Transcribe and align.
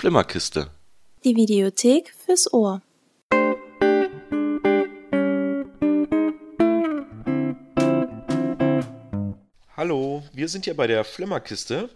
Flimmerkiste. 0.00 0.70
Die 1.24 1.36
Videothek 1.36 2.14
fürs 2.24 2.50
Ohr. 2.54 2.80
Hallo, 9.76 10.22
wir 10.32 10.48
sind 10.48 10.64
hier 10.64 10.74
bei 10.74 10.86
der 10.86 11.04
Flimmerkiste, 11.04 11.90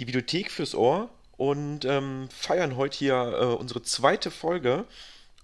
die 0.00 0.08
Videothek 0.08 0.50
fürs 0.50 0.74
Ohr 0.74 1.08
und 1.36 1.84
ähm, 1.84 2.28
feiern 2.30 2.76
heute 2.76 2.98
hier 2.98 3.14
äh, 3.14 3.44
unsere 3.44 3.80
zweite 3.84 4.32
Folge. 4.32 4.84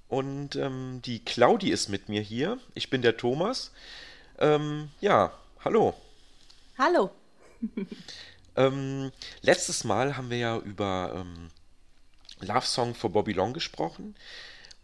Und 0.09 0.57
ähm, 0.57 1.03
die 1.05 1.25
Claudi 1.25 1.71
ist 1.71 1.89
mit 1.89 2.09
mir 2.09 2.21
hier. 2.21 2.59
Ich 2.75 2.91
bin 2.91 3.03
der 3.03 3.17
Thomas. 3.17 3.71
Ähm, 4.41 4.89
ja, 5.01 5.33
hallo. 5.65 5.95
Hallo. 6.77 7.13
Ähm, 8.55 9.13
letztes 9.41 9.83
Mal 9.83 10.19
haben 10.19 10.29
wir 10.29 10.37
ja 10.37 10.59
über 10.59 11.15
ähm, 11.17 11.49
Love 12.43 12.67
Song 12.67 12.95
for 12.95 13.11
Bobby 13.11 13.33
Long 13.33 13.53
gesprochen. 13.53 14.15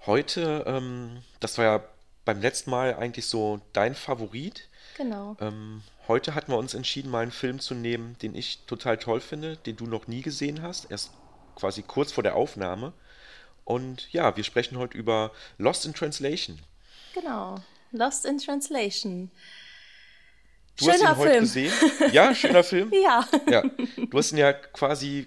Heute, 0.07 0.65
ähm, 0.67 1.23
das 1.41 1.59
war 1.59 1.65
ja 1.65 1.85
beim 2.25 2.41
letzten 2.41 2.71
Mal 2.71 2.95
eigentlich 2.95 3.27
so 3.27 3.61
dein 3.73 3.95
Favorit. 3.95 4.69
Genau. 4.97 5.37
Ähm, 5.41 5.83
heute 6.09 6.35
hatten 6.35 6.53
wir 6.53 6.59
uns 6.59 6.75
entschieden, 6.75 7.11
mal 7.11 7.21
einen 7.23 7.31
Film 7.33 7.61
zu 7.61 7.75
nehmen, 7.75 8.17
den 8.23 8.35
ich 8.35 8.61
total 8.67 8.97
toll 8.99 9.21
finde, 9.21 9.57
den 9.57 9.77
du 9.77 9.87
noch 9.87 10.07
nie 10.07 10.23
gesehen 10.23 10.63
hast, 10.63 10.91
erst 10.91 11.11
quasi 11.57 11.83
kurz 11.83 12.13
vor 12.13 12.23
der 12.23 12.37
Aufnahme. 12.37 12.93
Und 13.65 14.11
ja, 14.13 14.37
wir 14.37 14.45
sprechen 14.45 14.79
heute 14.79 14.97
über 14.97 15.33
Lost 15.59 15.85
in 15.85 15.95
Translation. 15.95 16.59
Genau. 17.15 17.57
Lost 17.93 18.25
in 18.25 18.39
Translation. 18.39 19.31
Du 20.77 20.87
hast 20.89 20.95
ihn 20.95 21.01
Schöner 21.01 21.17
heute 21.17 21.31
Film. 21.31 21.41
gesehen? 21.43 21.73
Ja, 22.13 22.35
schöner 22.35 22.65
Film. 22.65 22.93
Ja. 23.03 23.27
Ja, 23.51 23.63
du 23.63 24.19
hast 24.19 24.33
ihn 24.33 24.39
ja 24.39 24.53
quasi 24.53 25.27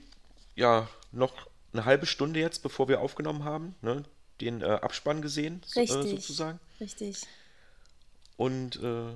ja 0.56 0.88
noch 1.12 1.34
eine 1.74 1.86
halbe 1.86 2.06
Stunde 2.06 2.40
jetzt, 2.40 2.64
bevor 2.64 2.88
wir 2.88 3.02
aufgenommen 3.02 3.44
haben, 3.44 3.76
ne, 3.82 4.04
den 4.42 4.62
äh, 4.62 4.66
Abspann 4.66 5.22
gesehen, 5.22 5.62
so, 5.66 5.80
äh, 5.80 5.84
Richtig. 5.84 6.10
sozusagen. 6.12 6.60
Richtig. 6.80 7.22
Und 8.38 8.82
äh, 8.82 9.14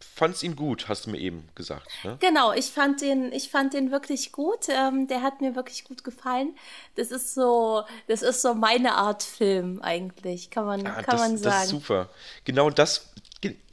fand's 0.00 0.42
ihn 0.42 0.56
gut, 0.56 0.88
hast 0.88 1.06
du 1.06 1.10
mir 1.10 1.18
eben 1.18 1.48
gesagt. 1.54 1.88
Ne? 2.04 2.16
Genau, 2.20 2.52
ich 2.52 2.66
fand 2.66 3.00
den, 3.00 3.32
ich 3.32 3.50
fand 3.50 3.72
den 3.72 3.90
wirklich 3.90 4.32
gut. 4.32 4.68
Ähm, 4.68 5.06
der 5.08 5.22
hat 5.22 5.40
mir 5.40 5.54
wirklich 5.54 5.84
gut 5.84 6.04
gefallen. 6.04 6.56
Das 6.96 7.10
ist 7.10 7.34
so, 7.34 7.84
das 8.08 8.22
ist 8.22 8.42
so 8.42 8.54
meine 8.54 8.94
Art 8.94 9.22
Film 9.22 9.80
eigentlich, 9.80 10.50
kann 10.50 10.66
man, 10.66 10.86
Ah, 10.86 11.02
kann 11.02 11.16
das, 11.16 11.20
man 11.20 11.32
das 11.32 11.42
sagen. 11.42 11.62
ist 11.64 11.70
super. 11.70 12.08
Genau 12.44 12.70
das, 12.70 13.12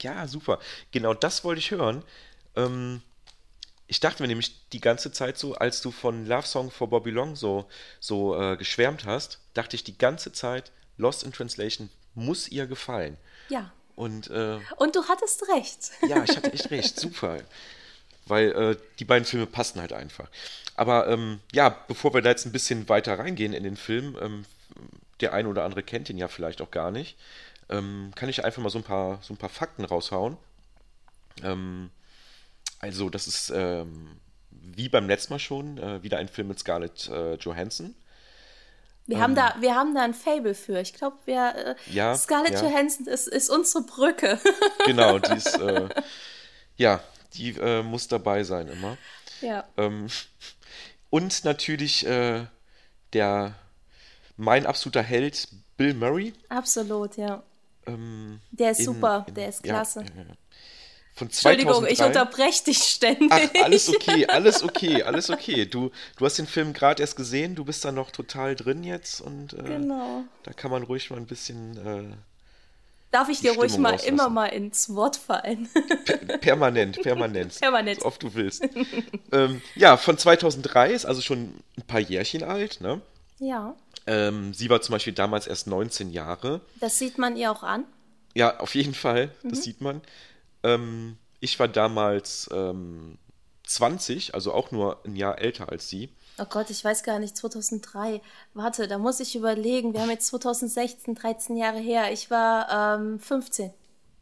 ja, 0.02 0.28
super. 0.28 0.60
Genau 0.92 1.14
das 1.14 1.44
wollte 1.44 1.60
ich 1.60 1.72
hören. 1.72 2.04
Ähm, 2.56 3.02
ich 3.90 4.00
dachte 4.00 4.22
mir 4.22 4.28
nämlich 4.28 4.70
die 4.70 4.80
ganze 4.80 5.12
Zeit 5.12 5.40
so, 5.40 5.56
als 5.56 5.82
du 5.82 5.90
von 5.90 6.28
Love 6.28 6.46
Song 6.46 6.70
for 6.70 6.88
Bobby 6.90 7.10
Long 7.10 7.36
so, 7.36 7.68
so 8.00 8.40
äh, 8.40 8.56
geschwärmt 8.56 9.06
hast, 9.06 9.40
dachte 9.56 9.76
ich 9.76 9.84
die 9.84 9.98
ganze 9.98 10.32
Zeit, 10.32 10.72
Lost 10.98 11.24
in 11.24 11.34
Translation 11.34 11.90
muss 12.14 12.48
ihr 12.50 12.68
gefallen. 12.68 13.18
Ja. 13.50 13.72
Und 13.96 14.30
äh, 14.30 14.60
Und 14.78 14.96
du 14.96 15.04
hattest 15.08 15.44
recht. 15.50 15.90
ja, 16.08 16.24
ich 16.24 16.38
hatte 16.38 16.54
echt 16.54 16.70
recht, 16.70 17.00
super. 17.00 17.40
Weil 18.28 18.52
äh, 18.52 18.78
die 19.00 19.06
beiden 19.06 19.26
Filme 19.26 19.48
passen 19.48 19.82
halt 19.82 19.92
einfach. 19.92 20.30
Aber 20.76 21.08
ähm, 21.08 21.40
ja, 21.52 21.70
bevor 21.88 22.14
wir 22.14 22.22
da 22.22 22.30
jetzt 22.30 22.46
ein 22.46 22.52
bisschen 22.52 22.88
weiter 22.90 23.18
reingehen 23.18 23.54
in 23.54 23.64
den 23.64 23.76
Film, 23.76 24.16
ähm, 24.22 24.46
der 25.20 25.34
eine 25.34 25.50
oder 25.50 25.64
andere 25.64 25.82
kennt 25.82 26.12
ihn 26.12 26.18
ja 26.20 26.28
vielleicht 26.28 26.62
auch 26.62 26.70
gar 26.70 26.92
nicht, 26.92 27.18
ähm, 27.70 28.12
kann 28.16 28.30
ich 28.30 28.46
einfach 28.46 28.62
mal 28.62 28.70
so 28.70 28.78
ein 28.78 28.84
paar, 28.84 29.18
so 29.24 29.34
ein 29.34 29.38
paar 29.38 29.50
Fakten 29.50 29.84
raushauen. 29.84 30.38
Ähm, 31.44 31.90
also, 32.80 33.10
das 33.10 33.28
ist 33.28 33.52
ähm, 33.56 34.20
wie 34.52 34.90
beim 34.90 35.08
letzten 35.08 35.34
Mal 35.34 35.40
schon 35.40 35.78
äh, 35.78 36.02
wieder 36.04 36.18
ein 36.18 36.28
Film 36.28 36.48
mit 36.50 36.60
Scarlett 36.60 37.08
äh, 37.10 37.36
Johansson. 37.36 37.96
Wir 39.06 39.20
haben 39.22 39.34
da, 39.34 39.56
wir 39.60 39.74
haben 39.74 39.96
da 39.96 40.04
ein 40.04 40.14
Fable 40.14 40.54
für. 40.54 40.80
Ich 40.80 40.94
glaube, 40.94 41.18
wir, 41.26 41.56
äh, 41.56 41.70
Ähm. 41.72 41.76
Ja, 41.96 42.16
Scarlett 42.16 42.54
ja. 42.54 42.62
Johansson 42.64 43.08
ist, 43.08 43.28
ist 43.28 43.50
unsere 43.50 43.84
Brücke. 43.84 44.40
Genau, 44.86 45.18
die 45.20 45.34
ist, 45.34 45.58
äh, 45.60 45.90
ja, 46.78 47.02
die 47.34 47.56
äh, 47.60 47.82
muss 47.84 48.08
dabei 48.08 48.44
sein 48.44 48.68
immer. 48.68 48.98
ja. 49.42 49.64
Ähm, 49.78 50.08
und 51.10 51.44
natürlich 51.44 52.06
äh, 52.06 52.46
der 53.14 53.56
mein 54.38 54.68
absoluter 54.68 55.02
Held 55.02 55.48
Bill 55.76 55.96
Murray. 55.96 56.34
Absolut, 56.50 57.18
ja. 57.18 57.42
Ähm, 57.88 58.40
Der 58.52 58.72
ist 58.72 58.80
in- 58.80 58.86
super, 58.86 59.26
in- 59.28 59.34
der 59.34 59.50
ist 59.50 59.64
klasse. 59.64 60.02
ja, 60.02 60.24
Von 61.20 61.28
Entschuldigung, 61.28 61.86
ich 61.86 61.98
2003. 61.98 62.06
unterbreche 62.08 62.64
dich 62.64 62.78
ständig. 62.80 63.30
Ach, 63.32 63.64
alles 63.64 63.90
okay, 63.90 64.26
alles 64.30 64.64
okay, 64.64 65.04
alles 65.04 65.30
okay. 65.30 65.66
Du, 65.66 65.92
du 66.18 66.26
hast 66.26 66.38
den 66.38 66.48
Film 66.48 66.74
gerade 66.74 67.02
erst 67.02 67.16
gesehen, 67.18 67.56
du 67.56 67.66
bist 67.66 67.84
da 67.86 67.92
noch 67.92 68.10
total 68.12 68.56
drin 68.56 68.84
jetzt 68.84 69.20
und 69.22 69.54
äh, 69.54 69.64
Genau. 69.64 70.24
da 70.44 70.54
kann 70.54 70.72
man 70.72 70.84
ruhig 70.84 71.10
mal 71.10 71.18
ein 71.18 71.26
bisschen 71.28 71.78
äh, 71.86 72.16
Darf 73.12 73.28
ich 73.30 73.40
dir 73.40 73.52
ruhig 73.54 73.72
Stimmung 73.72 73.82
mal 73.82 73.90
rauslassen. 73.94 74.14
immer 74.14 74.30
mal 74.30 74.46
ins 74.48 74.94
Wort 74.96 75.18
fallen? 75.18 75.68
per 76.06 76.38
permanent, 76.38 77.02
permanent, 77.02 77.56
Permanent. 77.60 78.00
so 78.02 78.06
oft 78.06 78.22
du 78.24 78.34
willst. 78.36 78.64
ähm, 79.32 79.62
ja, 79.76 79.98
von 79.98 80.18
2003 80.18 80.92
ist 80.92 81.06
also 81.06 81.22
schon 81.22 81.56
ein 81.78 81.82
paar 81.88 82.00
Jährchen 82.02 82.44
alt. 82.44 82.82
Ne? 82.82 83.02
ja, 83.40 83.76
Ähm, 84.08 84.54
sie 84.54 84.70
war 84.70 84.82
zum 84.82 84.94
Beispiel 84.94 85.14
damals 85.14 85.48
erst 85.48 85.68
19 85.68 86.12
Jahre. 86.12 86.62
das 86.80 86.98
sieht 87.00 87.18
man 87.18 87.36
ihr 87.36 87.52
auch 87.52 87.64
an. 87.64 87.84
Ja, 88.36 88.60
auf 88.60 88.76
jeden 88.76 88.94
Fall, 88.94 89.32
Mhm. 89.44 89.50
das 89.50 89.64
sieht 89.64 89.82
man. 89.82 90.02
Ähm, 90.64 91.18
ich 91.40 91.60
war 91.60 91.68
damals 91.68 92.50
ähm, 92.52 93.18
20, 93.64 94.34
also 94.34 94.54
auch 94.54 94.72
nur 94.72 95.04
ein 95.06 95.16
Jahr 95.16 95.40
älter 95.40 95.70
als 95.70 95.90
sie. 95.90 96.10
Oh 96.38 96.46
Gott, 96.46 96.70
ich 96.70 96.84
weiß 96.84 97.04
gar 97.04 97.20
nicht, 97.20 97.36
2003. 97.36 98.22
Warte, 98.54 98.88
da 98.88 98.98
muss 98.98 99.20
ich 99.20 99.36
überlegen. 99.36 99.94
Wir 99.94 100.02
haben 100.02 100.10
jetzt 100.10 100.28
2016, 100.28 101.16
13 101.16 101.58
Jahre 101.58 101.80
her. 101.80 102.12
Ich 102.14 102.32
war 102.32 102.98
ähm, 102.98 103.20
15. 103.20 103.74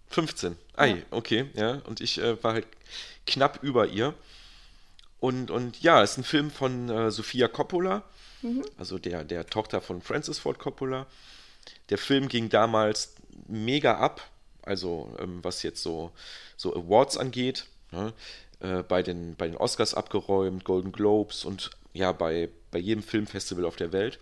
15. 0.09 0.57
Ei, 0.75 1.03
okay, 1.11 1.49
ja. 1.53 1.81
Und 1.85 2.01
ich 2.01 2.17
äh, 2.19 2.41
war 2.43 2.53
halt 2.53 2.67
knapp 3.25 3.61
über 3.61 3.87
ihr. 3.87 4.13
Und, 5.19 5.51
und 5.51 5.81
ja, 5.81 6.01
es 6.03 6.11
ist 6.11 6.17
ein 6.19 6.23
Film 6.23 6.51
von 6.51 6.89
äh, 6.89 7.11
Sofia 7.11 7.47
Coppola, 7.47 8.03
also 8.77 8.99
der, 8.99 9.23
der 9.23 9.47
Tochter 9.47 9.81
von 9.81 10.01
Francis 10.01 10.37
Ford 10.37 10.59
Coppola. 10.59 11.07
Der 11.89 11.97
Film 11.97 12.27
ging 12.27 12.49
damals 12.49 13.15
mega 13.47 13.97
ab, 13.97 14.21
also 14.67 15.16
ähm, 15.19 15.39
was 15.44 15.63
jetzt 15.63 15.81
so, 15.81 16.11
so 16.55 16.75
Awards 16.75 17.17
angeht. 17.17 17.66
Ne? 17.91 18.13
Äh, 18.59 18.83
bei, 18.83 19.03
den, 19.03 19.35
bei 19.35 19.47
den 19.47 19.57
Oscars 19.57 19.94
abgeräumt, 19.94 20.63
Golden 20.63 20.91
Globes 20.91 21.45
und 21.45 21.72
ja, 21.94 22.11
bei, 22.11 22.50
bei 22.72 22.79
jedem 22.79 23.03
Filmfestival 23.03 23.66
auf 23.66 23.75
der 23.75 23.91
Welt. 23.91 24.19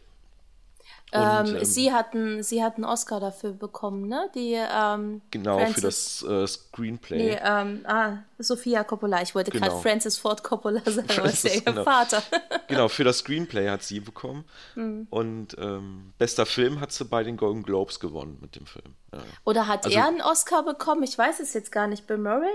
Ähm, 1.12 1.56
ähm, 1.56 1.64
sie, 1.66 1.94
hatten, 1.94 2.44
sie 2.44 2.64
hat 2.64 2.76
einen 2.76 2.84
Oscar 2.84 3.20
dafür 3.20 3.52
bekommen, 3.54 4.08
ne? 4.08 4.30
Die, 4.36 4.54
ähm, 4.54 5.22
Genau, 5.32 5.60
für 5.60 5.66
Francis- 5.74 6.26
das 6.28 6.30
äh, 6.30 6.48
Screenplay. 6.48 7.18
Nee, 7.18 7.40
ähm, 7.42 7.86
ah, 7.88 8.18
Sophia 8.40 8.84
Coppola. 8.84 9.22
Ich 9.22 9.34
wollte 9.36 9.52
gerade 9.52 9.70
Genau. 9.70 9.82
Francis 9.82 10.18
Ford 10.18 10.44
Coppola 10.44 10.82
sagen, 10.86 11.08
aber 11.18 11.26
ist 11.30 11.44
ja 11.46 11.52
ihr 11.54 11.62
genau. 11.62 11.84
Vater. 11.84 12.22
Genau, 12.68 12.88
für 12.88 13.04
das 13.04 13.20
Screenplay 13.20 13.70
hat 13.70 13.84
sie 13.84 14.00
bekommen. 14.00 14.44
Mhm. 14.74 15.06
Und 15.12 15.56
ähm, 15.60 16.12
bester 16.18 16.46
Film 16.48 16.82
hat 16.82 16.92
sie 16.92 17.06
bei 17.06 17.24
den 17.24 17.38
Golden 17.38 17.62
Globes 17.64 18.00
gewonnen 18.00 18.40
mit 18.42 18.56
dem 18.56 18.66
Film. 18.66 18.96
Ja. 19.14 19.20
Oder 19.46 19.68
hat 19.68 19.86
Also- 19.86 19.96
er 19.98 20.08
einen 20.08 20.22
Oscar 20.22 20.64
bekommen? 20.64 21.04
Ich 21.04 21.18
weiß 21.18 21.40
es 21.40 21.54
jetzt 21.54 21.72
gar 21.72 21.86
nicht. 21.88 22.08
Bill 22.08 22.18
Murray? 22.18 22.50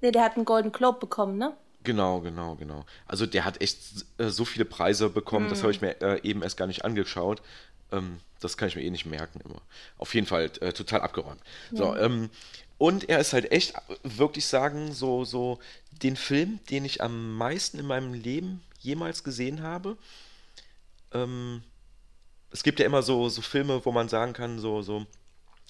Nee, 0.00 0.10
der 0.10 0.24
hat 0.24 0.36
einen 0.36 0.46
Golden 0.46 0.72
Globe 0.72 0.98
bekommen, 0.98 1.36
ne? 1.36 1.52
Genau, 1.82 2.20
genau, 2.20 2.56
genau. 2.56 2.84
Also 3.06 3.24
der 3.24 3.44
hat 3.46 3.60
echt 3.62 3.78
äh, 4.18 4.28
so 4.28 4.44
viele 4.44 4.66
Preise 4.66 5.08
bekommen, 5.08 5.48
das 5.48 5.62
habe 5.62 5.72
ich 5.72 5.80
mir 5.80 5.98
äh, 6.02 6.20
eben 6.28 6.42
erst 6.42 6.58
gar 6.58 6.66
nicht 6.66 6.84
angeschaut. 6.84 7.40
Ähm, 7.92 8.20
das 8.40 8.56
kann 8.56 8.68
ich 8.68 8.76
mir 8.76 8.82
eh 8.82 8.90
nicht 8.90 9.06
merken 9.06 9.40
immer. 9.44 9.60
Auf 9.98 10.14
jeden 10.14 10.26
Fall 10.26 10.50
äh, 10.60 10.72
total 10.72 11.02
abgeräumt. 11.02 11.40
So, 11.72 11.94
ähm, 11.96 12.30
und 12.78 13.10
er 13.10 13.18
ist 13.18 13.34
halt 13.34 13.52
echt, 13.52 13.74
wirklich 14.02 14.46
sagen, 14.46 14.92
so, 14.92 15.26
so 15.26 15.58
den 15.90 16.16
Film, 16.16 16.60
den 16.70 16.86
ich 16.86 17.02
am 17.02 17.36
meisten 17.36 17.78
in 17.78 17.86
meinem 17.86 18.14
Leben 18.14 18.62
jemals 18.78 19.22
gesehen 19.22 19.62
habe. 19.62 19.98
Ähm, 21.12 21.62
es 22.50 22.62
gibt 22.62 22.80
ja 22.80 22.86
immer 22.86 23.02
so, 23.02 23.28
so 23.28 23.42
Filme, 23.42 23.84
wo 23.84 23.92
man 23.92 24.08
sagen 24.08 24.32
kann, 24.32 24.58
so, 24.58 24.80
so, 24.80 25.06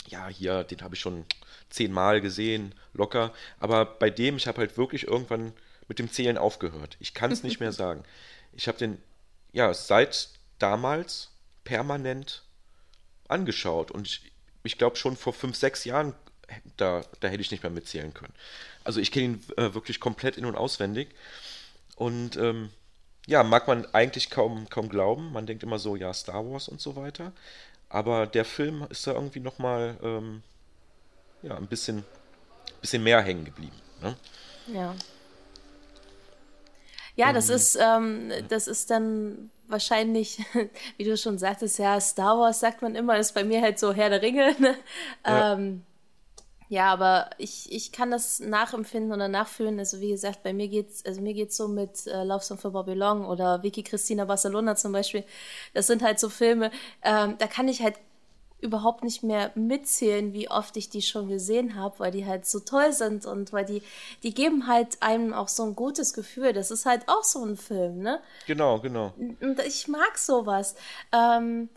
ja, 0.07 0.29
hier, 0.29 0.63
den 0.63 0.83
habe 0.83 0.95
ich 0.95 1.01
schon 1.01 1.25
zehnmal 1.69 2.21
gesehen, 2.21 2.75
locker. 2.95 3.33
Aber 3.59 3.85
bei 3.85 4.11
dem, 4.11 4.37
ich 4.37 4.47
habe 4.47 4.59
halt 4.59 4.77
wirklich 4.77 5.09
irgendwann 5.09 5.53
mit 5.89 5.99
dem 5.99 6.13
Zählen 6.13 6.39
aufgehört. 6.39 6.97
Ich 7.01 7.13
kann 7.13 7.33
es 7.33 7.43
nicht 7.43 7.59
mehr 7.59 7.73
sagen. 7.83 8.05
Ich 8.53 8.69
habe 8.69 8.79
den, 8.79 8.99
ja, 9.53 9.75
seit 9.75 10.31
damals 10.61 11.30
permanent 11.71 12.43
angeschaut. 13.29 13.93
Und 13.93 14.09
ich, 14.09 14.33
ich 14.65 14.77
glaube 14.77 14.97
schon 14.97 15.17
vor 15.17 15.33
fünf, 15.33 15.57
sechs 15.57 15.85
Jahren, 15.85 16.15
da, 16.77 17.03
da 17.21 17.29
hätte 17.29 17.43
ich 17.43 17.53
nicht 17.53 17.63
mehr 17.63 17.71
mitzählen 17.71 18.13
können. 18.13 18.35
Also 18.83 18.99
ich 18.99 19.13
kenne 19.13 19.27
ihn 19.27 19.45
äh, 19.57 19.73
wirklich 19.73 20.01
komplett 20.01 20.37
in- 20.37 20.47
und 20.47 20.57
auswendig. 20.57 21.11
Und 21.95 22.37
ähm, 22.37 22.71
ja, 23.29 23.45
mag 23.45 23.69
man 23.69 23.87
eigentlich 23.95 24.31
kaum, 24.31 24.69
kaum 24.69 24.89
glauben. 24.89 25.31
Man 25.31 25.47
denkt 25.47 25.63
immer 25.63 25.79
so, 25.79 25.95
ja, 25.95 26.13
Star 26.13 26.45
Wars 26.45 26.69
und 26.69 26.81
so 26.81 26.97
weiter. 26.97 27.33
Aber 27.89 28.27
der 28.27 28.45
Film 28.45 28.85
ist 28.91 29.07
da 29.07 29.13
irgendwie 29.13 29.41
nochmal 29.41 29.97
ähm, 30.03 30.43
ja, 31.43 31.57
ein 31.57 31.69
bisschen, 31.69 32.05
bisschen 32.81 33.05
mehr 33.05 33.23
hängen 33.23 33.45
geblieben. 33.45 33.77
Ne? 34.03 34.17
Ja. 34.75 34.97
Ja, 37.21 37.33
das 37.35 37.51
ist, 37.51 37.79
ähm, 37.81 38.33
das 38.49 38.67
ist 38.67 38.91
dann 38.91 39.51
wahrscheinlich, 39.69 40.39
wie 40.97 41.05
du 41.05 41.17
schon 41.17 41.39
sagtest, 41.39 41.79
ja, 41.79 42.01
Star 42.01 42.39
Wars 42.39 42.61
sagt 42.61 42.83
man 42.83 42.95
immer, 42.95 43.19
ist 43.19 43.35
bei 43.35 43.45
mir 43.45 43.61
halt 43.61 43.79
so 43.79 43.93
Herr 43.93 44.11
der 44.11 44.23
Ringe. 44.23 44.55
Ne? 44.59 44.75
Ja. 45.27 45.53
Ähm, 45.55 45.83
ja, 46.69 46.93
aber 46.93 47.31
ich, 47.37 47.71
ich 47.73 47.91
kann 47.91 48.11
das 48.13 48.39
nachempfinden 48.39 49.13
oder 49.13 49.27
nachfühlen. 49.27 49.79
Also 49.81 50.01
wie 50.01 50.11
gesagt, 50.11 50.45
bei 50.45 50.53
mir 50.53 50.69
geht's, 50.69 51.05
also 51.05 51.21
mir 51.21 51.35
geht's 51.35 51.57
so 51.57 51.67
mit 51.67 52.07
äh, 52.07 52.23
Love 52.23 52.45
Song 52.45 52.59
for 52.59 52.71
Bobby 52.71 52.95
Long 52.95 53.27
oder 53.27 53.63
Vicky 53.65 53.83
Cristina 53.83 54.25
Barcelona 54.25 54.77
zum 54.77 54.93
Beispiel. 54.93 55.25
Das 55.75 55.89
sind 55.89 56.01
halt 56.03 56.21
so 56.21 56.29
Filme, 56.29 56.71
ähm, 57.03 57.37
da 57.39 57.49
kann 57.49 57.67
ich 57.69 57.83
halt 57.83 57.97
überhaupt 58.61 59.05
nicht 59.05 59.23
mehr 59.23 59.51
mitzählen, 59.55 60.33
wie 60.33 60.51
oft 60.51 60.77
ich 60.77 60.91
die 60.91 61.03
schon 61.03 61.29
gesehen 61.29 61.77
habe, 61.77 61.99
weil 61.99 62.11
die 62.11 62.27
halt 62.27 62.47
so 62.47 62.61
toll 62.61 62.93
sind 62.93 63.27
und 63.27 63.53
weil 63.53 63.65
die, 63.65 63.83
die 64.23 64.35
geben 64.35 64.67
halt 64.67 65.03
einem 65.03 65.33
auch 65.33 65.49
so 65.49 65.65
ein 65.65 65.75
gutes 65.75 66.13
Gefühl. 66.13 66.53
Das 66.53 66.71
ist 66.71 66.87
halt 66.87 67.09
auch 67.09 67.25
so 67.25 67.45
ein 67.45 67.57
Film, 67.57 67.99
ne? 67.99 68.21
Genau, 68.47 68.81
genau. 68.81 69.13
Und 69.19 69.61
ich 69.67 69.89
mag 69.89 70.19
sowas. 70.19 70.75
Ähm, 71.13 71.69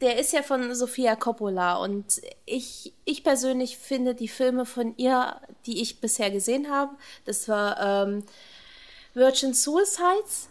der 0.00 0.18
ist 0.18 0.32
ja 0.32 0.42
von 0.42 0.74
Sofia 0.74 1.16
Coppola 1.16 1.76
und 1.76 2.20
ich, 2.44 2.92
ich 3.04 3.24
persönlich 3.24 3.78
finde 3.78 4.14
die 4.14 4.28
Filme 4.28 4.66
von 4.66 4.94
ihr, 4.96 5.40
die 5.66 5.80
ich 5.80 6.00
bisher 6.00 6.30
gesehen 6.30 6.70
habe, 6.70 6.94
das 7.24 7.48
war 7.48 8.06
ähm, 8.06 8.24
Virgin 9.14 9.54
Suicides, 9.54 10.48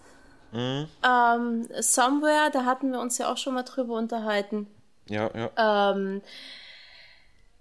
mhm. 0.54 0.88
ähm, 1.04 1.68
Somewhere, 1.82 2.50
da 2.52 2.66
hatten 2.66 2.92
wir 2.92 3.00
uns 3.00 3.18
ja 3.18 3.32
auch 3.32 3.38
schon 3.38 3.54
mal 3.54 3.64
drüber 3.64 3.96
unterhalten. 3.96 4.68
Ja, 5.10 5.30
ja. 5.34 5.92
Ähm, 5.92 6.22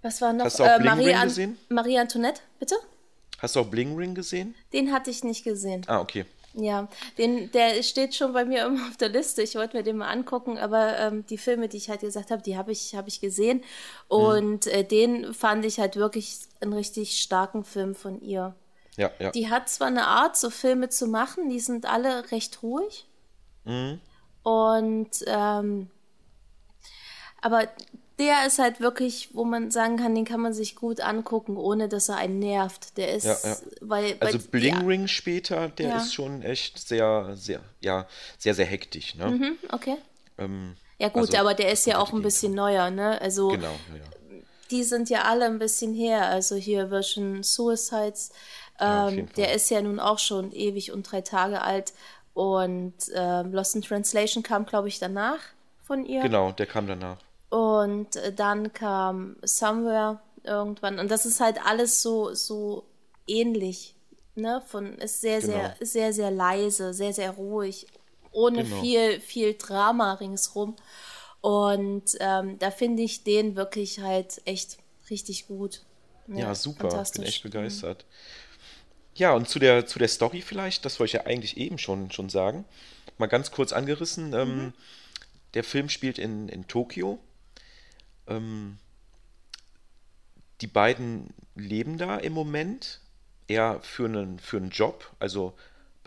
was 0.03 0.21
war 0.21 0.33
noch? 0.33 0.47
Hast 0.47 0.59
du 0.59 0.65
auch 0.65 0.69
äh, 0.69 0.79
Bling 0.79 0.91
Marie, 0.91 1.11
Ring 1.11 1.23
gesehen? 1.23 1.59
Marie 1.69 1.99
Antoinette, 1.99 2.41
bitte? 2.59 2.77
Hast 3.39 3.57
du 3.57 3.61
auch 3.61 3.67
Bling 3.67 3.97
Ring 3.97 4.15
gesehen? 4.15 4.55
Den 4.73 4.93
hatte 4.93 5.11
ich 5.11 5.25
nicht 5.25 5.45
gesehen. 5.45 5.83
Ah, 5.87 6.01
okay. 6.01 6.25
Ja, 6.55 6.89
den, 7.19 7.51
der 7.53 7.83
steht 7.83 8.15
schon 8.15 8.33
bei 8.33 8.45
mir 8.45 8.67
immer 8.67 8.89
auf 8.89 8.97
der 8.97 9.09
Liste. 9.09 9.43
Ich 9.43 9.55
wollte 9.55 9.77
mir 9.77 9.83
den 9.83 9.97
mal 9.97 10.09
angucken, 10.09 10.59
aber 10.59 10.99
ähm, 10.99 11.25
die 11.27 11.39
Filme, 11.39 11.69
die 11.69 11.79
ich 11.79 11.89
halt 11.89 12.01
gesagt 12.01 12.31
habe, 12.31 12.43
die 12.43 12.57
habe 12.57 12.73
ich, 12.73 12.95
hab 12.95 13.09
ich 13.09 13.21
gesehen. 13.21 13.63
Und 14.09 14.67
mhm. 14.67 14.73
äh, 14.73 14.85
den 14.85 15.35
fand 15.35 15.65
ich 15.65 15.79
halt 15.79 15.97
wirklich 15.97 16.41
einen 16.61 16.73
richtig 16.73 17.21
starken 17.21 17.65
Film 17.65 17.95
von 17.95 18.21
ihr. 18.21 18.55
Ja, 18.97 19.11
ja. 19.19 19.31
Die 19.31 19.49
hat 19.49 19.69
zwar 19.69 19.87
eine 19.87 20.07
Art, 20.07 20.37
so 20.37 20.51
Filme 20.51 20.91
zu 20.91 21.07
machen, 21.07 21.49
die 21.49 21.61
sind 21.61 21.87
alle 21.87 22.31
recht 22.31 22.63
ruhig. 22.63 23.07
Mhm. 23.65 24.01
Und 24.43 25.11
ähm, 25.27 25.89
aber 27.43 27.69
der 28.19 28.47
ist 28.47 28.59
halt 28.59 28.81
wirklich, 28.81 29.31
wo 29.33 29.45
man 29.45 29.71
sagen 29.71 29.97
kann, 29.97 30.15
den 30.15 30.25
kann 30.25 30.41
man 30.41 30.53
sich 30.53 30.77
gut 30.77 31.01
angucken, 31.01 31.57
ohne 31.57 31.89
dass 31.89 32.09
er 32.09 32.17
einen 32.17 32.39
nervt. 32.39 32.97
Der 32.97 33.15
ist, 33.15 33.25
ja, 33.25 33.37
ja. 33.43 33.57
weil, 33.81 34.17
also 34.21 34.39
Bling 34.39 34.81
ja. 34.81 34.87
Ring 34.87 35.09
später, 35.09 35.69
der 35.69 35.97
ist 35.97 36.15
schon 36.15 36.43
echt 36.43 36.79
sehr, 36.79 37.33
sehr, 37.35 37.61
ja, 37.81 38.07
sehr, 38.39 38.55
sehr 38.55 38.67
hektisch, 38.67 39.15
ne? 39.17 39.27
Mhm, 39.27 39.59
okay. 39.71 39.97
Ähm, 40.39 40.77
ja 40.99 41.09
gut, 41.09 41.31
also, 41.31 41.39
aber 41.39 41.55
der 41.55 41.73
ist 41.73 41.87
ja 41.87 41.99
auch 41.99 42.13
ein 42.13 42.23
bisschen 42.23 42.55
neuer, 42.55 42.91
ne? 42.91 43.21
Also 43.21 43.49
genau, 43.49 43.75
die 44.71 44.85
sind 44.85 45.11
ja 45.11 45.23
alle 45.23 45.47
ein 45.47 45.59
bisschen 45.59 45.95
her. 45.95 46.29
Also 46.29 46.55
hier 46.55 46.89
Version 46.89 47.43
Suicides, 47.43 48.31
ähm, 48.81 49.29
der 49.37 49.53
ist 49.53 49.71
ja 49.71 49.83
nun 49.83 50.01
auch 50.01 50.19
schon 50.19 50.53
ewig 50.53 50.93
und 50.93 51.11
drei 51.11 51.21
Tage 51.21 51.63
alt. 51.63 51.93
Und 52.35 52.95
ähm, 53.15 53.53
Lost 53.53 53.75
in 53.77 53.83
Translation 53.83 54.43
kam, 54.43 54.65
glaube 54.65 54.89
ich, 54.89 54.99
danach 54.99 55.41
von 55.83 56.07
ihr. 56.07 56.23
Genau, 56.23 56.53
der 56.53 56.67
kam 56.67 56.87
danach. 56.87 57.19
Und 57.53 58.17
äh, 58.17 58.33
dann 58.33 58.73
kam 58.73 59.37
Somewhere 59.43 60.21
irgendwann. 60.43 60.99
Und 60.99 61.11
das 61.11 61.27
ist 61.27 61.39
halt 61.39 61.59
alles 61.63 62.01
so, 62.01 62.33
so 62.33 62.87
ähnlich. 63.27 63.95
Ne? 64.35 64.63
Von, 64.67 64.95
ist 64.95 65.21
sehr, 65.21 65.43
genau. 65.43 65.53
sehr, 65.53 65.77
sehr, 65.81 66.13
sehr 66.15 66.31
leise, 66.31 66.95
sehr, 66.95 67.13
sehr 67.13 67.33
ruhig. 67.33 67.89
Ohne 68.31 68.65
genau. 68.65 68.81
viel, 68.81 69.21
viel 69.21 69.53
Drama 69.53 70.15
ringsrum. 70.15 70.77
Und 71.43 72.17
ähm, 72.21 72.59
da 72.59 72.71
finde 72.71 73.03
ich 73.03 73.23
den 73.23 73.55
wirklich 73.55 74.01
halt 74.01 74.41
echt 74.47 74.79
richtig 75.11 75.47
gut. 75.47 75.83
Ja, 76.29 76.37
ja 76.37 76.55
super. 76.55 77.05
Bin 77.13 77.23
echt 77.23 77.43
begeistert. 77.43 78.07
Ja, 79.15 79.35
und 79.35 79.47
zu 79.47 79.59
der, 79.59 79.85
zu 79.85 79.99
der 79.99 80.09
Story 80.09 80.41
vielleicht, 80.41 80.87
das 80.87 80.99
wollte 80.99 81.19
ich 81.19 81.23
ja 81.23 81.27
eigentlich 81.27 81.59
eben 81.59 81.77
schon, 81.77 82.11
schon 82.13 82.31
sagen. 82.31 82.65
Mal 83.19 83.27
ganz 83.27 83.51
kurz 83.51 83.75
angerissen. 83.75 84.33
Ähm, 84.33 84.57
mhm. 84.57 84.73
Der 85.53 85.65
Film 85.65 85.91
spielt 85.91 86.19
in, 86.19 86.49
in 86.49 86.67
Tokio 86.67 87.19
ähm, 88.37 88.79
die 90.61 90.67
beiden 90.67 91.35
leben 91.55 91.99
da 91.99 92.17
im 92.17 92.33
Moment. 92.33 93.01
Er 93.49 93.81
für 93.83 94.07
einen, 94.07 94.39
für 94.39 94.57
einen 94.57 94.71
Job, 94.71 95.11
also 95.19 95.53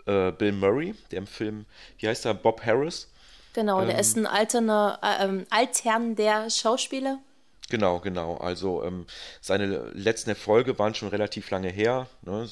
äh, 0.06 0.32
Bill 0.32 0.52
Murray, 0.52 0.94
der 1.10 1.18
im 1.18 1.26
Film, 1.26 1.66
wie 1.98 2.08
heißt 2.08 2.24
er, 2.24 2.34
Bob 2.34 2.64
Harris. 2.64 3.08
Genau, 3.52 3.82
ähm, 3.82 3.88
der 3.88 3.98
ist 3.98 4.16
ein 4.16 4.26
alterner, 4.26 4.98
äh, 5.02 5.24
ähm, 5.24 5.46
Altern 5.50 6.16
der 6.16 6.50
Schauspieler. 6.50 7.18
Genau, 7.68 8.00
genau. 8.00 8.36
Also 8.36 8.84
ähm, 8.84 9.06
seine 9.40 9.90
letzten 9.92 10.30
Erfolge 10.30 10.78
waren 10.78 10.94
schon 10.94 11.08
relativ 11.08 11.50
lange 11.50 11.68
her, 11.68 12.08
ne? 12.22 12.48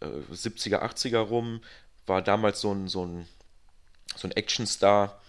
äh, 0.00 0.06
70er, 0.32 0.82
80er 0.82 1.18
rum, 1.18 1.62
war 2.06 2.22
damals 2.22 2.60
so 2.60 2.72
ein, 2.72 2.88
so 2.88 3.04
ein, 3.04 3.26
so 4.16 4.28
ein 4.28 4.32
Actionstar, 4.32 5.20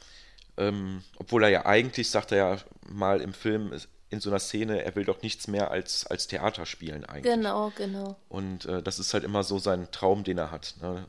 ähm, 0.57 1.03
obwohl 1.17 1.43
er 1.43 1.49
ja 1.49 1.65
eigentlich, 1.65 2.09
sagt 2.09 2.31
er 2.31 2.37
ja 2.37 2.57
mal 2.87 3.21
im 3.21 3.33
Film, 3.33 3.71
in 4.09 4.19
so 4.19 4.29
einer 4.29 4.39
Szene, 4.39 4.83
er 4.83 4.95
will 4.95 5.05
doch 5.05 5.21
nichts 5.23 5.47
mehr 5.47 5.71
als, 5.71 6.05
als 6.05 6.27
Theater 6.27 6.65
spielen 6.65 7.03
eigentlich. 7.03 7.33
Genau, 7.33 7.71
genau. 7.75 8.15
Und 8.29 8.65
äh, 8.65 8.83
das 8.83 8.99
ist 8.99 9.13
halt 9.13 9.23
immer 9.23 9.43
so 9.43 9.57
sein 9.57 9.89
Traum, 9.91 10.23
den 10.23 10.37
er 10.37 10.51
hat. 10.51 10.75
Ne? 10.81 11.05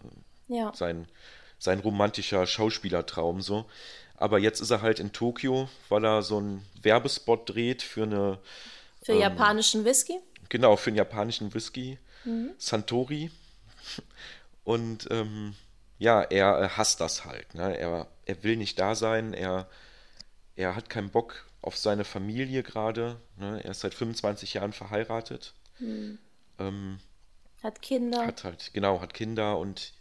Ja. 0.49 0.73
Sein, 0.75 1.07
sein 1.59 1.81
romantischer 1.81 2.47
Schauspielertraum 2.47 3.43
so. 3.43 3.67
Aber 4.17 4.39
jetzt 4.39 4.61
ist 4.61 4.71
er 4.71 4.81
halt 4.81 5.01
in 5.01 5.13
Tokio, 5.13 5.69
weil 5.89 6.05
er 6.05 6.23
so 6.23 6.39
einen 6.39 6.65
Werbespot 6.81 7.51
dreht 7.51 7.83
für 7.83 8.05
eine. 8.05 8.39
Für 9.03 9.13
ähm, 9.13 9.21
japanischen 9.21 9.85
Whisky? 9.85 10.21
Genau, 10.49 10.77
für 10.77 10.89
einen 10.89 10.97
japanischen 10.97 11.53
Whisky. 11.53 11.99
Mhm. 12.25 12.53
Santori. 12.57 13.31
Und 14.65 15.09
ähm, 15.11 15.55
ja, 15.99 16.23
er 16.23 16.77
hasst 16.77 17.01
das 17.01 17.25
halt. 17.25 17.55
Ne? 17.55 17.77
Er, 17.77 18.07
er 18.25 18.43
will 18.43 18.57
nicht 18.57 18.79
da 18.79 18.95
sein, 18.95 19.35
er, 19.35 19.69
er 20.57 20.75
hat 20.75 20.89
keinen 20.89 21.11
Bock 21.11 21.45
auf 21.65 21.79
seine 21.79 22.05
Familie 22.05 22.63
gerade. 22.63 23.17
Ne? 23.39 23.63
Er 23.65 23.71
ist 23.71 23.81
seit 23.81 23.95
25 23.95 24.55
Jahren 24.55 24.73
verheiratet. 24.73 25.55
Hm. 25.79 26.19
Ähm, 26.59 26.99
hat 27.63 27.81
Kinder. 27.81 28.27
Hat 28.27 28.45
halt, 28.45 28.73
genau, 28.75 29.01
hat 29.01 29.15
Kinder 29.15 29.59
und 29.59 29.95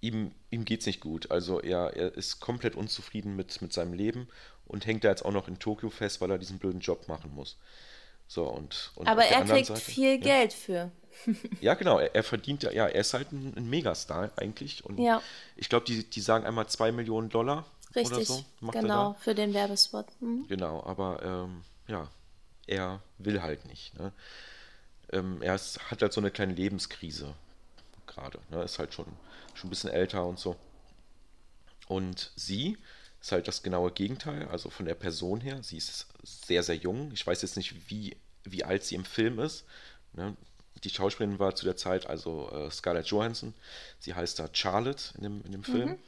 ihm, 0.00 0.32
ihm 0.50 0.64
es 0.68 0.86
nicht 0.86 1.00
gut. 1.00 1.30
Also 1.32 1.60
er, 1.60 1.96
er 1.96 2.14
ist 2.14 2.38
komplett 2.38 2.76
unzufrieden 2.76 3.34
mit, 3.34 3.60
mit 3.60 3.72
seinem 3.72 3.92
Leben 3.92 4.28
und 4.64 4.86
hängt 4.86 5.02
da 5.02 5.08
jetzt 5.08 5.24
auch 5.24 5.32
noch 5.32 5.48
in 5.48 5.58
Tokio 5.58 5.90
fest, 5.90 6.20
weil 6.20 6.30
er 6.30 6.38
diesen 6.38 6.58
blöden 6.58 6.80
Job 6.80 7.08
machen 7.08 7.34
muss. 7.34 7.58
So, 8.28 8.44
und, 8.44 8.92
und 8.94 9.08
Aber 9.08 9.24
er 9.24 9.44
kriegt 9.44 9.66
Seite, 9.66 9.80
viel 9.80 10.12
ja. 10.12 10.16
Geld 10.16 10.52
für. 10.52 10.92
ja, 11.60 11.74
genau, 11.74 11.98
er, 11.98 12.14
er, 12.14 12.22
verdient 12.22 12.62
ja, 12.62 12.70
ja, 12.70 12.86
er 12.86 13.00
ist 13.00 13.12
halt 13.14 13.32
ein, 13.32 13.52
ein 13.56 13.68
Megastar 13.68 14.30
eigentlich. 14.36 14.84
Und 14.84 14.98
ja. 14.98 15.20
ich 15.56 15.68
glaube, 15.68 15.86
die, 15.86 16.08
die 16.08 16.20
sagen 16.20 16.46
einmal 16.46 16.68
2 16.68 16.92
Millionen 16.92 17.28
Dollar 17.28 17.66
Richtig, 17.94 18.28
so. 18.28 18.44
Genau, 18.72 19.14
für 19.20 19.34
den 19.34 19.54
Werbespot. 19.54 20.06
Mhm. 20.20 20.46
Genau, 20.48 20.82
aber 20.84 21.22
ähm, 21.22 21.62
ja, 21.88 22.08
er 22.66 23.00
will 23.18 23.42
halt 23.42 23.66
nicht. 23.66 23.98
Ne? 23.98 24.12
Ähm, 25.12 25.42
er 25.42 25.54
ist, 25.54 25.90
hat 25.90 26.02
halt 26.02 26.12
so 26.12 26.20
eine 26.20 26.30
kleine 26.30 26.54
Lebenskrise 26.54 27.34
gerade. 28.06 28.38
Ne? 28.50 28.62
Ist 28.62 28.78
halt 28.78 28.94
schon, 28.94 29.06
schon 29.54 29.68
ein 29.68 29.70
bisschen 29.70 29.90
älter 29.90 30.24
und 30.24 30.38
so. 30.38 30.56
Und 31.88 32.30
sie 32.36 32.78
ist 33.20 33.32
halt 33.32 33.46
das 33.48 33.62
genaue 33.62 33.92
Gegenteil, 33.92 34.48
also 34.48 34.70
von 34.70 34.86
der 34.86 34.94
Person 34.94 35.40
her. 35.40 35.62
Sie 35.62 35.76
ist 35.76 36.06
sehr, 36.22 36.62
sehr 36.62 36.76
jung. 36.76 37.10
Ich 37.12 37.26
weiß 37.26 37.42
jetzt 37.42 37.56
nicht, 37.56 37.90
wie, 37.90 38.16
wie 38.44 38.64
alt 38.64 38.84
sie 38.84 38.94
im 38.94 39.04
Film 39.04 39.38
ist. 39.38 39.64
Ne? 40.14 40.36
Die 40.82 40.90
Schauspielerin 40.90 41.38
war 41.38 41.54
zu 41.54 41.64
der 41.64 41.76
Zeit 41.76 42.06
also 42.06 42.50
äh, 42.50 42.70
Scarlett 42.70 43.06
Johansson. 43.06 43.54
Sie 44.00 44.14
heißt 44.14 44.38
da 44.38 44.48
Charlotte 44.52 45.14
in 45.16 45.22
dem, 45.22 45.42
in 45.44 45.52
dem 45.52 45.64
Film. 45.64 45.90
Mhm. 45.90 45.98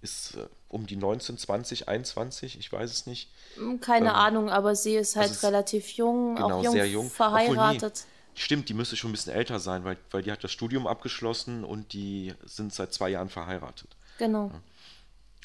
Ist 0.00 0.36
äh, 0.36 0.46
um 0.74 0.86
die 0.86 0.96
19, 0.96 1.38
20, 1.38 1.88
21, 1.88 2.58
ich 2.58 2.72
weiß 2.72 2.90
es 2.90 3.06
nicht. 3.06 3.30
Hm, 3.54 3.80
keine 3.80 4.08
ähm, 4.08 4.14
Ahnung, 4.16 4.50
aber 4.50 4.74
sie 4.74 4.96
ist 4.96 5.14
halt 5.14 5.30
also 5.30 5.46
relativ 5.46 5.92
jung, 5.92 6.34
genau, 6.34 6.58
auch 6.58 6.64
jung, 6.64 6.72
sehr 6.72 6.88
jung. 6.88 7.08
verheiratet. 7.08 8.04
Nee, 8.04 8.40
stimmt, 8.40 8.68
die 8.68 8.74
müsste 8.74 8.96
schon 8.96 9.10
ein 9.10 9.12
bisschen 9.12 9.32
älter 9.32 9.60
sein, 9.60 9.84
weil, 9.84 9.96
weil 10.10 10.22
die 10.22 10.32
hat 10.32 10.42
das 10.42 10.50
Studium 10.50 10.88
abgeschlossen 10.88 11.64
und 11.64 11.92
die 11.92 12.34
sind 12.44 12.74
seit 12.74 12.92
zwei 12.92 13.10
Jahren 13.10 13.28
verheiratet. 13.28 13.96
Genau. 14.18 14.50
Ja. 14.52 14.60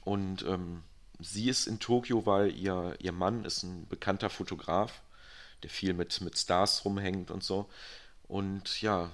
Und 0.03 0.43
ähm, 0.47 0.81
sie 1.19 1.47
ist 1.47 1.67
in 1.67 1.79
Tokio, 1.79 2.25
weil 2.25 2.51
ihr, 2.55 2.95
ihr 2.99 3.11
Mann 3.11 3.45
ist 3.45 3.61
ein 3.61 3.87
bekannter 3.87 4.31
Fotograf, 4.31 5.01
der 5.61 5.69
viel 5.69 5.93
mit, 5.93 6.21
mit 6.21 6.39
Stars 6.39 6.83
rumhängt 6.85 7.29
und 7.29 7.43
so. 7.43 7.69
Und 8.27 8.81
ja, 8.81 9.11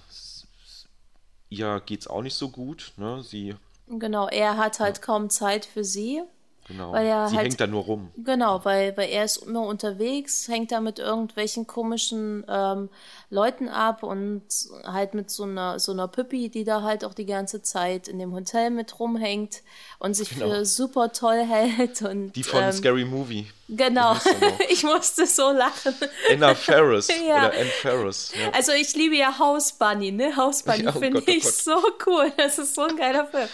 ihr 1.50 1.82
geht 1.86 2.02
es 2.02 2.08
auch 2.08 2.22
nicht 2.22 2.36
so 2.36 2.50
gut. 2.50 2.94
Ne? 2.96 3.22
Sie 3.22 3.56
Genau, 3.88 4.28
er 4.28 4.58
hat 4.58 4.80
halt 4.80 4.98
ja. 4.98 5.04
kaum 5.04 5.30
Zeit 5.30 5.66
für 5.66 5.84
sie. 5.84 6.22
genau. 6.68 6.92
Weil 6.92 7.06
er 7.06 7.28
Sie 7.28 7.36
halt, 7.36 7.46
hängt 7.48 7.60
da 7.62 7.68
nur 7.68 7.84
rum. 7.84 8.10
Genau, 8.18 8.66
weil, 8.66 8.98
weil 8.98 9.10
er 9.10 9.26
ist 9.26 9.38
immer 9.38 9.62
unterwegs, 9.62 10.48
hängt 10.48 10.72
da 10.72 10.80
mit 10.82 10.98
irgendwelchen 10.98 11.68
komischen 11.68 12.44
ähm, 12.50 12.90
Leuten 13.30 13.70
ab 13.70 14.02
und 14.02 14.42
halt 14.84 15.14
mit 15.14 15.30
so 15.30 15.44
einer, 15.44 15.78
so 15.80 15.92
einer 15.92 16.08
Püppi, 16.08 16.50
die 16.50 16.64
da 16.64 16.82
halt 16.82 17.06
auch 17.06 17.14
die 17.14 17.26
ganze 17.28 17.62
Zeit 17.62 18.08
in 18.08 18.18
dem 18.18 18.34
Hotel 18.34 18.72
mit 18.72 19.00
rumhängt 19.00 19.62
und 20.00 20.16
sich 20.16 20.30
Genau. 20.30 20.50
für 20.50 20.66
super 20.66 21.12
toll 21.12 21.46
hält. 21.48 22.02
Und, 22.02 22.36
Die 22.36 22.44
von 22.44 22.64
ähm, 22.64 22.72
Scary 22.72 23.06
Movie. 23.06 23.46
Genau, 23.68 24.16
ich 24.70 24.84
musste 24.84 25.26
so 25.26 25.52
lachen. 25.52 25.96
Anna 26.32 26.54
Ferris 26.54 27.08
Ja. 27.28 27.48
oder 27.50 27.54
Ann 27.60 27.66
Ferris. 27.82 28.32
Ja. 28.40 28.52
Also 28.52 28.74
ich 28.74 28.94
liebe 28.96 29.16
ja 29.16 29.40
House 29.40 29.72
Bunny, 29.72 30.12
ne? 30.12 30.36
House 30.38 30.62
Bunny 30.62 30.84
Ja, 30.84 30.94
oh 30.96 31.00
finde 31.00 31.20
oh 31.20 31.24
ich 31.32 31.44
Gott. 31.44 31.54
so 31.54 31.78
cool. 32.06 32.32
Das 32.38 32.60
ist 32.60 32.76
so 32.76 32.84
ein 32.84 32.96
geiler 32.96 33.26
Film. 33.26 33.48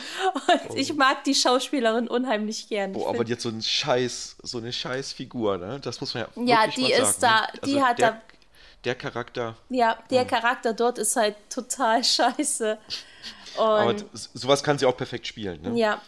Und 0.68 0.78
ich 0.78 0.94
mag 0.96 1.24
die 1.24 1.34
Schauspielerin 1.34 2.10
unheimlich 2.10 2.68
gern. 2.68 2.92
Boah, 2.92 3.10
aber 3.10 3.24
die 3.24 3.32
hat 3.32 3.40
so 3.42 3.48
einen 3.50 3.62
Scheiß, 3.62 4.36
so 4.44 4.58
eine 4.58 4.74
Scheißfigur, 4.74 5.58
ne? 5.58 5.80
Das 5.82 6.02
muss 6.02 6.14
man 6.14 6.26
ja 6.36 6.44
Ja, 6.66 6.68
die 6.68 6.92
ist 6.92 7.22
sagen, 7.22 7.48
da- 7.54 7.54
ne? 7.54 7.60
die 7.66 7.76
also 7.76 7.86
hat 7.88 8.00
der, 8.00 8.12
da- 8.12 8.22
Der 8.84 8.96
Charakter, 8.96 9.56
ja, 9.70 9.98
der 10.10 10.26
Charakter 10.26 10.74
dort 10.74 10.98
ist 10.98 11.16
halt 11.16 11.36
total 11.50 12.04
scheiße. 12.04 12.78
aber 13.58 13.86
Und 13.86 14.02
d- 14.02 14.06
sowas 14.34 14.62
kann 14.62 14.78
sie 14.78 14.86
auch 14.86 14.98
perfekt 14.98 15.26
spielen, 15.28 15.62
ne? 15.62 15.80
ja. 15.80 16.02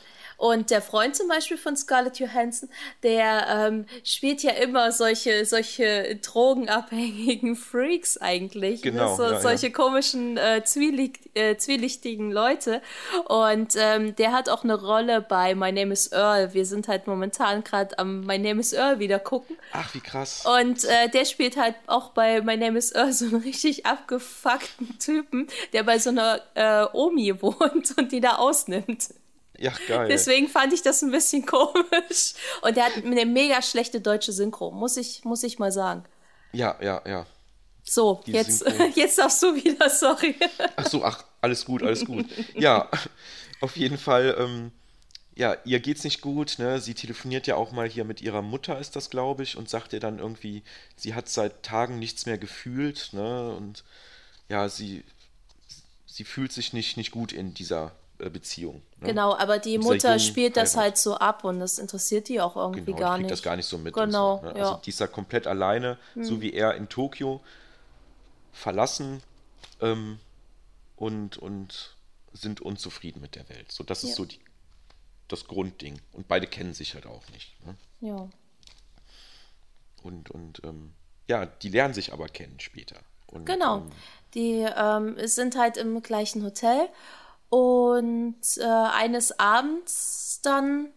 Und 0.43 0.71
der 0.71 0.81
Freund 0.81 1.15
zum 1.15 1.29
Beispiel 1.29 1.55
von 1.55 1.77
Scarlett 1.77 2.19
Johansson, 2.19 2.67
der 3.01 3.47
ähm, 3.47 3.85
spielt 4.03 4.43
ja 4.43 4.51
immer 4.51 4.91
solche, 4.91 5.45
solche 5.45 6.17
drogenabhängigen 6.17 7.55
Freaks 7.71 8.17
eigentlich. 8.17 8.81
Genau, 8.81 9.11
Ne? 9.11 9.15
So, 9.15 9.23
ja, 9.23 9.31
ja. 9.31 9.39
solche 9.39 9.71
komischen, 9.71 10.35
äh, 10.35 10.61
zwielicht, 10.65 11.35
äh, 11.35 11.55
zwielichtigen 11.55 12.29
Leute. 12.29 12.81
Und 13.25 13.75
ähm, 13.77 14.17
der 14.17 14.33
hat 14.33 14.49
auch 14.49 14.65
eine 14.65 14.75
Rolle 14.75 15.21
bei 15.21 15.55
My 15.55 15.71
Name 15.71 15.93
is 15.93 16.11
Earl. 16.11 16.53
Wir 16.53 16.65
sind 16.65 16.89
halt 16.89 17.07
momentan 17.07 17.63
gerade 17.63 17.97
am 17.97 18.25
My 18.25 18.37
Name 18.37 18.59
is 18.59 18.73
Earl 18.73 18.99
wieder 18.99 19.19
gucken. 19.19 19.55
Ach, 19.71 19.93
wie 19.93 20.01
krass. 20.01 20.45
Und 20.45 20.83
äh, 20.83 21.07
der 21.07 21.23
spielt 21.23 21.55
halt 21.55 21.75
auch 21.87 22.09
bei 22.09 22.41
My 22.41 22.57
Name 22.57 22.77
is 22.77 22.93
Earl 22.93 23.13
so 23.13 23.27
einen 23.27 23.43
richtig 23.43 23.85
abgefuckten 23.85 24.99
Typen, 24.99 25.47
der 25.71 25.83
bei 25.83 25.99
so 25.99 26.09
einer 26.09 26.41
äh, 26.55 26.85
Omi 26.91 27.33
wohnt 27.41 27.97
und 27.97 28.11
die 28.11 28.19
da 28.19 28.35
ausnimmt. 28.35 29.07
Ja, 29.57 29.73
geil. 29.87 30.07
Deswegen 30.07 30.47
fand 30.47 30.73
ich 30.73 30.81
das 30.81 31.01
ein 31.01 31.11
bisschen 31.11 31.45
komisch. 31.45 32.33
Und 32.61 32.75
der 32.75 32.85
hat 32.85 32.97
eine 33.03 33.25
mega 33.25 33.61
schlechte 33.61 34.01
deutsche 34.01 34.31
Synchro, 34.31 34.71
muss 34.71 34.97
ich, 34.97 35.23
muss 35.25 35.43
ich 35.43 35.59
mal 35.59 35.71
sagen. 35.71 36.03
Ja, 36.51 36.77
ja, 36.81 37.01
ja. 37.05 37.25
So, 37.83 38.21
Die 38.25 38.31
jetzt, 38.31 38.59
Synchro. 38.59 38.85
jetzt 38.95 39.17
darfst 39.17 39.43
du 39.43 39.55
wieder, 39.55 39.89
sorry. 39.89 40.35
Ach 40.75 40.87
so, 40.87 41.03
ach, 41.03 41.23
alles 41.41 41.65
gut, 41.65 41.83
alles 41.83 42.05
gut. 42.05 42.25
Ja, 42.55 42.89
auf 43.61 43.75
jeden 43.75 43.97
Fall, 43.97 44.35
ähm, 44.39 44.71
ja, 45.35 45.57
ihr 45.65 45.79
geht's 45.79 46.03
nicht 46.03 46.21
gut, 46.21 46.55
ne? 46.59 46.79
Sie 46.79 46.93
telefoniert 46.93 47.47
ja 47.47 47.55
auch 47.55 47.71
mal 47.71 47.89
hier 47.89 48.05
mit 48.05 48.21
ihrer 48.21 48.41
Mutter, 48.41 48.79
ist 48.79 48.95
das, 48.95 49.09
glaube 49.09 49.43
ich, 49.43 49.57
und 49.57 49.69
sagt 49.69 49.93
ihr 49.93 49.99
dann 49.99 50.19
irgendwie, 50.19 50.63
sie 50.95 51.13
hat 51.15 51.27
seit 51.27 51.63
Tagen 51.63 51.99
nichts 51.99 52.25
mehr 52.25 52.37
gefühlt, 52.37 53.09
ne? 53.13 53.53
Und 53.55 53.83
ja, 54.47 54.69
sie, 54.69 55.03
sie 56.05 56.23
fühlt 56.23 56.51
sich 56.51 56.73
nicht, 56.73 56.97
nicht 56.97 57.11
gut 57.11 57.31
in 57.33 57.53
dieser 57.53 57.91
Beziehung. 58.29 58.81
Ne? 58.99 59.07
Genau, 59.07 59.35
aber 59.35 59.59
die 59.59 59.77
Mutter 59.77 60.17
spielt 60.19 60.55
das 60.57 60.77
halt 60.77 60.97
so 60.97 61.15
ab 61.15 61.43
und 61.43 61.59
das 61.59 61.79
interessiert 61.79 62.29
die 62.29 62.39
auch 62.41 62.55
irgendwie 62.55 62.85
Genau, 62.93 62.97
gar 62.97 63.09
die 63.17 63.23
kriegt 63.23 63.29
nicht. 63.29 63.31
das 63.31 63.43
gar 63.43 63.55
nicht 63.55 63.65
so 63.65 63.77
mit. 63.77 63.93
Genau, 63.93 64.39
so, 64.41 64.45
ne? 64.47 64.57
ja. 64.57 64.65
Also 64.69 64.81
die 64.83 64.89
ist 64.89 65.01
da 65.01 65.07
komplett 65.07 65.47
alleine, 65.47 65.97
so 66.19 66.41
wie 66.41 66.53
er 66.53 66.75
in 66.75 66.89
Tokio, 66.89 67.41
verlassen 68.51 69.21
ähm, 69.81 70.19
und, 70.95 71.37
und 71.37 71.95
sind 72.33 72.61
unzufrieden 72.61 73.21
mit 73.21 73.35
der 73.35 73.47
Welt. 73.49 73.71
So, 73.71 73.83
das 73.83 74.03
ist 74.03 74.11
Ja. 74.11 74.15
so 74.15 74.25
die, 74.25 74.39
das 75.27 75.45
Grundding. 75.47 75.99
Und 76.13 76.27
beide 76.27 76.47
kennen 76.47 76.73
sich 76.73 76.93
halt 76.93 77.05
auch 77.05 77.23
nicht. 77.31 77.53
Ne? 77.65 77.75
Ja. 78.01 78.29
Und, 80.03 80.29
und 80.31 80.61
ähm, 80.63 80.93
ja, 81.27 81.45
die 81.45 81.69
lernen 81.69 81.93
sich 81.93 82.11
aber 82.13 82.27
kennen 82.27 82.59
später. 82.59 82.97
Und, 83.27 83.45
Genau. 83.45 83.77
Ähm, 83.77 83.91
Die 84.33 84.65
ähm, 84.75 85.15
sind 85.27 85.57
halt 85.57 85.77
im 85.77 86.01
gleichen 86.01 86.43
Hotel 86.43 86.89
und 87.53 88.35
äh, 88.57 88.63
eines 88.63 89.37
Abends 89.39 90.39
dann 90.41 90.89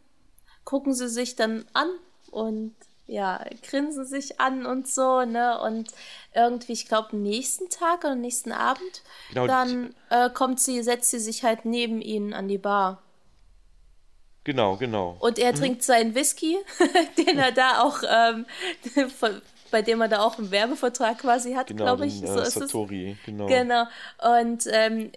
gucken 0.65 0.95
sie 0.95 1.09
sich 1.09 1.37
dann 1.37 1.67
an 1.75 1.89
und 2.31 2.75
ja, 3.07 3.45
grinsen 3.69 4.05
sich 4.05 4.41
an 4.41 4.67
und 4.67 4.89
so, 4.89 5.25
ne? 5.25 5.61
Und 5.61 5.91
irgendwie, 6.35 6.73
ich 6.73 6.89
glaube, 6.89 7.15
nächsten 7.17 7.69
Tag 7.69 8.05
oder 8.05 8.17
nächsten 8.17 8.53
Abend, 8.53 9.03
Genau, 9.29 9.47
dann 9.47 9.95
äh, 10.11 10.31
kommt 10.31 10.59
sie, 10.61 10.83
setzt 10.83 11.11
sie 11.11 11.21
sich 11.21 11.45
halt 11.45 11.65
neben 11.67 12.01
ihnen 12.01 12.33
an 12.33 12.49
die 12.49 12.59
Bar. 12.59 13.03
genau, 14.45 14.77
genau. 14.77 15.17
Und 15.21 15.39
er 15.39 15.55
trinkt 15.55 15.83
seinen 15.83 16.15
Whisky, 16.15 16.57
den 17.19 17.39
er 17.39 17.53
da 17.53 17.83
auch, 17.83 18.01
ähm, 18.09 18.47
von, 19.19 19.41
bei 19.71 19.83
dem 19.83 20.01
er 20.01 20.09
da 20.09 20.21
auch 20.23 20.39
einen 20.39 20.51
Werbevertrag 20.51 21.19
quasi 21.19 21.55
hat, 21.55 21.69
Genau, 21.69 21.85
glaube 21.85 22.07
ich. 22.07 22.21
den, 22.21 22.29
So 22.33 22.41
äh, 22.41 22.43
ist 22.43 22.61
es. 22.61 22.71
Satori, 22.71 23.17
genau. 23.25 23.47
Genau. 23.47 23.85
Und 24.41 24.65
ähm, 24.71 25.13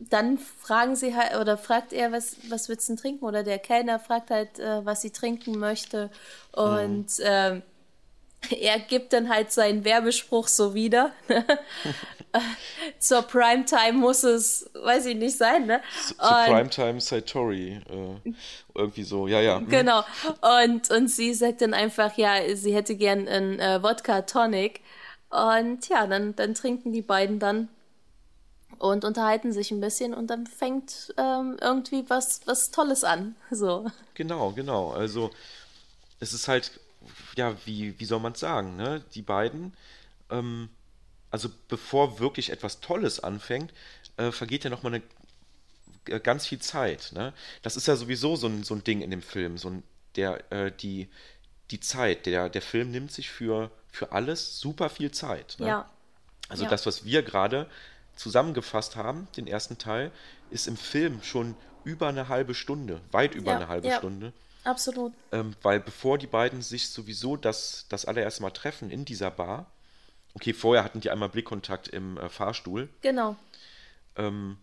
dann 0.00 0.38
fragen 0.38 0.96
sie 0.96 1.16
halt, 1.16 1.34
oder 1.36 1.56
fragt 1.58 1.92
er, 1.92 2.12
was, 2.12 2.36
was 2.48 2.68
willst 2.68 2.88
du 2.88 2.92
denn 2.92 3.00
trinken? 3.02 3.24
Oder 3.24 3.42
der 3.42 3.58
Kellner 3.58 3.98
fragt 3.98 4.30
halt, 4.30 4.58
äh, 4.58 4.84
was 4.84 5.00
sie 5.02 5.10
trinken 5.10 5.58
möchte. 5.58 6.10
Und 6.52 7.06
ähm, 7.20 7.62
er 8.50 8.78
gibt 8.78 9.12
dann 9.12 9.28
halt 9.28 9.50
seinen 9.50 9.84
Werbespruch 9.84 10.46
so 10.48 10.74
wieder. 10.74 11.12
Zur 12.98 13.22
Primetime 13.22 13.94
muss 13.94 14.22
es, 14.22 14.70
weiß 14.74 15.06
ich 15.06 15.16
nicht, 15.16 15.36
sein, 15.36 15.66
ne? 15.66 15.80
Zu 16.06 16.14
Und- 16.14 16.46
Primetime 16.46 17.00
Satori. 17.00 17.80
Äh, 17.90 18.32
irgendwie 18.74 19.02
so, 19.02 19.26
ja, 19.26 19.40
ja. 19.40 19.58
hm. 19.58 19.68
Genau. 19.68 20.04
Und, 20.62 20.90
und 20.90 21.08
sie 21.08 21.34
sagt 21.34 21.62
dann 21.62 21.74
einfach, 21.74 22.16
ja, 22.16 22.34
sie 22.54 22.74
hätte 22.74 22.94
gern 22.94 23.26
einen 23.26 23.58
äh, 23.58 23.82
Wodka 23.82 24.22
Tonic. 24.22 24.80
Und 25.30 25.88
ja, 25.88 26.06
dann, 26.06 26.36
dann 26.36 26.54
trinken 26.54 26.92
die 26.92 27.02
beiden 27.02 27.38
dann 27.38 27.68
und 28.78 29.04
unterhalten 29.04 29.52
sich 29.52 29.70
ein 29.70 29.80
bisschen 29.80 30.14
und 30.14 30.28
dann 30.28 30.46
fängt 30.46 31.14
ähm, 31.16 31.56
irgendwie 31.60 32.04
was, 32.08 32.42
was 32.46 32.70
Tolles 32.70 33.04
an. 33.04 33.34
So. 33.50 33.90
Genau, 34.14 34.52
genau. 34.52 34.90
Also 34.92 35.30
es 36.20 36.32
ist 36.32 36.48
halt, 36.48 36.80
ja, 37.36 37.56
wie, 37.66 37.98
wie 38.00 38.04
soll 38.04 38.20
man 38.20 38.32
es 38.32 38.40
sagen, 38.40 38.76
ne? 38.76 39.02
Die 39.14 39.22
beiden, 39.22 39.74
ähm, 40.30 40.68
also 41.30 41.48
bevor 41.68 42.20
wirklich 42.20 42.50
etwas 42.50 42.80
Tolles 42.80 43.20
anfängt, 43.20 43.72
äh, 44.16 44.32
vergeht 44.32 44.64
ja 44.64 44.70
nochmal 44.70 44.94
eine 44.94 45.02
äh, 46.06 46.20
ganz 46.20 46.46
viel 46.46 46.58
Zeit, 46.60 47.12
ne? 47.14 47.32
Das 47.62 47.76
ist 47.76 47.86
ja 47.86 47.96
sowieso 47.96 48.36
so 48.36 48.46
ein, 48.48 48.64
so 48.64 48.74
ein 48.74 48.84
Ding 48.84 49.00
in 49.00 49.10
dem 49.10 49.22
Film, 49.22 49.58
so 49.58 49.70
ein, 49.70 49.82
der, 50.16 50.50
äh, 50.52 50.72
die, 50.72 51.08
die 51.70 51.80
Zeit, 51.80 52.26
der, 52.26 52.48
der 52.48 52.62
Film 52.62 52.90
nimmt 52.90 53.12
sich 53.12 53.30
für, 53.30 53.70
für 53.90 54.12
alles 54.12 54.60
super 54.60 54.88
viel 54.90 55.10
Zeit. 55.10 55.56
Ne? 55.58 55.68
Ja. 55.68 55.90
Also 56.48 56.64
Ja. 56.64 56.70
das, 56.70 56.86
was 56.86 57.04
wir 57.04 57.22
gerade 57.22 57.68
zusammengefasst 58.18 58.96
haben, 58.96 59.28
den 59.36 59.46
ersten 59.46 59.78
Teil, 59.78 60.10
ist 60.50 60.66
im 60.68 60.76
Film 60.76 61.22
schon 61.22 61.54
über 61.84 62.08
eine 62.08 62.28
halbe 62.28 62.54
Stunde, 62.54 63.00
weit 63.12 63.34
über 63.34 63.52
Ja, 63.52 63.56
eine 63.56 63.68
halbe 63.68 63.88
ja. 63.88 63.98
Stunde. 63.98 64.32
Absolut. 64.64 65.12
Ähm, 65.32 65.54
weil 65.62 65.80
bevor 65.80 66.18
die 66.18 66.26
beiden 66.26 66.60
sich 66.60 66.90
sowieso 66.90 67.36
das, 67.36 67.86
das 67.88 68.04
allererste 68.04 68.42
Mal 68.42 68.50
treffen 68.50 68.90
in 68.90 69.04
dieser 69.04 69.30
Bar, 69.30 69.70
okay, 70.34 70.52
vorher 70.52 70.84
hatten 70.84 71.00
die 71.00 71.10
einmal 71.10 71.28
Blickkontakt 71.30 71.88
im 71.88 72.18
äh, 72.18 72.28
Fahrstuhl, 72.28 72.88
Genau. 73.00 73.36
ähm, 74.16 74.58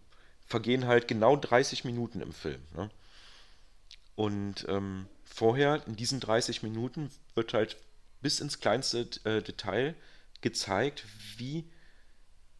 vergehen 0.45 0.85
halt 0.85 1.07
genau 1.07 1.35
30 1.35 1.85
Minuten 1.85 2.21
im 2.21 2.33
Film. 2.33 2.61
Ne? 2.75 2.89
Und 4.15 4.65
ähm, 4.69 5.07
vorher, 5.23 5.81
in 5.87 5.95
diesen 5.95 6.19
30 6.19 6.61
Minuten, 6.63 7.09
wird 7.33 7.53
halt 7.53 7.77
bis 8.21 8.39
ins 8.39 8.59
kleinste 8.59 9.07
äh, 9.23 9.41
Detail 9.41 9.95
gezeigt, 10.41 11.05
wie 11.37 11.65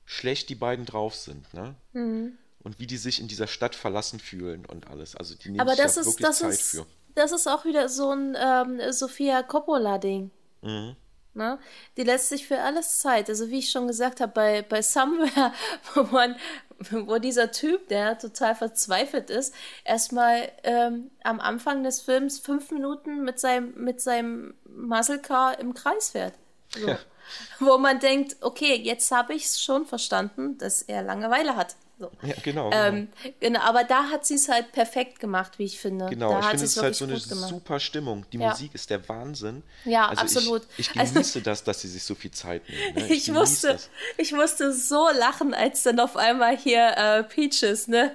schlecht 0.05 0.49
die 0.49 0.55
beiden 0.55 0.85
drauf 0.85 1.15
sind. 1.15 1.53
Ne? 1.53 1.75
Mhm. 1.93 2.37
Und 2.63 2.79
wie 2.79 2.87
die 2.87 2.97
sich 2.97 3.19
in 3.19 3.27
dieser 3.27 3.47
Stadt 3.47 3.75
verlassen 3.75 4.19
fühlen 4.19 4.65
und 4.65 4.87
alles. 4.89 5.15
Also 5.15 5.35
die 5.35 5.49
nehmen 5.49 5.61
Aber 5.61 5.75
sich 5.75 5.83
das 5.83 5.95
da 5.95 6.01
ist, 6.01 6.07
wirklich 6.07 6.27
das 6.27 6.39
Zeit 6.39 6.51
ist, 6.51 6.69
für. 6.71 6.85
das 7.15 7.31
ist 7.31 7.47
auch 7.47 7.65
wieder 7.65 7.89
so 7.89 8.11
ein 8.11 8.35
ähm, 8.39 8.91
Sofia 8.91 9.43
Coppola-Ding. 9.43 10.31
Mhm. 10.61 10.95
Ne? 11.35 11.59
Die 11.97 12.03
lässt 12.03 12.29
sich 12.29 12.47
für 12.47 12.61
alles 12.61 12.99
Zeit. 12.99 13.29
Also 13.29 13.49
wie 13.49 13.59
ich 13.59 13.69
schon 13.69 13.87
gesagt 13.87 14.21
habe, 14.21 14.31
bei, 14.31 14.61
bei 14.61 14.81
Somewhere, 14.81 15.53
wo 15.93 16.03
man, 16.03 16.37
wo 16.89 17.17
dieser 17.17 17.51
Typ, 17.51 17.89
der 17.89 18.17
total 18.17 18.55
verzweifelt 18.55 19.29
ist, 19.29 19.53
erstmal 19.83 20.49
ähm, 20.63 21.11
am 21.23 21.41
Anfang 21.41 21.83
des 21.83 22.01
Films 22.01 22.39
fünf 22.39 22.71
Minuten 22.71 23.23
mit 23.23 23.39
seinem, 23.39 23.73
mit 23.75 24.01
seinem 24.01 24.55
Muscle 24.65 25.19
Car 25.19 25.59
im 25.59 25.73
Kreis 25.73 26.11
fährt. 26.11 26.33
So. 26.69 26.87
Ja. 26.87 26.99
Wo 27.59 27.77
man 27.77 27.99
denkt, 27.99 28.37
okay, 28.41 28.75
jetzt 28.75 29.11
habe 29.11 29.33
ich 29.33 29.45
es 29.45 29.61
schon 29.63 29.85
verstanden, 29.85 30.57
dass 30.57 30.81
er 30.81 31.01
Langeweile 31.03 31.55
hat. 31.55 31.75
So. 31.97 32.11
Ja, 32.23 32.33
genau. 32.43 32.69
genau. 32.69 32.71
Ähm, 32.87 33.07
genau, 33.39 33.61
aber 33.61 33.85
da 33.85 34.09
hat 34.09 34.25
sie 34.25 34.33
es 34.35 34.49
halt 34.49 34.73
perfekt 34.73 35.21
gemacht, 35.21 35.53
wie 35.59 35.63
ich 35.63 35.79
finde. 35.79 36.07
Genau, 36.09 36.29
da 36.33 36.39
ich 36.41 36.45
finde, 36.47 36.65
es 36.65 36.75
ist 36.75 36.83
halt 36.83 36.93
so 36.95 37.05
eine 37.05 37.17
super 37.17 37.79
Stimmung. 37.79 38.25
Die 38.33 38.37
Ja. 38.37 38.49
Musik 38.49 38.75
ist 38.75 38.89
der 38.89 39.07
Wahnsinn. 39.07 39.63
Ja, 39.85 40.09
also 40.09 40.21
absolut. 40.21 40.63
Ich, 40.77 40.89
ich 40.91 40.99
Also- 40.99 41.13
genieße 41.13 41.41
das, 41.41 41.63
dass 41.63 41.79
sie 41.81 41.87
sich 41.87 42.03
so 42.03 42.13
viel 42.13 42.31
Zeit 42.31 42.67
nehmen. 42.67 42.95
Ne? 42.95 43.01
Ich, 43.03 43.07
genieße 43.27 43.31
musste, 43.31 43.67
das. 43.69 43.89
ich 44.17 44.33
musste 44.33 44.73
so 44.73 45.07
lachen, 45.17 45.53
als 45.53 45.83
dann 45.83 46.01
auf 46.01 46.17
einmal 46.17 46.57
hier 46.57 46.97
äh, 46.97 47.23
Peaches, 47.23 47.87
ne? 47.87 48.11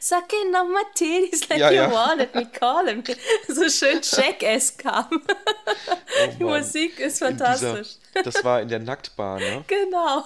Suck 0.00 0.32
in 0.32 0.54
on 0.54 0.72
my 0.72 0.82
titties 0.94 1.48
like 1.48 1.58
Ja, 1.58 1.70
you 1.70 1.76
ja. 1.76 1.90
wanted 1.90 2.34
me, 2.34 2.46
call 2.46 2.86
him. 2.86 3.02
So 3.48 3.68
schön 3.68 4.00
Jackass 4.02 4.76
kam. 4.76 5.08
Oh 5.12 6.30
Die. 6.38 6.44
Musik 6.44 6.98
ist 6.98 7.18
fantastisch. 7.20 7.96
Dieser, 8.14 8.22
das 8.24 8.44
war 8.44 8.60
in 8.60 8.68
der 8.68 8.78
Nacktbar, 8.80 9.38
ne? 9.38 9.64
Genau. 9.68 10.24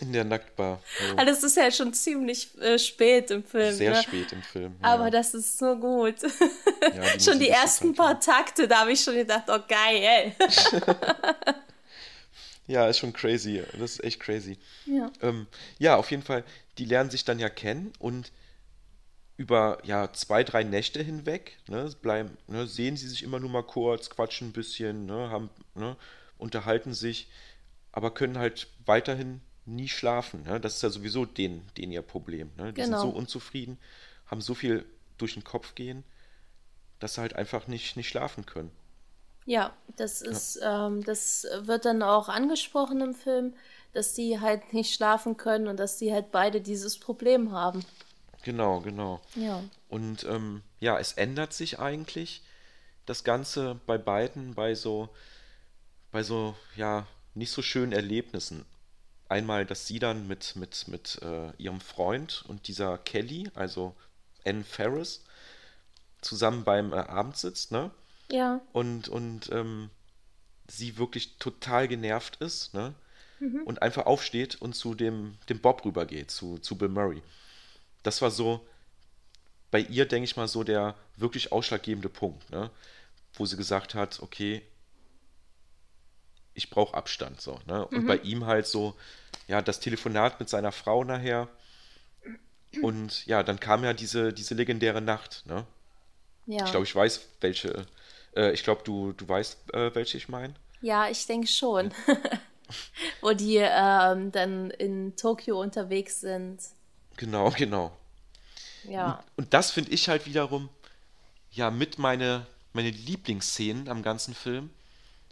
In 0.00 0.12
der 0.12 0.24
Nacktbar. 0.24 0.80
Oh, 0.82 1.16
Also 1.16 1.32
das 1.32 1.42
ist 1.42 1.56
ja 1.56 1.70
schon 1.70 1.94
ziemlich 1.94 2.48
äh, 2.60 2.78
spät 2.78 3.30
im 3.30 3.44
Film. 3.44 3.74
sehr 3.74 3.92
ne? 3.92 4.02
spät 4.02 4.32
im 4.32 4.42
Film. 4.42 4.76
Ja. 4.82 4.88
Aber 4.94 5.10
das 5.10 5.32
ist 5.34 5.58
so 5.58 5.76
gut. 5.76 6.16
die 6.22 7.20
schon 7.24 7.38
die 7.38 7.48
ersten 7.48 7.94
paar 7.94 8.20
Takte, 8.20 8.68
da 8.68 8.80
habe 8.80 8.92
ich 8.92 9.00
schon 9.00 9.14
gedacht, 9.14 9.44
oh 9.48 9.58
geil. 9.68 10.34
Ja, 12.66 12.88
ist 12.88 12.98
schon 12.98 13.12
crazy. 13.12 13.62
Das 13.78 13.92
ist 13.92 14.04
echt 14.04 14.20
crazy. 14.20 14.58
Ja. 14.86 15.10
Ähm, 15.22 15.46
ja, 15.78 15.96
auf 15.96 16.10
jeden 16.10 16.22
Fall, 16.22 16.44
die 16.78 16.84
lernen 16.84 17.10
sich 17.10 17.24
dann 17.24 17.38
ja 17.38 17.48
kennen 17.48 17.92
und 17.98 18.32
über 19.36 19.78
ja, 19.84 20.12
zwei, 20.12 20.44
drei 20.44 20.64
Nächte 20.64 21.02
hinweg, 21.02 21.58
ne, 21.68 21.90
bleiben, 22.02 22.36
ne, 22.48 22.66
sehen 22.66 22.96
sie 22.96 23.08
sich 23.08 23.22
immer 23.22 23.40
nur 23.40 23.50
mal 23.50 23.62
kurz, 23.64 24.10
quatschen 24.10 24.48
ein 24.48 24.52
bisschen, 24.52 25.06
ne, 25.06 25.30
haben, 25.30 25.50
ne, 25.74 25.96
unterhalten 26.38 26.94
sich, 26.94 27.28
aber 27.92 28.12
können 28.12 28.38
halt 28.38 28.68
weiterhin 28.86 29.40
nie 29.66 29.88
schlafen. 29.88 30.42
Ne? 30.44 30.60
Das 30.60 30.76
ist 30.76 30.82
ja 30.82 30.90
sowieso 30.90 31.24
denen, 31.26 31.66
denen 31.76 31.92
ihr 31.92 32.02
Problem. 32.02 32.50
Ne? 32.56 32.72
Die 32.72 32.82
Genau. 32.82 32.96
sind 32.98 32.98
so 32.98 33.10
unzufrieden, 33.10 33.78
haben 34.26 34.40
so 34.40 34.54
viel 34.54 34.84
durch 35.18 35.34
den 35.34 35.44
Kopf 35.44 35.74
gehen, 35.74 36.04
dass 37.00 37.14
sie 37.14 37.22
halt 37.22 37.34
einfach 37.36 37.68
nicht, 37.68 37.96
nicht 37.96 38.08
schlafen 38.08 38.46
können. 38.46 38.70
Ja, 39.46 39.72
das 39.96 40.20
ist, 40.22 40.58
ähm, 40.62 41.02
das 41.04 41.46
wird 41.60 41.84
dann 41.84 42.02
auch 42.02 42.28
angesprochen 42.28 43.00
im 43.00 43.14
Film, 43.14 43.54
dass 43.92 44.12
die 44.12 44.40
halt 44.40 44.72
nicht 44.72 44.92
schlafen 44.94 45.36
können 45.36 45.68
und 45.68 45.78
dass 45.78 45.96
die 45.98 46.12
halt 46.12 46.32
beide 46.32 46.60
dieses 46.60 46.98
Problem 46.98 47.52
haben. 47.52 47.84
Genau, 48.46 48.80
genau. 48.80 49.20
Ja. 49.34 49.60
Und 49.88 50.22
ähm, 50.22 50.62
ja, 50.78 51.00
es 51.00 51.14
ändert 51.14 51.52
sich 51.52 51.80
eigentlich 51.80 52.44
das 53.04 53.24
Ganze 53.24 53.80
bei 53.86 53.98
beiden 53.98 54.54
bei 54.54 54.76
so, 54.76 55.08
bei 56.12 56.22
so, 56.22 56.54
ja, 56.76 57.08
nicht 57.34 57.50
so 57.50 57.60
schönen 57.60 57.90
Erlebnissen. 57.90 58.64
Einmal, 59.28 59.66
dass 59.66 59.88
sie 59.88 59.98
dann 59.98 60.28
mit, 60.28 60.54
mit, 60.54 60.86
mit 60.86 61.18
äh, 61.22 61.50
ihrem 61.58 61.80
Freund 61.80 62.44
und 62.46 62.68
dieser 62.68 62.98
Kelly, 62.98 63.50
also 63.56 63.96
Anne 64.44 64.62
Ferris, 64.62 65.24
zusammen 66.20 66.62
beim 66.62 66.92
äh, 66.92 66.98
Abend 66.98 67.36
sitzt, 67.36 67.72
ne? 67.72 67.90
Ja, 68.30 68.60
Und, 68.72 69.08
und 69.08 69.50
ähm, 69.50 69.90
sie 70.68 70.98
wirklich 70.98 71.36
total 71.38 71.88
genervt 71.88 72.36
ist, 72.36 72.74
ne? 72.74 72.94
Und 73.64 73.82
einfach 73.82 74.06
aufsteht 74.06 74.62
und 74.62 74.74
zu 74.74 74.94
dem, 74.94 75.36
dem 75.48 75.58
Bob 75.58 75.84
rübergeht, 75.84 76.30
zu, 76.30 76.58
zu 76.58 76.78
Bill 76.78 76.90
Murray. 76.90 77.22
Das 78.06 78.22
war 78.22 78.30
so 78.30 78.66
bei 79.70 79.80
ihr, 79.80 80.06
denke 80.06 80.24
ich 80.24 80.36
mal, 80.36 80.48
so 80.48 80.64
der 80.64 80.94
wirklich 81.16 81.52
ausschlaggebende 81.52 82.08
Punkt, 82.08 82.50
ne? 82.50 82.70
Wo 83.34 83.44
sie 83.46 83.56
gesagt 83.56 83.94
hat, 83.94 84.20
okay, 84.20 84.62
ich 86.54 86.70
brauche 86.70 86.96
Abstand, 86.96 87.40
so, 87.40 87.58
ne? 87.66 87.84
Und 87.86 88.06
bei 88.06 88.16
ihm 88.18 88.46
halt 88.46 88.66
so, 88.66 88.94
ja, 89.48 89.60
das 89.60 89.80
Telefonat 89.80 90.40
mit 90.40 90.48
seiner 90.48 90.72
Frau 90.72 91.04
nachher. 91.04 91.48
Und 92.82 93.26
ja, 93.26 93.42
dann 93.42 93.60
kam 93.60 93.84
ja 93.84 93.92
diese, 93.92 94.32
diese 94.32 94.54
legendäre 94.54 95.00
Nacht, 95.00 95.44
ne? 95.46 95.66
ja. 96.46 96.64
Ich 96.64 96.70
glaube, 96.70 96.84
ich 96.84 96.94
weiß, 96.94 97.28
welche. 97.40 97.86
Äh, 98.34 98.52
ich 98.52 98.62
glaube, 98.62 98.82
du, 98.84 99.12
du 99.12 99.28
weißt, 99.28 99.74
äh, 99.74 99.94
welche 99.94 100.16
ich 100.16 100.28
meine. 100.28 100.54
Ja, 100.80 101.08
ich 101.08 101.26
denke 101.26 101.48
schon. 101.48 101.92
Wo 103.20 103.32
die 103.32 103.56
ähm, 103.58 104.32
dann 104.32 104.70
in 104.70 105.16
Tokio 105.16 105.60
unterwegs 105.60 106.20
sind. 106.20 106.60
Genau, 107.16 107.50
genau. 107.56 107.96
Ja, 108.84 109.24
Und 109.36 109.52
das 109.52 109.70
finde 109.72 109.90
ich 109.90 110.08
halt 110.08 110.26
wiederum, 110.26 110.68
ja, 111.50 111.70
mit 111.70 111.98
meine, 111.98 112.46
meine 112.72 112.90
Lieblingsszenen 112.90 113.88
am 113.88 114.02
ganzen 114.02 114.34
Film, 114.34 114.70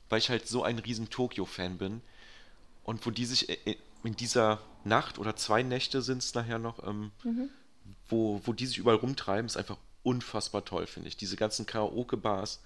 weil 0.09 0.19
ich 0.19 0.29
halt 0.31 0.49
so 0.49 0.63
ein 0.65 0.79
riesen 0.79 1.09
Tokio-Fan 1.11 1.79
bin. 1.79 2.01
Und 2.83 3.07
wo 3.07 3.11
die 3.11 3.25
sich 3.25 3.49
in 4.03 4.17
dieser 4.17 4.61
Nacht 4.85 5.19
oder 5.19 5.37
zwei 5.37 5.63
Nächte 5.63 6.03
sind 6.03 6.19
es 6.19 6.35
nachher 6.35 6.59
noch, 6.59 6.87
ähm, 6.87 7.13
wo, 8.09 8.41
wo 8.45 8.53
die 8.53 8.67
sich 8.67 8.79
überall 8.79 8.97
rumtreiben, 8.99 9.47
ist 9.47 9.57
einfach 9.57 9.79
unfassbar 10.03 10.65
toll, 10.65 10.87
finde 10.87 11.09
ich. 11.09 11.17
Diese 11.17 11.37
ganzen 11.37 11.65
Karaoke-Bars, 11.65 12.61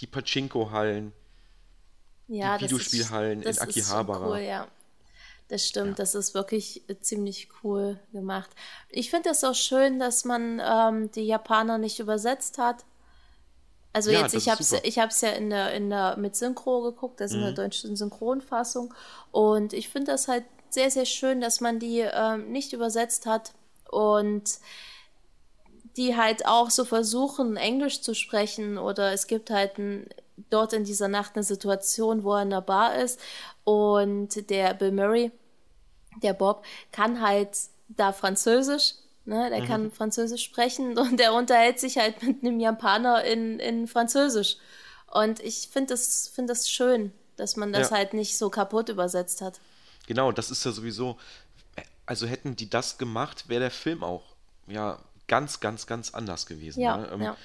die 0.00 0.06
Pachinko-Hallen, 0.06 1.12
ja, 2.28 2.58
Die 2.58 2.64
ist- 2.64 2.72
Videospielhallen 2.72 3.42
in 3.42 3.58
Akihabara. 3.58 4.26
Cool, 4.28 4.38
ja. 4.40 4.68
Das 5.48 5.64
stimmt, 5.66 5.98
das 6.00 6.14
ist 6.16 6.34
wirklich 6.34 6.88
äh, 6.88 6.98
ziemlich 7.00 7.48
cool 7.62 8.00
gemacht. 8.12 8.50
Ich 8.88 9.10
finde 9.10 9.30
es 9.30 9.44
auch 9.44 9.54
schön, 9.54 9.98
dass 10.00 10.24
man 10.24 10.60
ähm, 10.64 11.10
die 11.12 11.22
Japaner 11.26 11.78
nicht 11.78 12.00
übersetzt 12.00 12.58
hat. 12.58 12.84
Also 13.92 14.10
Ja, 14.10 14.20
jetzt, 14.22 14.34
das 14.34 14.42
ich 14.42 14.48
habe 14.50 14.60
es 14.60 14.72
ich 14.72 14.98
hab's 14.98 15.20
ja 15.22 15.30
in 15.30 15.50
der, 15.50 15.72
in 15.72 15.88
der, 15.88 16.16
mit 16.16 16.36
Synchro 16.36 16.82
geguckt, 16.82 17.20
also 17.22 17.36
in 17.36 17.42
der 17.42 17.52
deutschen 17.52 17.96
Synchronfassung. 17.96 18.92
Und 19.30 19.72
ich 19.72 19.88
finde 19.88 20.12
das 20.12 20.28
halt 20.28 20.44
sehr, 20.68 20.90
sehr 20.90 21.06
schön, 21.06 21.40
dass 21.40 21.60
man 21.60 21.78
die 21.78 22.00
ähm, 22.00 22.50
nicht 22.52 22.72
übersetzt 22.72 23.24
hat 23.26 23.52
und 23.90 24.58
die 25.96 26.16
halt 26.16 26.46
auch 26.46 26.70
so 26.70 26.84
versuchen, 26.84 27.56
Englisch 27.56 28.02
zu 28.02 28.14
sprechen 28.14 28.76
oder 28.78 29.12
es 29.12 29.26
gibt 29.26 29.50
halt 29.50 29.78
ein, 29.78 30.08
dort 30.50 30.72
in 30.72 30.84
dieser 30.84 31.08
Nacht 31.08 31.32
eine 31.34 31.42
Situation, 31.42 32.24
wo 32.24 32.34
er 32.34 32.42
in 32.42 32.50
der 32.50 32.60
Bar 32.60 32.96
ist 32.96 33.20
und 33.64 34.50
der 34.50 34.74
Bill 34.74 34.92
Murray, 34.92 35.32
der 36.22 36.34
Bob, 36.34 36.64
kann 36.92 37.20
halt 37.20 37.50
da 37.88 38.12
Französisch, 38.12 38.94
ne, 39.24 39.50
der 39.50 39.64
kann 39.64 39.90
Französisch 39.90 40.44
sprechen 40.44 40.98
und 40.98 41.18
der 41.18 41.34
unterhält 41.34 41.80
sich 41.80 41.98
halt 41.98 42.22
mit 42.22 42.42
einem 42.42 42.60
Japaner 42.60 43.24
in, 43.24 43.58
in 43.58 43.86
Französisch. 43.86 44.56
Und 45.12 45.40
ich 45.40 45.68
finde 45.72 45.94
das, 45.94 46.28
find 46.28 46.50
das 46.50 46.68
schön, 46.68 47.12
dass 47.36 47.56
man 47.56 47.72
das 47.72 47.90
Ja. 47.90 47.96
halt 47.96 48.12
nicht 48.14 48.36
so 48.38 48.50
kaputt 48.50 48.88
übersetzt 48.88 49.40
hat. 49.40 49.60
Genau, 50.06 50.32
das 50.32 50.50
ist 50.50 50.64
ja 50.64 50.72
sowieso, 50.72 51.16
also 52.06 52.26
hätten 52.26 52.56
die 52.56 52.70
das 52.70 52.98
gemacht, 52.98 53.48
wäre 53.48 53.60
der 53.60 53.70
Film 53.70 54.02
auch, 54.04 54.22
ja, 54.66 54.98
ganz, 55.28 55.60
ganz, 55.60 55.86
ganz 55.86 56.14
anders 56.14 56.46
gewesen. 56.46 56.80
Ja, 56.80 56.96
ne? 56.96 57.08
Ähm, 57.12 57.22
ja. 57.22 57.36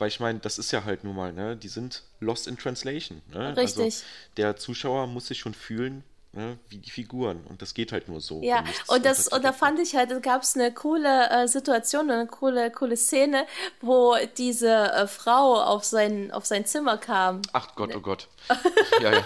Weil 0.00 0.08
ich 0.08 0.18
meine, 0.18 0.38
das 0.40 0.58
ist 0.58 0.72
ja 0.72 0.84
halt 0.84 1.04
nun 1.04 1.14
mal, 1.14 1.32
ne, 1.32 1.56
die 1.56 1.68
sind 1.68 2.02
lost 2.20 2.48
in 2.48 2.56
translation. 2.58 3.20
Ne? 3.32 3.56
Richtig. 3.56 3.84
Also 3.84 4.04
der 4.38 4.56
Zuschauer 4.56 5.06
muss 5.06 5.26
sich 5.28 5.38
schon 5.38 5.52
fühlen, 5.54 6.02
ne, 6.32 6.58
wie 6.70 6.78
die 6.78 6.90
Figuren. 6.90 7.44
Und 7.48 7.60
das 7.60 7.74
geht 7.74 7.92
halt 7.92 8.08
nur 8.08 8.20
so. 8.20 8.40
Ja, 8.42 8.64
und 8.88 9.04
das 9.04 9.28
und 9.28 9.44
da 9.44 9.52
fand 9.52 9.78
ich 9.78 9.94
halt, 9.94 10.10
da 10.10 10.18
gab 10.18 10.42
es 10.42 10.56
eine 10.56 10.72
coole 10.72 11.28
äh, 11.30 11.46
Situation, 11.46 12.10
eine 12.10 12.26
coole 12.26 12.70
coole 12.70 12.96
Szene, 12.96 13.46
wo 13.82 14.16
diese 14.38 14.68
äh, 14.92 15.06
Frau 15.06 15.60
auf 15.62 15.84
sein 15.84 16.30
auf 16.32 16.46
sein 16.46 16.64
Zimmer 16.64 16.96
kam. 16.96 17.42
Ach 17.52 17.74
Gott, 17.74 17.94
oh 17.94 18.00
Gott. 18.00 18.26
Ja, 19.02 19.12
ja. 19.12 19.24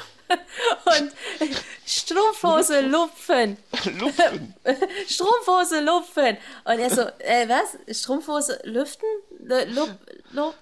und 0.87 1.13
Strumpfhose 1.87 2.81
lupfen, 2.89 3.57
Lupfen. 3.99 4.55
Strumpfhose 5.09 5.81
lupfen 5.81 6.37
und 6.65 6.79
er 6.79 6.91
so, 6.91 7.03
äh, 7.19 7.47
was? 7.49 7.77
Strumpfhose 8.01 8.59
lüften? 8.65 9.07
Lu- 9.41 9.65
Lup, 9.75 9.91
lup, 10.33 10.55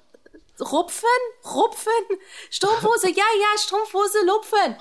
rupfen? 0.60 1.08
Rupfen? 1.44 1.92
Strumpfhose, 2.50 3.08
ja, 3.10 3.24
ja, 3.40 3.58
Strumpfhose 3.58 4.18
lupfen. 4.24 4.76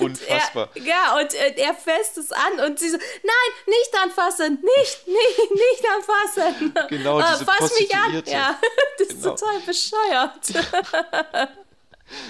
Unfassbar. 0.00 0.70
Er, 0.74 0.82
ja, 0.82 1.16
und 1.18 1.34
äh, 1.34 1.54
er 1.56 1.74
fasst 1.74 2.18
es 2.18 2.32
an 2.32 2.60
und 2.66 2.78
sie 2.78 2.90
so, 2.90 2.96
nein, 2.96 3.52
nicht 3.66 4.02
anfassen, 4.02 4.54
nicht, 4.78 5.06
nicht, 5.06 5.50
nicht 5.50 5.84
anfassen. 5.94 6.74
Genau, 6.88 7.20
Äh, 7.20 7.24
diese 7.32 7.44
Fass 7.44 7.78
mich 7.78 7.94
an. 7.94 8.22
Ja, 8.26 8.58
das 8.98 9.08
ist 9.08 9.22
Genau. 9.22 9.34
total 9.36 9.60
bescheuert. 9.60 10.46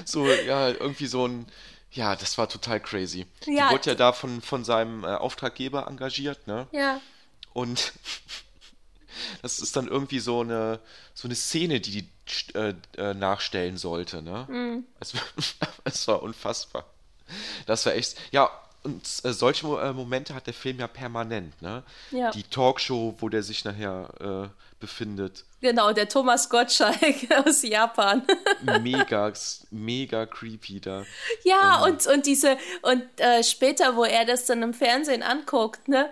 So, 0.05 0.27
ja, 0.27 0.69
irgendwie 0.69 1.07
so 1.07 1.27
ein. 1.27 1.47
Ja, 1.91 2.17
das 2.17 2.39
war 2.39 2.49
total 2.49 2.81
crazy. 2.81 3.27
Ja. 3.45 3.69
Die 3.69 3.75
wurde 3.75 3.91
ja 3.91 3.95
da 3.95 4.13
von, 4.15 4.41
von 4.41 4.65
seinem 4.65 5.05
äh, 5.05 5.09
Auftraggeber 5.09 5.87
engagiert, 5.89 6.47
ne? 6.47 6.67
Ja, 6.73 7.01
Und 7.53 7.93
das 9.43 9.59
ist 9.59 9.77
dann 9.77 9.89
irgendwie 9.89 10.19
so 10.19 10.41
eine, 10.41 10.81
so 11.15 11.29
eine 11.29 11.35
Szene, 11.35 11.81
die 11.81 12.03
die 12.03 12.55
äh, 12.55 12.75
äh, 12.97 13.15
nachstellen 13.15 13.77
sollte, 13.77 14.23
ne? 14.23 14.47
Mhm. 14.49 14.85
Es, 15.01 15.15
es 15.85 16.09
war 16.09 16.23
unfassbar. 16.23 16.85
Das 17.67 17.87
war 17.87 17.95
echt, 17.95 18.17
ja, 18.31 18.51
und 18.85 19.07
äh, 19.25 19.33
solche 19.33 19.67
äh, 19.81 19.93
Momente 19.93 20.35
hat 20.35 20.47
der 20.47 20.55
Film 20.55 20.81
ja 20.81 20.89
permanent, 20.89 21.61
ne? 21.63 21.83
Ja. 22.11 22.31
Die 22.31 22.43
Talkshow, 22.43 23.15
wo 23.19 23.29
der 23.29 23.43
sich 23.43 23.65
nachher 23.65 24.09
äh, 24.21 24.49
befindet, 24.81 25.45
genau, 25.61 25.93
der 25.93 26.09
Thomas 26.09 26.49
Gottschalk 26.49 27.31
aus 27.47 27.63
Japan. 27.63 28.23
mega, 28.81 29.33
mega 29.71 30.27
creepy 30.27 30.81
da. 30.81 31.05
Ja, 31.45 31.83
und, 31.85 32.07
und 32.09 32.27
diese, 32.27 32.59
und 32.83 33.05
äh, 33.19 33.45
später, 33.45 33.97
wo 33.97 34.05
er 34.05 34.25
das 34.25 34.47
dann 34.47 34.63
im 34.63 34.75
Fernsehen 34.75 35.23
anguckt, 35.23 35.89
ne? 35.89 36.11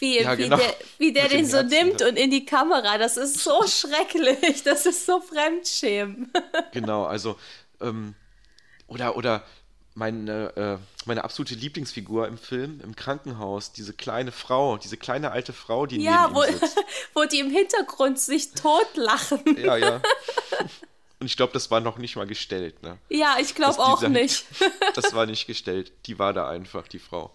Wie, 0.00 0.20
Ja, 0.20 0.36
wie 0.36 0.44
genau. 0.44 0.56
der, 0.56 0.74
wie 0.98 1.12
der 1.12 1.28
den 1.28 1.46
so 1.46 1.58
Herzen, 1.58 1.68
nimmt 1.68 2.00
ne? 2.00 2.08
und 2.08 2.16
in 2.16 2.30
die 2.30 2.44
Kamera, 2.44 2.98
das 2.98 3.16
ist 3.16 3.38
so 3.38 3.62
schrecklich, 3.66 4.62
das 4.64 4.86
ist 4.86 5.06
so 5.06 5.20
Fremdschämen. 5.20 6.32
Genau, 6.72 7.04
also, 7.04 7.38
ähm, 7.80 8.14
oder, 8.86 9.16
oder 9.16 9.44
meine, 9.94 10.56
äh, 10.56 10.78
meine 11.06 11.24
absolute 11.24 11.54
Lieblingsfigur 11.54 12.26
im 12.28 12.38
Film, 12.38 12.80
im 12.82 12.96
Krankenhaus, 12.96 13.72
diese 13.72 13.92
kleine 13.92 14.32
Frau, 14.32 14.78
diese 14.78 14.96
kleine 14.96 15.32
alte 15.32 15.52
Frau, 15.52 15.86
die 15.86 16.02
ja, 16.02 16.24
neben 16.24 16.34
wo, 16.34 16.44
ihm 16.44 16.58
sitzt. 16.58 16.78
wo 17.14 17.24
die 17.24 17.40
im 17.40 17.50
Hintergrund 17.50 18.18
sich 18.18 18.52
totlachen. 18.52 19.42
Ja, 19.58 19.76
ja. 19.76 20.00
Und 21.18 21.26
ich 21.26 21.36
glaube, 21.36 21.52
das 21.52 21.70
war 21.70 21.80
noch 21.80 21.98
nicht 21.98 22.16
mal 22.16 22.26
gestellt, 22.26 22.82
ne? 22.82 22.96
Ja, 23.10 23.36
ich 23.38 23.54
glaube 23.54 23.78
auch 23.80 24.00
nicht. 24.02 24.46
Das 24.94 25.12
war 25.12 25.26
nicht 25.26 25.46
gestellt. 25.46 25.92
Die 26.06 26.18
war 26.18 26.32
da 26.32 26.48
einfach, 26.48 26.88
die 26.88 26.98
Frau. 26.98 27.34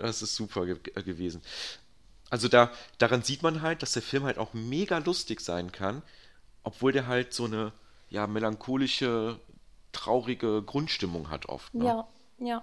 Das 0.00 0.22
ist 0.22 0.34
super 0.34 0.66
ge 0.66 0.76
äh, 0.94 1.02
gewesen. 1.02 1.42
Also 2.30 2.48
da, 2.48 2.70
daran 2.98 3.22
sieht 3.22 3.42
man 3.42 3.60
halt, 3.62 3.82
dass 3.82 3.92
der 3.92 4.02
Film 4.02 4.24
halt 4.24 4.38
auch 4.38 4.54
mega 4.54 4.98
lustig 4.98 5.40
sein 5.40 5.72
kann, 5.72 6.02
obwohl 6.62 6.92
der 6.92 7.06
halt 7.06 7.34
so 7.34 7.44
eine, 7.44 7.72
ja, 8.08 8.26
melancholische, 8.26 9.40
traurige 9.92 10.62
Grundstimmung 10.62 11.30
hat 11.30 11.46
oft. 11.48 11.74
Ne? 11.74 11.84
Ja, 11.86 12.08
ja. 12.38 12.62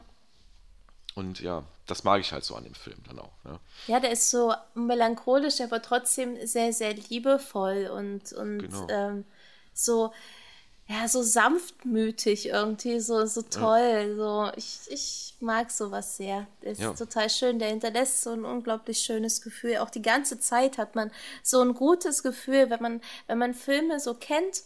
Und 1.15 1.39
ja, 1.41 1.63
das 1.87 2.03
mag 2.03 2.21
ich 2.21 2.31
halt 2.31 2.43
so 2.43 2.55
an 2.55 2.63
dem 2.63 2.75
Film 2.75 2.97
dann 3.07 3.19
auch. 3.19 3.31
Ne? 3.43 3.59
Ja, 3.87 3.99
der 3.99 4.11
ist 4.11 4.29
so 4.29 4.53
melancholisch, 4.75 5.59
aber 5.61 5.81
trotzdem 5.81 6.45
sehr, 6.45 6.71
sehr 6.73 6.93
liebevoll 6.93 7.87
und, 7.87 8.31
und 8.33 8.59
Genau. 8.59 8.87
ähm, 8.89 9.25
so, 9.73 10.13
ja, 10.89 11.07
so 11.07 11.21
sanftmütig 11.21 12.47
irgendwie, 12.47 12.99
so, 13.01 13.25
so 13.25 13.41
toll. 13.41 14.15
So, 14.17 14.51
ich, 14.55 14.79
ich 14.89 15.35
mag 15.41 15.69
sowas 15.69 16.15
sehr. 16.17 16.47
Ist 16.61 16.79
Ja. 16.81 16.93
total 16.93 17.29
schön. 17.29 17.59
Der 17.59 17.69
hinterlässt 17.69 18.21
so 18.23 18.31
ein 18.31 18.45
unglaublich 18.45 18.99
schönes 18.99 19.41
Gefühl. 19.41 19.77
Auch 19.77 19.89
die 19.89 20.01
ganze 20.01 20.39
Zeit 20.39 20.77
hat 20.77 20.95
man 20.95 21.11
so 21.43 21.61
ein 21.61 21.73
gutes 21.73 22.23
Gefühl, 22.23 22.69
wenn 22.69 22.81
man, 22.81 23.01
wenn 23.27 23.37
man 23.37 23.53
Filme 23.53 23.99
so 23.99 24.13
kennt 24.13 24.63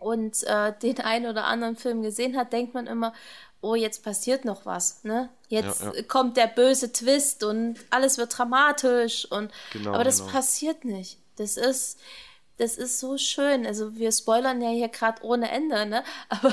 und 0.00 0.42
äh, 0.44 0.72
den 0.82 0.98
einen 1.00 1.26
oder 1.26 1.44
anderen 1.44 1.76
Film 1.76 2.02
gesehen 2.02 2.36
hat, 2.36 2.52
denkt 2.52 2.74
man 2.74 2.86
immer, 2.88 3.14
oh, 3.60 3.76
jetzt 3.76 4.02
passiert 4.02 4.44
noch 4.44 4.66
was, 4.66 5.04
ne? 5.04 5.28
Jetzt 5.48 5.82
Ja, 5.82 5.92
ja. 5.94 6.02
kommt 6.02 6.36
der 6.36 6.48
böse 6.48 6.92
Twist 6.92 7.44
und 7.44 7.76
alles 7.90 8.18
wird 8.18 8.36
dramatisch 8.36 9.30
und 9.30 9.52
Genau, 9.72 9.92
aber 9.94 10.02
das 10.02 10.18
genau. 10.18 10.32
passiert 10.32 10.84
nicht. 10.84 11.18
Das 11.36 11.56
ist 11.56 12.00
das 12.62 12.76
ist 12.76 13.00
so 13.00 13.18
schön. 13.18 13.66
Also 13.66 13.96
wir 13.96 14.12
spoilern 14.12 14.62
ja 14.62 14.70
hier 14.70 14.88
gerade 14.88 15.22
ohne 15.24 15.50
Ende, 15.50 15.84
ne? 15.84 16.04
Aber 16.28 16.50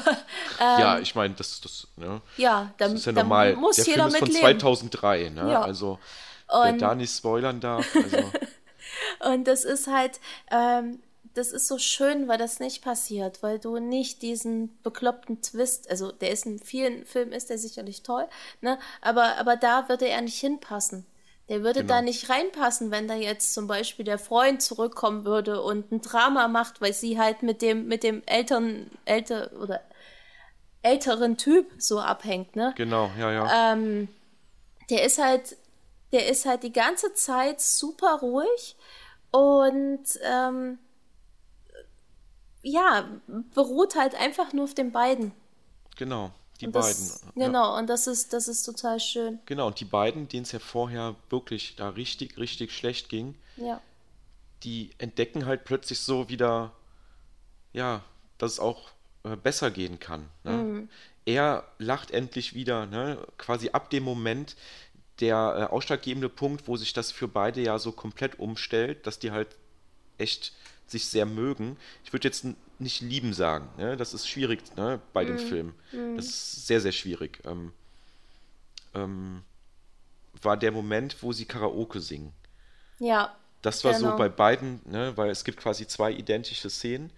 ähm, 0.60 0.80
ja, 0.80 1.00
ich 1.00 1.14
meine, 1.14 1.36
das, 1.36 1.62
das, 1.62 1.88
ne? 1.98 2.22
ja, 2.38 2.74
da, 2.78 2.86
das 2.88 2.96
ist 2.96 3.06
ja 3.06 3.12
normal. 3.12 3.56
muss 3.56 3.76
der 3.76 3.86
jeder 3.86 4.04
Film 4.10 4.14
ist 4.14 4.18
von 4.20 4.28
mit 4.28 4.42
leben. 4.42 4.60
2003, 4.60 5.30
ne? 5.30 5.52
Ja. 5.52 5.62
Also, 5.62 6.00
wer 6.48 6.62
Und- 6.72 6.82
da 6.82 6.96
nicht 6.96 7.16
spoilern 7.16 7.60
darf, 7.60 7.86
also, 7.96 8.32
Und 9.32 9.48
das 9.48 9.66
ist 9.66 9.88
halt, 9.88 10.20
ähm, 10.52 11.00
das 11.36 11.52
ist 11.52 11.68
so 11.68 11.78
schön, 11.78 12.28
weil 12.28 12.38
das 12.40 12.60
nicht 12.60 12.84
passiert, 12.84 13.44
weil 13.44 13.60
du 13.60 13.78
nicht 13.78 14.24
diesen 14.24 14.82
bekloppten 14.82 15.42
Twist, 15.42 15.90
also 15.90 16.12
der 16.12 16.32
ist 16.32 16.46
in 16.46 16.58
vielen 16.60 17.06
Filmen 17.06 17.32
ist 17.34 17.50
der 17.52 17.60
sicherlich 17.60 18.02
toll, 18.02 18.28
ne? 18.62 18.80
Aber, 19.02 19.38
aber 19.38 19.56
da 19.56 19.88
würde 19.90 20.08
er 20.08 20.22
nicht 20.22 20.40
hinpassen. 20.40 21.06
Der 21.50 21.64
würde 21.64 21.82
Genau. 21.82 21.96
da 21.96 22.02
nicht 22.02 22.30
reinpassen, 22.30 22.92
wenn 22.92 23.08
da 23.08 23.16
jetzt 23.16 23.54
zum 23.54 23.66
Beispiel 23.68 24.06
der 24.06 24.20
Freund 24.20 24.62
zurückkommen 24.62 25.26
würde 25.26 25.62
und 25.62 25.92
ein 25.92 26.02
Drama 26.02 26.48
macht, 26.48 26.80
weil 26.80 26.94
sie 26.94 27.20
halt 27.20 27.42
mit 27.44 27.62
dem, 27.62 27.88
mit 27.88 28.04
dem 28.04 28.22
Eltern, 28.28 28.90
älter 29.06 29.52
oder 29.60 29.82
älteren 30.84 31.38
Typ 31.38 31.70
so 31.78 32.00
abhängt, 32.00 32.56
ne? 32.56 32.74
genau, 32.78 33.12
ja, 33.20 33.32
ja. 33.32 33.74
ähm, 33.74 34.08
der 34.90 35.04
ist 35.04 35.18
halt, 35.22 35.58
der 36.12 36.30
ist 36.30 36.46
halt 36.46 36.64
die 36.64 36.72
ganze 36.72 37.14
Zeit 37.14 37.60
super 37.60 38.20
ruhig 38.22 38.78
und 39.32 40.04
ähm, 40.24 40.80
ja, 42.62 43.10
beruht 43.54 43.96
halt 43.96 44.16
einfach 44.16 44.54
nur 44.54 44.66
auf 44.66 44.74
den 44.74 44.92
beiden. 44.92 45.32
genau, 45.98 46.32
die 46.62 46.66
Und 46.68 46.74
beiden. 46.74 46.88
das, 46.88 47.22
ja. 47.36 47.46
Genau, 47.48 47.78
und 47.78 47.88
das 47.88 48.08
ist, 48.08 48.34
das 48.34 48.48
ist 48.48 48.64
total 48.64 49.00
schön. 49.00 49.40
Genau, 49.46 49.68
und 49.68 49.80
die 49.80 49.86
beiden, 49.86 50.28
denen 50.28 50.44
es 50.44 50.52
ja 50.52 50.60
vorher 50.60 51.16
wirklich 51.30 51.76
da 51.76 51.90
richtig, 51.90 52.38
richtig 52.38 52.72
schlecht 52.76 53.10
ging, 53.10 53.36
Ja. 53.58 53.82
die 54.64 54.92
entdecken 54.98 55.46
halt 55.46 55.64
plötzlich 55.66 56.00
so 56.00 56.30
wieder, 56.30 56.72
ja, 57.74 58.04
dass 58.38 58.54
es 58.54 58.60
auch 58.60 58.92
äh, 59.24 59.36
besser 59.36 59.72
gehen 59.72 60.00
kann. 60.00 60.30
Ne? 60.44 60.52
Mhm. 60.52 60.90
Er 61.26 61.64
lacht 61.78 62.12
endlich 62.12 62.54
wieder, 62.54 62.86
ne? 62.86 63.18
quasi 63.38 63.70
ab 63.70 63.90
dem 63.90 64.04
Moment 64.04 64.56
der 65.20 65.68
äh, 65.70 65.74
ausschlaggebende 65.74 66.30
Punkt, 66.30 66.68
wo 66.68 66.78
sich 66.78 66.94
das 66.94 67.12
für 67.12 67.28
beide 67.28 67.62
ja 67.62 67.78
so 67.78 67.92
komplett 67.92 68.40
umstellt, 68.40 69.06
dass 69.06 69.20
die 69.20 69.32
halt 69.32 69.56
echt 70.18 70.54
sich 70.88 71.06
sehr 71.08 71.26
mögen. 71.26 71.78
Ich 72.04 72.14
würde 72.14 72.28
jetzt 72.28 72.46
nicht 72.80 73.02
lieben 73.02 73.34
sagen, 73.34 73.68
ne? 73.78 73.98
das 73.98 74.14
ist 74.14 74.28
schwierig 74.28 74.62
ne? 74.76 75.00
bei 75.14 75.24
Mhm. 75.24 75.28
den 75.28 75.40
Filmen. 75.40 75.74
Das 76.16 76.26
ist 76.26 76.68
sehr, 76.68 76.82
sehr 76.82 76.92
schwierig. 76.92 77.40
Ähm, 77.46 77.74
ähm, 78.94 79.44
war 80.42 80.58
der 80.58 80.72
Moment, 80.72 81.22
wo 81.22 81.34
sie 81.34 81.46
Karaoke 81.46 82.00
singen. 82.00 82.34
Ja. 83.00 83.36
Das 83.62 83.84
war 83.84 83.94
so 83.94 84.06
Genau. 84.06 84.18
bei 84.18 84.30
beiden, 84.30 84.80
ne, 84.86 85.16
weil 85.18 85.30
es 85.30 85.44
gibt 85.44 85.60
quasi 85.60 85.86
zwei 85.86 86.12
identische 86.14 86.70
Szenen. 86.70 87.12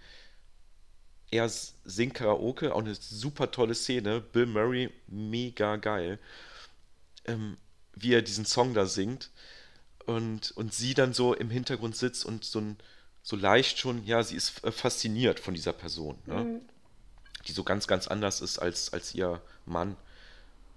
Er 1.30 1.48
singt 1.50 2.16
Karaoke, 2.16 2.74
auch 2.74 2.80
eine 2.80 2.96
super 2.96 3.52
tolle 3.52 3.76
Szene. 3.76 4.20
Bill 4.22 4.48
Murray, 4.48 4.90
mega 5.08 5.76
geil. 5.78 6.20
Ähm, 7.26 7.58
wie 7.94 8.14
er 8.14 8.22
diesen 8.24 8.46
Song 8.46 8.74
da 8.74 8.86
singt. 8.86 9.30
Und, 10.08 10.52
und 10.52 10.74
sie 10.74 10.94
dann 10.96 11.14
so 11.14 11.34
im 11.36 11.50
Hintergrund 11.52 11.96
sitzt 11.96 12.26
und 12.26 12.44
so, 12.44 12.60
ein, 12.60 12.78
so 13.24 13.36
leicht 13.36 13.78
schon, 13.78 14.06
ja, 14.06 14.24
sie 14.24 14.36
ist 14.36 14.64
äh, 14.64 14.72
fasziniert 14.72 15.40
von 15.40 15.54
dieser 15.54 15.74
Person, 15.74 16.18
ne? 16.26 16.62
Die 17.48 17.54
so 17.54 17.64
ganz, 17.64 17.88
ganz 17.88 18.08
anders 18.08 18.42
ist 18.42 18.60
als, 18.60 18.94
als 18.94 19.16
ihr 19.16 19.42
Mann. 19.66 19.96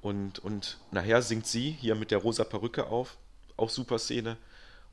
Und, 0.00 0.38
und 0.38 0.78
nachher 0.90 1.22
singt 1.22 1.46
sie 1.46 1.70
hier 1.70 1.94
mit 1.94 2.10
der 2.10 2.18
rosa 2.18 2.44
Perücke 2.44 2.86
auf, 2.86 3.16
auch 3.56 3.70
super 3.70 3.98
Szene. 3.98 4.36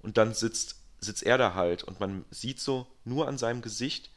Und 0.02 0.18
dann 0.18 0.34
sitzt, 0.34 0.78
sitzt 1.00 1.24
er 1.24 1.38
da 1.38 1.54
halt 1.54 1.84
und 1.84 2.00
man 2.00 2.26
sieht 2.30 2.60
so 2.60 2.88
nur 3.06 3.28
an 3.28 3.38
seinem 3.38 3.62
Gesicht, 3.62 4.10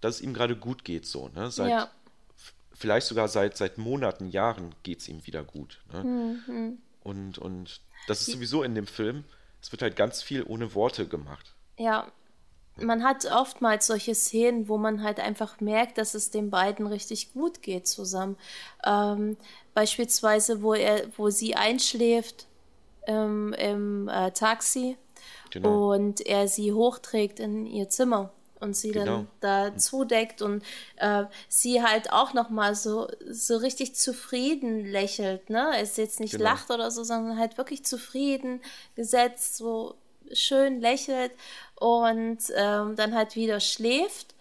dass 0.00 0.16
es 0.16 0.20
ihm 0.20 0.34
gerade 0.34 0.56
gut 0.56 0.84
geht, 0.84 1.06
so, 1.06 1.28
ne? 1.28 1.50
Seit, 1.50 1.70
Ja. 1.70 1.90
Vielleicht 2.74 3.06
sogar 3.06 3.28
seit, 3.28 3.56
seit 3.56 3.78
Monaten, 3.78 4.30
Jahren 4.30 4.74
geht 4.82 5.00
es 5.00 5.08
ihm 5.08 5.24
wieder 5.26 5.44
gut. 5.44 5.78
Ne? 5.92 6.02
Mhm. 6.02 6.78
Und, 7.02 7.38
und 7.38 7.80
das 8.08 8.22
ist 8.22 8.32
sowieso 8.32 8.64
in 8.64 8.74
dem 8.74 8.88
Film, 8.88 9.24
es 9.60 9.70
wird 9.70 9.82
halt 9.82 9.94
ganz 9.94 10.22
viel 10.22 10.42
ohne 10.42 10.74
Worte 10.74 11.06
gemacht. 11.06 11.54
Ja, 11.78 12.10
man 12.76 13.04
hat 13.04 13.26
oftmals 13.30 13.86
solche 13.86 14.14
Szenen, 14.14 14.68
wo 14.68 14.78
man 14.78 15.02
halt 15.02 15.20
einfach 15.20 15.60
merkt, 15.60 15.98
dass 15.98 16.14
es 16.14 16.30
den 16.30 16.50
beiden 16.50 16.86
richtig 16.86 17.32
gut 17.32 17.62
geht 17.62 17.86
zusammen. 17.86 18.36
Ähm, 18.84 19.36
beispielsweise, 19.74 20.62
wo 20.62 20.74
er, 20.74 21.06
wo 21.16 21.30
sie 21.30 21.54
einschläft 21.54 22.46
ähm, 23.06 23.52
im 23.58 24.08
äh, 24.08 24.30
Taxi 24.32 24.96
Genau. 25.50 25.92
und 25.92 26.24
er 26.26 26.48
sie 26.48 26.72
hochträgt 26.72 27.38
in 27.38 27.66
ihr 27.66 27.88
Zimmer 27.90 28.32
und 28.58 28.74
sie 28.74 28.92
Genau. 28.92 29.04
dann 29.04 29.28
da 29.40 29.76
zudeckt 29.76 30.40
und 30.40 30.64
äh, 30.96 31.24
sie 31.48 31.82
halt 31.82 32.10
auch 32.12 32.32
noch 32.32 32.48
mal 32.48 32.74
so 32.74 33.08
so 33.28 33.56
richtig 33.58 33.94
zufrieden 33.94 34.86
lächelt, 34.86 35.50
ne? 35.50 35.72
Es 35.78 35.96
jetzt 35.98 36.20
nicht 36.20 36.32
Genau. 36.32 36.44
lacht 36.44 36.70
oder 36.70 36.90
so, 36.90 37.04
sondern 37.04 37.38
halt 37.38 37.58
wirklich 37.58 37.84
zufrieden 37.84 38.62
gesetzt, 38.94 39.56
so 39.56 39.94
schön 40.32 40.80
lächelt 40.80 41.32
und 41.82 42.38
ähm, 42.56 42.96
dann 42.96 43.14
halt 43.14 43.36
wieder 43.36 43.60
schläft 43.60 44.34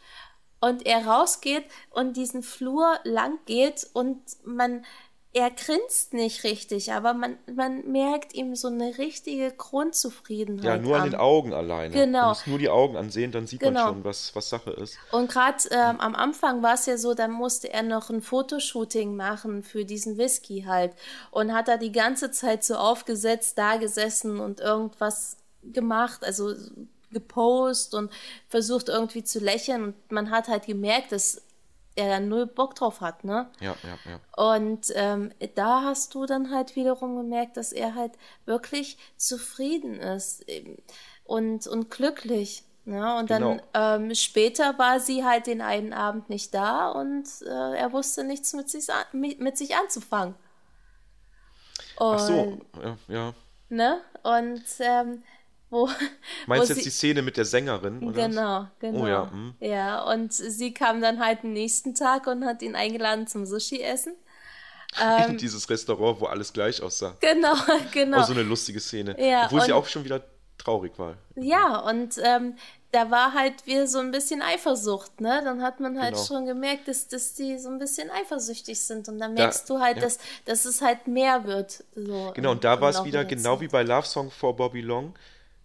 und 0.60 0.86
er 0.86 1.06
rausgeht 1.08 1.65
und 1.89 2.15
diesen 2.17 2.43
Flur 2.43 2.99
lang 3.04 3.39
geht 3.45 3.88
und 3.93 4.19
man 4.45 4.86
er 5.34 5.49
grinst 5.49 6.13
nicht 6.13 6.43
richtig, 6.43 6.91
aber 6.91 7.13
man, 7.13 7.38
man 7.56 7.89
merkt 7.89 8.34
ihm 8.34 8.54
so 8.54 8.67
eine 8.67 8.97
richtige 8.97 9.51
Grundzufriedenheit 9.51 10.65
Ja, 10.65 10.77
nur 10.77 10.97
an 10.97 11.06
den 11.06 11.15
Augen 11.15 11.54
alleine. 11.54 11.93
Genau. 11.93 12.19
Man 12.19 12.27
muss 12.30 12.47
nur 12.47 12.60
die 12.60 12.67
Augen 12.67 12.97
ansehen, 12.97 13.32
dann 13.32 13.47
sieht 13.47 13.62
Genau. 13.62 13.86
man 13.86 13.93
schon, 13.93 14.04
was, 14.04 14.36
was 14.36 14.49
Sache 14.49 14.71
ist. 14.71 14.97
Und 15.13 15.32
gerade 15.32 15.58
ähm, 15.71 16.01
am 16.01 16.15
Anfang 16.15 16.62
war 16.63 16.73
es 16.73 16.86
ja 16.86 16.97
so, 16.97 17.13
dann 17.13 17.32
musste 17.32 17.71
er 17.71 17.84
noch 17.84 18.10
ein 18.10 18.21
Fotoshooting 18.21 19.15
machen 19.15 19.63
für 19.63 19.86
diesen 19.86 20.17
Whisky 20.17 20.65
halt. 20.67 20.91
Und 21.32 21.54
hat 21.54 21.69
da 21.69 21.77
die 21.77 21.93
ganze 21.93 22.32
Zeit 22.32 22.65
so 22.65 22.75
aufgesetzt, 22.75 23.58
da 23.58 23.77
gesessen 23.77 24.38
und 24.38 24.60
irgendwas 24.60 25.38
gemacht, 25.63 26.25
also 26.25 26.54
gepost 27.12 27.93
und 27.93 28.12
versucht 28.50 28.89
irgendwie 28.89 29.24
zu 29.24 29.39
lächeln. 29.39 29.84
Und 29.84 30.12
man 30.12 30.30
hat 30.32 30.47
halt 30.47 30.65
gemerkt, 30.65 31.12
dass 31.12 31.41
er 31.95 32.08
da 32.10 32.19
null 32.19 32.45
Bock 32.45 32.76
drauf 32.76 33.02
hat, 33.02 33.24
ne? 33.26 33.50
Ja, 33.60 33.76
ja, 33.84 33.97
ja. 34.10 34.43
Und 34.43 34.88
ähm, 34.95 35.32
da 35.56 35.84
hast 35.84 36.15
du 36.15 36.26
dann 36.26 36.50
halt 36.52 36.76
wiederum 36.76 37.17
gemerkt, 37.17 37.58
dass 37.58 37.74
er 37.74 37.95
halt 37.95 38.13
wirklich 38.45 38.97
zufrieden 39.17 40.00
ist 40.00 40.47
eben 40.47 40.78
und, 41.26 41.67
und 41.67 41.89
glücklich. 41.91 42.63
Ne? 42.86 43.15
Und 43.17 43.30
dann 43.30 43.41
Genau. 43.41 43.63
ähm, 43.74 44.15
später 44.15 44.80
war 44.80 45.00
sie 45.00 45.24
halt 45.24 45.47
den 45.47 45.62
einen 45.62 45.93
Abend 45.93 46.30
nicht 46.30 46.54
da 46.54 46.89
und 46.89 47.28
äh, 47.43 47.78
er 47.78 47.91
wusste 47.93 48.24
nichts 48.24 48.54
mit 48.54 48.69
sich, 48.69 48.91
an, 48.91 49.04
mit, 49.12 49.39
mit 49.39 49.58
sich 49.58 49.76
anzufangen. 49.76 50.34
Und, 51.97 52.15
Ach 52.15 52.19
so, 52.19 52.58
ja, 52.82 52.97
ja. 53.08 53.34
Ne? 53.69 54.02
Und 54.24 54.63
ähm, 54.80 55.24
wo. 55.71 55.89
Meinst 56.45 56.69
du 56.69 56.73
jetzt 56.73 56.84
sie- 56.84 56.89
die 56.89 56.95
Szene 56.95 57.21
mit 57.21 57.38
der 57.38 57.45
Sängerin? 57.45 58.03
Oder? 58.03 58.27
Genau, 58.27 58.67
genau. 58.79 59.03
Oh 59.03 59.07
ja, 59.07 59.31
hm. 59.31 59.55
Ja, 59.60 60.03
und 60.03 60.34
sie 60.34 60.73
kam 60.73 61.01
dann 61.01 61.19
halt 61.19 61.43
am 61.43 61.53
nächsten 61.53 61.95
Tag 61.95 62.27
und 62.27 62.45
hat 62.45 62.62
ihn 62.62 62.75
eingeladen 62.75 63.25
zum 63.25 63.45
Sushi-Essen. 63.45 64.15
Ähm, 65.01 65.38
dieses 65.38 65.69
Restaurant, 65.69 66.19
wo 66.19 66.25
alles 66.25 66.51
gleich 66.51 66.81
aussah. 66.81 67.15
Genau, 67.21 67.53
genau. 67.93 68.19
Auch 68.19 68.25
so 68.25 68.34
eine 68.34 68.43
lustige 68.43 68.79
Szene. 68.79 69.15
Ja, 69.17 69.45
Obwohl 69.45 69.62
sie 69.62 69.71
auch 69.73 69.88
schon 69.88 70.03
wieder 70.03 70.21
traurig 70.57 70.99
war. 70.99 71.15
Ja, 71.36 71.79
und 71.79 72.15
ähm, 72.21 72.55
da 72.91 73.10
war 73.10 73.34
halt 73.34 73.65
wieder 73.65 73.88
so 73.88 73.99
ein 73.99 74.12
bisschen 74.12 74.41
Eifersucht, 74.41 75.21
ne? 75.21 75.41
Dann 75.43 75.62
hat 75.62 75.79
man 75.79 75.99
halt 75.99 76.15
genau. 76.15 76.25
schon 76.25 76.45
gemerkt, 76.45 76.88
dass, 76.89 77.07
dass 77.07 77.34
die 77.34 77.57
so 77.57 77.69
ein 77.69 77.79
bisschen 77.79 78.10
eifersüchtig 78.12 78.79
sind. 78.81 79.07
Und 79.07 79.19
dann 79.19 79.34
merkst 79.34 79.69
da, 79.69 79.73
du 79.73 79.79
halt, 79.79 79.97
ja. 79.97 80.03
dass, 80.03 80.19
dass 80.45 80.65
es 80.65 80.81
halt 80.81 81.07
mehr 81.07 81.45
wird. 81.45 81.86
So 81.95 82.31
genau, 82.36 82.51
und 82.51 82.63
da 82.63 82.79
war 82.81 82.89
es 82.89 83.03
wieder 83.05 83.23
genau 83.23 83.62
wie 83.62 83.69
bei 83.69 83.84
Love 83.84 84.05
Song 84.05 84.29
for 84.29 84.55
Bobby 84.55 84.81
Long. 84.81 85.13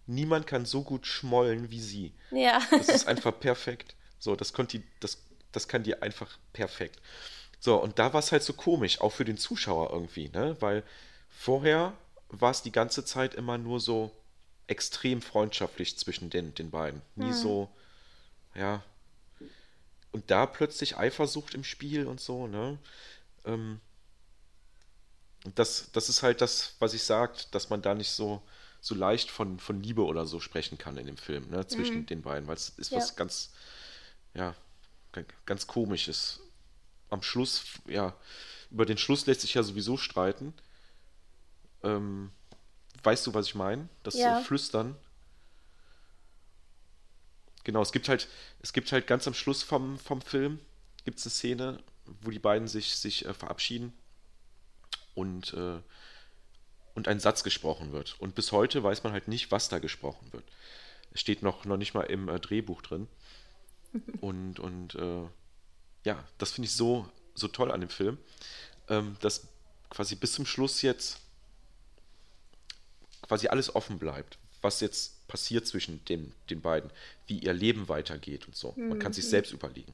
Niemand 0.07 0.47
kann 0.47 0.65
so 0.65 0.83
gut 0.83 1.05
schmollen 1.05 1.69
wie 1.69 1.81
sie. 1.81 2.13
Ja. 2.31 2.61
Das 2.71 2.89
ist 2.89 3.07
einfach 3.07 3.37
perfekt. 3.39 3.95
So, 4.19 4.35
das, 4.35 4.51
die, 4.53 4.83
das, 4.99 5.19
das 5.51 5.67
kann 5.67 5.83
die 5.83 6.01
einfach 6.01 6.37
perfekt. 6.53 6.99
So, 7.59 7.81
und 7.81 7.99
da 7.99 8.13
war 8.13 8.19
es 8.19 8.31
halt 8.31 8.43
so 8.43 8.53
komisch, 8.53 9.01
auch 9.01 9.11
für 9.11 9.25
den 9.25 9.37
Zuschauer 9.37 9.91
irgendwie, 9.91 10.29
ne? 10.29 10.55
Weil 10.59 10.83
vorher 11.29 11.93
war 12.29 12.51
es 12.51 12.61
die 12.61 12.71
ganze 12.71 13.03
Zeit 13.05 13.35
immer 13.35 13.57
nur 13.57 13.79
so 13.79 14.11
extrem 14.67 15.21
freundschaftlich 15.21 15.97
zwischen 15.97 16.29
den, 16.29 16.53
den 16.55 16.71
beiden. 16.71 17.01
Nie 17.15 17.27
hm. 17.27 17.33
so, 17.33 17.69
ja. 18.53 18.83
Und 20.11 20.29
da 20.29 20.45
plötzlich 20.45 20.97
Eifersucht 20.97 21.53
im 21.53 21.63
Spiel 21.63 22.07
und 22.07 22.19
so, 22.19 22.47
ne? 22.47 22.77
Ähm, 23.45 23.79
das, 25.55 25.89
das 25.93 26.09
ist 26.09 26.23
halt 26.23 26.41
das, 26.41 26.75
was 26.79 26.93
ich 26.93 27.03
sagt, 27.03 27.53
dass 27.55 27.69
man 27.69 27.81
da 27.81 27.93
nicht 27.93 28.11
so, 28.11 28.41
so 28.87 28.95
leicht 28.95 29.29
von, 29.29 29.59
von 29.59 29.83
Liebe 29.83 30.05
oder 30.05 30.25
so 30.25 30.39
sprechen 30.39 30.77
kann 30.77 30.97
in 30.97 31.07
dem 31.07 31.17
Film, 31.17 31.49
ne? 31.49 31.67
Zwischen 31.67 31.97
mhm. 31.97 32.05
den 32.05 32.21
beiden, 32.21 32.47
weil 32.47 32.55
es 32.55 32.69
ist 32.69 32.91
ja. 32.91 32.97
was 32.97 33.17
ganz, 33.17 33.51
ja, 34.33 34.55
ganz 35.45 35.67
komisches 35.67 36.39
am 37.09 37.21
Schluss, 37.21 37.65
ja, 37.85 38.15
über 38.71 38.85
den 38.85 38.97
Schluss 38.97 39.25
lässt 39.25 39.41
sich 39.41 39.53
ja 39.55 39.63
sowieso 39.63 39.97
streiten. 39.97 40.53
Ähm, 41.83 42.31
weißt 43.03 43.27
du, 43.27 43.33
was 43.33 43.47
ich 43.47 43.55
meine? 43.55 43.89
Das 44.03 44.15
ja. 44.15 44.39
Flüstern. 44.39 44.95
Genau, 47.65 47.81
es 47.81 47.91
gibt 47.91 48.07
halt, 48.07 48.29
es 48.61 48.71
gibt 48.71 48.91
halt 48.93 49.05
ganz 49.05 49.27
am 49.27 49.33
Schluss 49.33 49.63
vom, 49.63 49.99
vom 49.99 50.21
Film 50.21 50.59
gibt 51.03 51.19
es 51.19 51.25
eine 51.25 51.31
Szene, 51.31 51.83
wo 52.21 52.31
die 52.31 52.39
beiden 52.39 52.69
sich, 52.69 52.95
sich 52.95 53.25
äh, 53.25 53.33
verabschieden 53.33 53.91
und, 55.13 55.53
äh, 55.53 55.79
und 56.97 57.07
ein 57.07 57.19
Satz 57.19 57.43
gesprochen 57.43 57.91
wird. 57.91 58.15
Und 58.19 58.33
bis 58.33 58.51
heute 58.51 58.81
weiß 58.81 59.03
man 59.03 59.13
halt 59.13 59.27
nicht, 59.27 59.51
was 59.51 59.69
da 59.69 59.77
gesprochen 59.77 60.33
wird. 60.33 60.43
Es 61.13 61.21
steht 61.21 61.43
noch, 61.43 61.63
noch 61.63 61.77
nicht 61.77 61.93
mal 61.93 62.01
im 62.01 62.27
äh, 62.27 62.39
Drehbuch 62.39 62.81
drin. 62.81 63.07
Und, 64.19 64.59
und 64.59 64.95
äh, 64.95 65.23
ja, 66.03 66.23
das 66.37 66.51
finde 66.51 66.67
ich 66.67 66.73
so, 66.73 67.07
so 67.35 67.47
toll 67.47 67.71
an 67.71 67.79
dem 67.79 67.89
Film, 67.89 68.17
ähm, 68.89 69.15
dass 69.21 69.47
quasi 69.89 70.15
bis 70.15 70.33
zum 70.33 70.45
Schluss 70.45 70.81
jetzt 70.81 71.21
quasi 73.21 73.47
alles 73.47 73.73
offen 73.73 73.97
bleibt, 73.97 74.37
was 74.61 74.81
jetzt 74.81 75.25
passiert 75.29 75.65
zwischen 75.65 76.03
den, 76.05 76.33
den 76.49 76.61
beiden, 76.61 76.91
wie 77.27 77.39
ihr 77.39 77.53
Leben 77.53 77.87
weitergeht 77.87 78.45
und 78.45 78.55
so. 78.55 78.73
Man 78.75 78.99
kann 78.99 79.13
sich 79.13 79.25
mhm. 79.25 79.29
selbst 79.29 79.53
überlegen. 79.53 79.93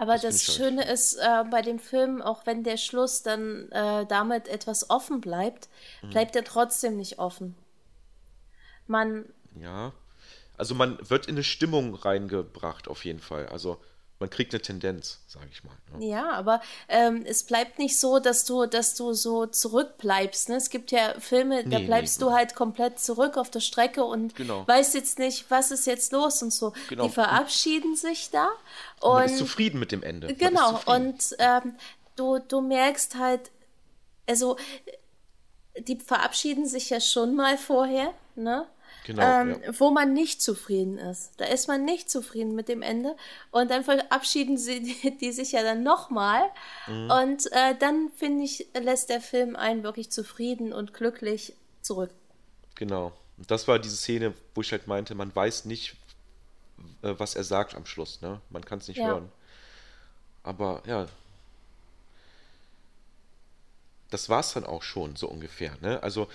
Aber 0.00 0.14
das, 0.14 0.22
das 0.46 0.54
Schöne 0.54 0.80
halt. 0.80 0.92
ist 0.94 1.16
äh, 1.16 1.44
bei 1.50 1.60
dem 1.60 1.78
Film, 1.78 2.22
auch 2.22 2.46
wenn 2.46 2.64
der 2.64 2.78
Schluss 2.78 3.22
dann 3.22 3.70
äh, 3.70 4.06
damit 4.06 4.48
etwas 4.48 4.88
offen 4.88 5.20
bleibt, 5.20 5.68
mhm. 6.00 6.08
bleibt 6.08 6.34
er 6.34 6.42
trotzdem 6.42 6.96
nicht 6.96 7.18
offen. 7.18 7.54
Man. 8.86 9.26
Ja. 9.60 9.92
Also 10.56 10.74
man 10.74 10.98
wird 11.10 11.26
in 11.26 11.34
eine 11.34 11.44
Stimmung 11.44 11.94
reingebracht, 11.94 12.88
auf 12.88 13.04
jeden 13.04 13.20
Fall. 13.20 13.46
Also 13.48 13.78
man 14.20 14.28
kriegt 14.28 14.52
eine 14.52 14.60
Tendenz, 14.60 15.18
sage 15.26 15.46
ich 15.50 15.64
mal. 15.64 15.72
Ja, 15.98 16.08
ja 16.08 16.30
aber 16.32 16.60
ähm, 16.88 17.24
es 17.26 17.42
bleibt 17.42 17.78
nicht 17.78 17.98
so, 17.98 18.18
dass 18.18 18.44
du, 18.44 18.66
dass 18.66 18.94
du 18.94 19.14
so 19.14 19.46
zurückbleibst. 19.46 20.50
Ne? 20.50 20.56
Es 20.56 20.68
gibt 20.68 20.90
ja 20.90 21.18
Filme, 21.18 21.64
nee, 21.64 21.70
da 21.70 21.78
bleibst 21.78 22.20
nee, 22.20 22.26
du 22.26 22.32
halt 22.32 22.54
komplett 22.54 23.00
zurück 23.00 23.38
auf 23.38 23.50
der 23.50 23.60
Strecke 23.60 24.04
und 24.04 24.36
genau. 24.36 24.68
weißt 24.68 24.94
jetzt 24.94 25.18
nicht, 25.18 25.50
was 25.50 25.70
ist 25.70 25.86
jetzt 25.86 26.12
los 26.12 26.42
und 26.42 26.52
so. 26.52 26.74
Genau. 26.90 27.04
Die 27.04 27.10
verabschieden 27.10 27.96
sich 27.96 28.30
da. 28.30 28.50
Und 29.00 29.14
man 29.14 29.24
ist 29.24 29.38
zufrieden 29.38 29.80
mit 29.80 29.90
dem 29.90 30.02
Ende. 30.02 30.34
Genau, 30.34 30.78
und 30.84 31.34
ähm, 31.38 31.74
du, 32.16 32.38
du 32.40 32.60
merkst 32.60 33.16
halt, 33.16 33.50
also 34.28 34.58
die 35.78 35.96
verabschieden 35.96 36.66
sich 36.66 36.90
ja 36.90 37.00
schon 37.00 37.34
mal 37.34 37.56
vorher, 37.56 38.12
ne? 38.34 38.66
Genau, 39.04 39.22
ähm, 39.22 39.60
ja. 39.62 39.80
wo 39.80 39.90
man 39.90 40.12
nicht 40.12 40.42
zufrieden 40.42 40.98
ist. 40.98 41.32
Da 41.38 41.46
ist 41.46 41.68
man 41.68 41.84
nicht 41.84 42.10
zufrieden 42.10 42.54
mit 42.54 42.68
dem 42.68 42.82
Ende 42.82 43.16
und 43.50 43.70
dann 43.70 43.84
verabschieden 43.84 44.58
sie 44.58 44.82
die, 45.02 45.16
die 45.16 45.32
sich 45.32 45.52
ja 45.52 45.62
dann 45.62 45.82
nochmal 45.82 46.42
mhm. 46.86 47.10
und 47.10 47.52
äh, 47.52 47.74
dann 47.78 48.10
finde 48.16 48.44
ich 48.44 48.66
lässt 48.74 49.08
der 49.08 49.20
Film 49.20 49.56
einen 49.56 49.82
wirklich 49.82 50.10
zufrieden 50.10 50.72
und 50.72 50.94
glücklich 50.94 51.54
zurück. 51.82 52.10
Genau. 52.74 53.12
Und 53.38 53.50
das 53.50 53.68
war 53.68 53.78
diese 53.78 53.96
Szene, 53.96 54.34
wo 54.54 54.60
ich 54.60 54.72
halt 54.72 54.86
meinte, 54.86 55.14
man 55.14 55.34
weiß 55.34 55.64
nicht, 55.64 55.96
äh, 57.02 57.14
was 57.16 57.34
er 57.34 57.44
sagt 57.44 57.74
am 57.74 57.86
Schluss. 57.86 58.20
Ne? 58.20 58.40
Man 58.50 58.64
kann 58.64 58.78
es 58.78 58.88
nicht 58.88 58.98
ja. 58.98 59.06
hören. 59.06 59.32
Aber 60.42 60.82
ja, 60.86 61.06
das 64.10 64.28
war 64.28 64.40
es 64.40 64.52
dann 64.52 64.64
auch 64.64 64.82
schon 64.82 65.16
so 65.16 65.28
ungefähr. 65.28 65.76
Ne? 65.80 66.02
Also 66.02 66.28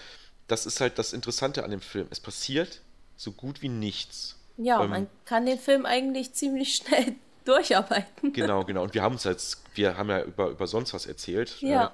das 0.47 0.65
ist 0.65 0.81
halt 0.81 0.99
das 0.99 1.13
Interessante 1.13 1.63
an 1.63 1.71
dem 1.71 1.81
Film. 1.81 2.07
Es 2.11 2.19
passiert 2.19 2.81
so 3.17 3.31
gut 3.31 3.61
wie 3.61 3.69
nichts. 3.69 4.37
Ja, 4.57 4.83
ähm, 4.83 4.89
man 4.89 5.07
kann 5.25 5.45
den 5.45 5.59
Film 5.59 5.85
eigentlich 5.85 6.33
ziemlich 6.33 6.75
schnell 6.77 7.15
durcharbeiten. 7.45 8.33
Genau, 8.33 8.63
genau. 8.63 8.83
Und 8.83 8.93
wir 8.93 9.01
haben 9.01 9.13
uns 9.13 9.23
jetzt, 9.23 9.61
wir 9.75 9.97
haben 9.97 10.09
ja 10.09 10.23
über, 10.23 10.49
über 10.49 10.67
sonst 10.67 10.93
was 10.93 11.05
erzählt. 11.05 11.61
Ja. 11.61 11.87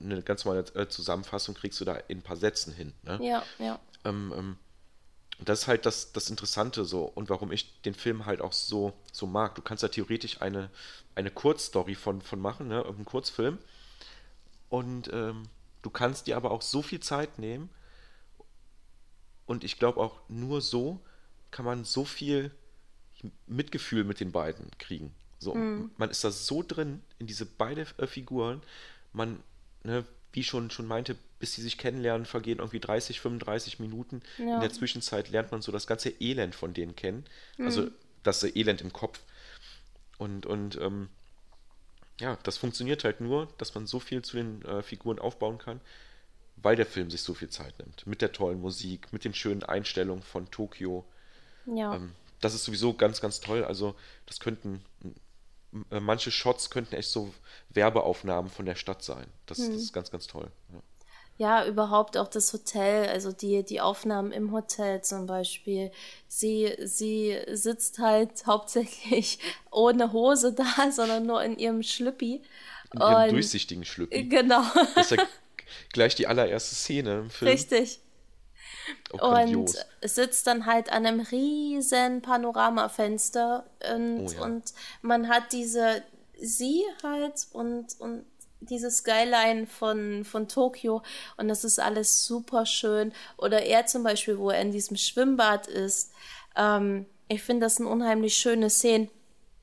Äh, 0.00 0.04
eine 0.04 0.22
ganz 0.22 0.44
normale 0.44 0.64
äh, 0.74 0.88
Zusammenfassung 0.88 1.54
kriegst 1.54 1.80
du 1.80 1.84
da 1.84 1.94
in 2.08 2.18
ein 2.18 2.22
paar 2.22 2.36
Sätzen 2.36 2.72
hin. 2.72 2.92
Ne? 3.02 3.18
Ja, 3.22 3.42
ja. 3.58 3.78
Ähm, 4.04 4.32
ähm, 4.36 4.56
das 5.38 5.62
ist 5.62 5.68
halt 5.68 5.86
das, 5.86 6.12
das 6.12 6.30
Interessante 6.30 6.84
so 6.84 7.04
und 7.04 7.28
warum 7.28 7.52
ich 7.52 7.80
den 7.82 7.94
Film 7.94 8.24
halt 8.24 8.40
auch 8.40 8.52
so, 8.52 8.92
so 9.12 9.26
mag. 9.26 9.54
Du 9.54 9.62
kannst 9.62 9.82
da 9.82 9.88
theoretisch 9.88 10.40
eine, 10.40 10.70
eine 11.14 11.30
Kurzstory 11.30 11.94
von, 11.94 12.22
von 12.22 12.40
machen, 12.40 12.68
ne? 12.68 12.76
irgendeinen 12.76 13.04
Kurzfilm. 13.04 13.58
Und 14.68 15.10
ähm, 15.12 15.44
du 15.82 15.90
kannst 15.90 16.26
dir 16.26 16.36
aber 16.36 16.50
auch 16.50 16.62
so 16.62 16.82
viel 16.82 17.00
Zeit 17.00 17.38
nehmen, 17.38 17.68
und 19.46 19.64
ich 19.64 19.78
glaube 19.78 20.00
auch 20.00 20.20
nur 20.28 20.60
so 20.60 21.00
kann 21.50 21.64
man 21.64 21.84
so 21.84 22.04
viel 22.04 22.50
Mitgefühl 23.46 24.04
mit 24.04 24.20
den 24.20 24.32
beiden 24.32 24.70
kriegen. 24.78 25.14
So, 25.38 25.54
mhm. 25.54 25.90
Man 25.96 26.10
ist 26.10 26.24
da 26.24 26.30
so 26.30 26.62
drin 26.62 27.02
in 27.18 27.26
diese 27.26 27.46
beiden 27.46 27.86
äh, 27.98 28.06
Figuren. 28.06 28.62
Man, 29.12 29.42
ne, 29.84 30.04
wie 30.32 30.42
schon, 30.42 30.70
schon 30.70 30.86
meinte, 30.86 31.16
bis 31.38 31.54
sie 31.54 31.62
sich 31.62 31.78
kennenlernen, 31.78 32.26
vergehen 32.26 32.58
irgendwie 32.58 32.80
30, 32.80 33.20
35 33.20 33.78
Minuten. 33.78 34.22
Ja. 34.38 34.56
In 34.56 34.60
der 34.60 34.72
Zwischenzeit 34.72 35.30
lernt 35.30 35.52
man 35.52 35.62
so 35.62 35.72
das 35.72 35.86
ganze 35.86 36.10
Elend 36.20 36.54
von 36.54 36.74
denen 36.74 36.96
kennen. 36.96 37.24
Also 37.58 37.82
mhm. 37.82 37.86
Also 37.86 37.96
das 38.22 38.42
Elend 38.42 38.80
im 38.80 38.92
Kopf. 38.92 39.20
Und, 40.18 40.46
und 40.46 40.76
ähm, 40.80 41.08
ja, 42.20 42.38
das 42.42 42.56
funktioniert 42.58 43.04
halt 43.04 43.20
nur, 43.20 43.48
dass 43.58 43.74
man 43.74 43.86
so 43.86 44.00
viel 44.00 44.22
zu 44.22 44.36
den 44.36 44.64
äh, 44.64 44.82
Figuren 44.82 45.18
aufbauen 45.18 45.58
kann, 45.58 45.80
weil 46.56 46.76
der 46.76 46.86
Film 46.86 47.10
sich 47.10 47.22
so 47.22 47.34
viel 47.34 47.48
Zeit 47.50 47.78
nimmt. 47.78 48.06
Mit 48.06 48.22
der 48.22 48.32
tollen 48.32 48.60
Musik, 48.60 49.12
mit 49.12 49.24
den 49.24 49.34
schönen 49.34 49.62
Einstellungen 49.62 50.22
von 50.22 50.50
Tokio. 50.50 51.04
Ja. 51.66 51.94
Ähm, 51.96 52.12
das 52.40 52.54
ist 52.54 52.64
sowieso 52.64 52.94
ganz, 52.94 53.20
ganz 53.20 53.40
toll. 53.40 53.64
Also, 53.64 53.94
das 54.26 54.40
könnten, 54.40 54.82
äh, 55.90 56.00
manche 56.00 56.30
Shots 56.30 56.70
könnten 56.70 56.94
echt 56.94 57.10
so 57.10 57.32
Werbeaufnahmen 57.70 58.50
von 58.50 58.66
der 58.66 58.74
Stadt 58.74 59.02
sein. 59.02 59.26
Das, 59.46 59.58
hm. 59.58 59.72
das 59.72 59.82
ist 59.82 59.92
ganz, 59.92 60.10
ganz 60.10 60.26
toll. 60.26 60.50
Ja. 60.72 60.80
Ja, 61.38 61.66
überhaupt 61.66 62.16
auch 62.16 62.28
das 62.28 62.50
Hotel, 62.54 63.08
also 63.10 63.30
die, 63.30 63.62
die 63.62 63.82
Aufnahmen 63.82 64.32
im 64.32 64.52
Hotel 64.52 65.02
zum 65.02 65.26
Beispiel. 65.26 65.90
Sie, 66.28 66.74
sie 66.82 67.38
sitzt 67.52 67.98
halt 67.98 68.30
hauptsächlich 68.46 69.38
ohne 69.70 70.12
Hose 70.12 70.54
da, 70.54 70.90
sondern 70.90 71.26
nur 71.26 71.42
in 71.42 71.58
ihrem 71.58 71.82
Schlüppi. 71.82 72.42
In 72.94 73.00
ihrem 73.00 73.30
durchsichtigen 73.30 73.84
Schlüppi. 73.84 74.24
Genau. 74.24 74.62
Das 74.94 75.10
ist 75.10 75.18
ja 75.18 75.26
gleich 75.92 76.14
die 76.14 76.26
allererste 76.26 76.74
Szene 76.74 77.18
im 77.20 77.30
Film. 77.30 77.50
Richtig. 77.50 78.00
Oh, 79.12 79.34
und 79.34 79.74
sitzt 80.02 80.46
dann 80.46 80.66
halt 80.66 80.92
an 80.92 81.06
einem 81.06 81.20
riesen 81.20 82.22
Panoramafenster 82.22 83.66
und, 83.92 84.26
oh, 84.26 84.30
ja. 84.30 84.42
und 84.42 84.72
man 85.02 85.28
hat 85.28 85.52
diese, 85.52 86.02
sie 86.40 86.84
halt 87.02 87.46
und, 87.52 87.98
und 87.98 88.24
diese 88.60 88.90
Skyline 88.90 89.66
von, 89.66 90.24
von 90.24 90.48
Tokio 90.48 91.02
und 91.36 91.48
das 91.48 91.64
ist 91.64 91.78
alles 91.78 92.24
super 92.24 92.66
schön. 92.66 93.12
Oder 93.36 93.62
er 93.62 93.86
zum 93.86 94.02
Beispiel, 94.02 94.38
wo 94.38 94.50
er 94.50 94.60
in 94.60 94.72
diesem 94.72 94.96
Schwimmbad 94.96 95.66
ist. 95.66 96.12
Ähm, 96.56 97.06
ich 97.28 97.42
finde 97.42 97.66
das 97.66 97.78
eine 97.78 97.88
unheimlich 97.88 98.36
schöne 98.36 98.70
Szene, 98.70 99.08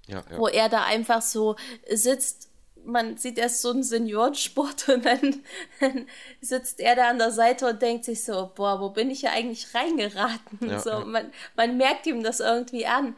ja, 0.08 0.24
ja. 0.30 0.38
wo 0.38 0.48
er 0.48 0.70
da 0.70 0.84
einfach 0.84 1.22
so 1.22 1.56
sitzt 1.90 2.50
man 2.86 3.18
sieht 3.18 3.38
erst 3.38 3.62
so 3.62 3.72
einen 3.72 3.84
Seniorensport 3.84 4.90
und 4.90 5.06
dann, 5.06 5.44
dann, 5.80 6.08
sitzt 6.42 6.80
er 6.80 6.96
da 6.96 7.10
an 7.10 7.18
der 7.18 7.32
Seite 7.32 7.68
und 7.68 7.82
denkt 7.82 8.06
sich 8.06 8.24
so, 8.24 8.52
boah, 8.56 8.80
wo 8.80 8.90
bin 8.90 9.10
ich 9.10 9.22
ja 9.22 9.32
eigentlich 9.32 9.74
reingeraten? 9.74 10.70
Ja, 10.70 10.80
so, 10.80 10.90
ja. 10.90 11.06
Man, 11.06 11.32
man 11.56 11.78
merkt 11.78 12.06
ihm 12.08 12.24
das 12.24 12.40
irgendwie 12.40 12.86
an. 12.86 13.16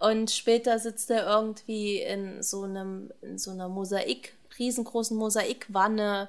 Und 0.00 0.30
später 0.32 0.78
sitzt 0.78 1.10
er 1.10 1.26
irgendwie 1.26 2.00
in 2.00 2.42
so 2.42 2.62
einem, 2.62 3.12
in 3.22 3.38
so 3.38 3.52
einer 3.52 3.68
Mosaik 3.68 4.34
riesengroßen 4.58 5.16
Mosaikwanne 5.16 6.28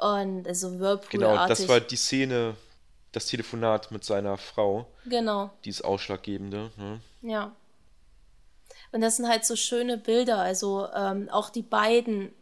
und 0.00 0.46
also 0.46 0.78
Whirlpool-artig. 0.78 1.10
Genau, 1.10 1.46
das 1.48 1.68
war 1.68 1.80
die 1.80 1.96
Szene, 1.96 2.54
das 3.12 3.26
Telefonat 3.26 3.90
mit 3.90 4.04
seiner 4.04 4.36
Frau. 4.36 4.86
Genau. 5.04 5.50
Dieses 5.64 5.82
Ausschlaggebende. 5.82 6.70
Ne? 6.76 7.00
Ja. 7.22 7.54
Und 8.92 9.00
das 9.00 9.16
sind 9.16 9.28
halt 9.28 9.44
so 9.44 9.56
schöne 9.56 9.98
Bilder. 9.98 10.38
Also 10.38 10.88
ähm, 10.94 11.28
auch 11.30 11.50
die 11.50 11.62
beiden 11.62 12.32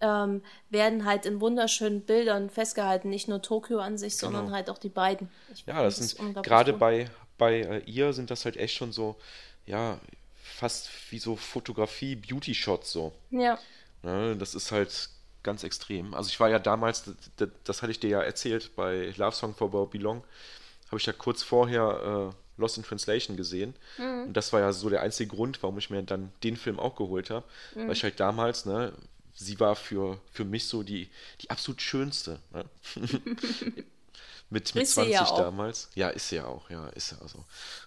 ähm, 0.00 0.42
werden 0.70 1.04
halt 1.04 1.26
in 1.26 1.40
wunderschönen 1.40 2.02
Bildern 2.02 2.50
festgehalten. 2.50 3.10
Nicht 3.10 3.28
nur 3.28 3.42
Tokio 3.42 3.78
an 3.78 3.98
sich, 3.98 4.18
genau. 4.18 4.32
sondern 4.32 4.54
halt 4.54 4.70
auch 4.70 4.78
die 4.78 4.88
beiden. 4.88 5.30
Ich 5.52 5.64
ja, 5.66 5.82
das 5.82 5.96
sind 5.96 6.42
gerade 6.42 6.72
bei, 6.72 7.10
bei 7.38 7.60
äh, 7.60 7.78
ihr 7.86 8.12
sind 8.12 8.30
das 8.30 8.44
halt 8.44 8.56
echt 8.56 8.74
schon 8.74 8.92
so, 8.92 9.16
ja, 9.64 9.98
fast 10.42 10.90
wie 11.10 11.18
so 11.18 11.36
Fotografie, 11.36 12.16
Beauty-Shots 12.16 12.92
so. 12.92 13.12
Ja. 13.30 13.58
Ne, 14.02 14.36
das 14.36 14.54
ist 14.54 14.72
halt 14.72 15.10
ganz 15.42 15.64
extrem. 15.64 16.14
Also 16.14 16.28
ich 16.28 16.38
war 16.40 16.48
ja 16.48 16.58
damals, 16.58 17.10
das, 17.36 17.48
das 17.64 17.82
hatte 17.82 17.92
ich 17.92 18.00
dir 18.00 18.10
ja 18.10 18.22
erzählt, 18.22 18.74
bei 18.76 19.14
Love 19.16 19.34
Song 19.34 19.54
for 19.54 19.70
Bobby 19.70 19.98
Long, 19.98 20.24
habe 20.88 20.98
ich 20.98 21.06
ja 21.06 21.12
kurz 21.12 21.42
vorher 21.42 22.32
äh, 22.32 22.45
Lost 22.56 22.78
in 22.78 22.84
Translation 22.84 23.36
gesehen. 23.36 23.74
Mhm. 23.98 24.24
Und 24.28 24.34
das 24.34 24.52
war 24.52 24.60
ja 24.60 24.72
so 24.72 24.88
der 24.88 25.02
einzige 25.02 25.34
Grund, 25.34 25.62
warum 25.62 25.78
ich 25.78 25.90
mir 25.90 26.02
dann 26.02 26.32
den 26.42 26.56
Film 26.56 26.78
auch 26.78 26.96
geholt 26.96 27.30
habe. 27.30 27.46
Mhm. 27.74 27.88
Weil 27.88 27.92
ich 27.92 28.02
halt 28.02 28.20
damals, 28.20 28.64
ne, 28.66 28.92
sie 29.34 29.60
war 29.60 29.76
für, 29.76 30.18
für 30.32 30.44
mich 30.44 30.66
so 30.66 30.82
die, 30.82 31.10
die 31.40 31.50
absolut 31.50 31.82
schönste. 31.82 32.40
Ne? 32.52 32.64
mit, 34.50 34.74
mit 34.74 34.88
20 34.88 35.12
ja 35.12 35.24
damals. 35.36 35.90
Ja, 35.94 36.08
ist 36.08 36.28
sie 36.28 36.36
ja 36.36 36.46
auch, 36.46 36.70
ja, 36.70 36.88
ist 36.88 37.12
ja 37.12 37.18
also. 37.20 37.44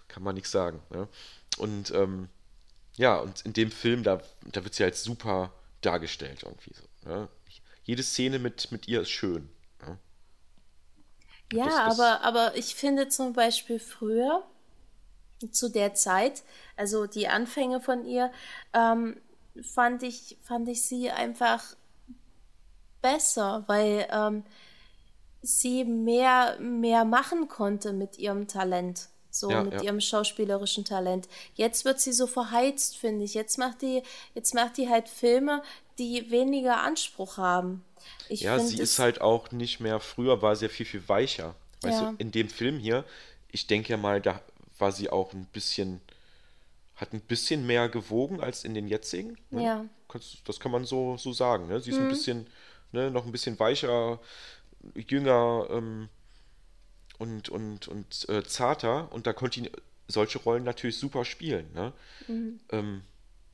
Kann 0.08 0.22
man 0.22 0.34
nichts 0.34 0.50
sagen. 0.50 0.80
Ne? 0.90 1.08
Und 1.58 1.90
ähm, 1.90 2.28
ja, 2.96 3.16
und 3.18 3.42
in 3.42 3.52
dem 3.52 3.70
Film, 3.70 4.02
da, 4.02 4.20
da 4.44 4.64
wird 4.64 4.74
sie 4.74 4.82
halt 4.82 4.96
super 4.96 5.52
dargestellt 5.80 6.42
irgendwie 6.42 6.72
so. 6.74 7.08
Ne? 7.08 7.28
Jede 7.84 8.02
Szene 8.02 8.38
mit, 8.38 8.70
mit 8.72 8.88
ihr 8.88 9.00
ist 9.00 9.10
schön. 9.10 9.48
Ne? 9.86 9.98
Ja, 11.52 11.64
das, 11.64 11.74
das, 11.74 11.98
aber, 11.98 12.22
aber 12.22 12.56
ich 12.56 12.74
finde 12.74 13.08
zum 13.08 13.32
Beispiel 13.32 13.80
früher, 13.80 14.44
zu 15.50 15.68
der 15.68 15.94
Zeit, 15.94 16.42
also 16.76 17.06
die 17.06 17.28
Anfänge 17.28 17.80
von 17.80 18.04
ihr, 18.04 18.30
ähm, 18.72 19.16
fand 19.62 20.02
ich, 20.02 20.38
fand 20.42 20.68
ich 20.68 20.82
sie 20.82 21.10
einfach 21.10 21.62
besser, 23.02 23.64
weil 23.66 24.06
ähm, 24.10 24.44
sie 25.42 25.84
mehr, 25.84 26.58
mehr 26.60 27.04
machen 27.04 27.48
konnte 27.48 27.92
mit 27.92 28.18
ihrem 28.18 28.46
Talent. 28.46 29.08
So 29.32 29.48
ja, 29.48 29.62
mit 29.62 29.74
ja. 29.74 29.82
ihrem 29.82 30.00
schauspielerischen 30.00 30.84
Talent. 30.84 31.28
Jetzt 31.54 31.84
wird 31.84 32.00
sie 32.00 32.12
so 32.12 32.26
verheizt, 32.26 32.96
finde 32.96 33.24
ich. 33.24 33.34
Jetzt 33.34 33.58
macht 33.58 33.80
die, 33.80 34.02
jetzt 34.34 34.54
macht 34.54 34.76
die 34.76 34.88
halt 34.88 35.08
Filme, 35.08 35.62
die 35.98 36.32
weniger 36.32 36.82
Anspruch 36.82 37.36
haben. 37.36 37.84
Ich 38.28 38.40
ja, 38.40 38.58
sie 38.58 38.78
ist 38.78 38.98
halt 38.98 39.20
auch 39.20 39.52
nicht 39.52 39.78
mehr, 39.78 40.00
früher 40.00 40.42
war 40.42 40.56
sie 40.56 40.66
ja 40.66 40.68
viel, 40.68 40.86
viel 40.86 41.08
weicher. 41.08 41.54
Weißt 41.82 42.00
ja. 42.00 42.10
du, 42.10 42.16
in 42.18 42.32
dem 42.32 42.48
Film 42.48 42.78
hier, 42.78 43.04
ich 43.52 43.68
denke 43.68 43.90
ja 43.90 43.96
mal, 43.96 44.20
da 44.20 44.40
war 44.80 44.92
sie 44.92 45.10
auch 45.10 45.32
ein 45.32 45.46
bisschen 45.46 46.00
hat 47.00 47.14
ein 47.14 47.20
bisschen 47.20 47.66
mehr 47.66 47.88
gewogen 47.88 48.40
als 48.40 48.64
in 48.64 48.74
den 48.74 48.86
jetzigen. 48.86 49.38
Ne? 49.50 49.64
Ja. 49.64 49.84
Das 50.44 50.60
kann 50.60 50.70
man 50.70 50.84
so, 50.84 51.16
so 51.16 51.32
sagen. 51.32 51.66
Ne? 51.68 51.80
Sie 51.80 51.90
ist 51.90 51.96
mhm. 51.96 52.04
ein 52.04 52.08
bisschen, 52.10 52.46
ne, 52.92 53.10
noch 53.10 53.24
ein 53.24 53.32
bisschen 53.32 53.58
weicher, 53.58 54.20
jünger 54.94 55.66
ähm, 55.70 56.08
und, 57.18 57.48
und, 57.48 57.88
und 57.88 58.28
äh, 58.28 58.44
zarter. 58.44 59.10
Und 59.12 59.26
da 59.26 59.32
konnte 59.32 59.62
die 59.62 59.70
solche 60.08 60.38
Rollen 60.40 60.64
natürlich 60.64 60.98
super 60.98 61.24
spielen. 61.24 61.72
Ne? 61.72 61.92
Mhm. 62.28 62.60
Ähm, 62.70 63.02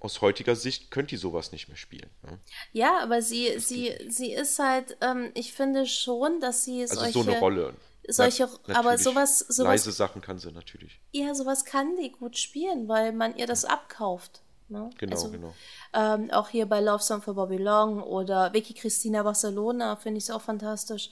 aus 0.01 0.21
heutiger 0.21 0.57
Sicht 0.57 0.91
könnte 0.91 1.11
die 1.11 1.17
sowas 1.17 1.53
nicht 1.53 1.69
mehr 1.69 1.77
spielen. 1.77 2.11
Ne? 2.23 2.39
Ja, 2.73 3.01
aber 3.01 3.23
sie, 3.23 3.59
sie, 3.59 3.93
sie 4.09 4.33
ist 4.33 4.59
halt, 4.59 4.97
ähm, 5.01 5.31
ich 5.35 5.53
finde 5.53 5.87
schon, 5.87 6.41
dass 6.41 6.65
sie 6.65 6.83
also 6.83 6.97
solche... 6.97 7.13
so 7.13 7.23
eine 7.23 7.39
Rolle 7.39 7.75
solche, 8.09 8.49
Na, 8.67 8.79
aber 8.79 8.99
sowas, 8.99 9.39
sowas. 9.39 9.69
Leise 9.69 9.93
Sachen 9.93 10.21
kann 10.23 10.39
sie 10.39 10.53
natürlich. 10.53 11.01
Ja, 11.13 11.35
sowas 11.35 11.65
kann 11.65 11.97
die 11.97 12.13
gut 12.13 12.37
spielen, 12.39 12.89
weil 12.89 13.13
man 13.13 13.37
ihr 13.37 13.47
das 13.47 13.65
abkauft. 13.65 14.43
Ne? 14.69 14.91
Genau, 14.99 15.13
also, 15.15 15.31
genau. 15.31 15.55
Ähm, 15.93 16.31
auch 16.31 16.49
hier 16.49 16.67
bei 16.67 16.81
Love 16.81 17.03
Song 17.03 17.23
for 17.23 17.35
Bobby 17.35 17.57
Long 17.57 18.03
oder 18.03 18.53
Vicky 18.53 18.75
Cristina 18.75 19.23
Barcelona 19.23 19.97
finde 19.97 20.19
ich 20.19 20.25
es 20.25 20.31
auch 20.31 20.43
fantastisch. 20.43 21.11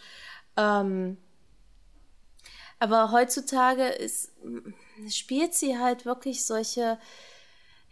Ähm, 0.56 1.16
aber 2.80 3.12
heutzutage 3.12 3.86
ist, 3.86 4.32
spielt 5.08 5.54
sie 5.54 5.78
halt 5.78 6.04
wirklich 6.04 6.44
solche, 6.44 6.98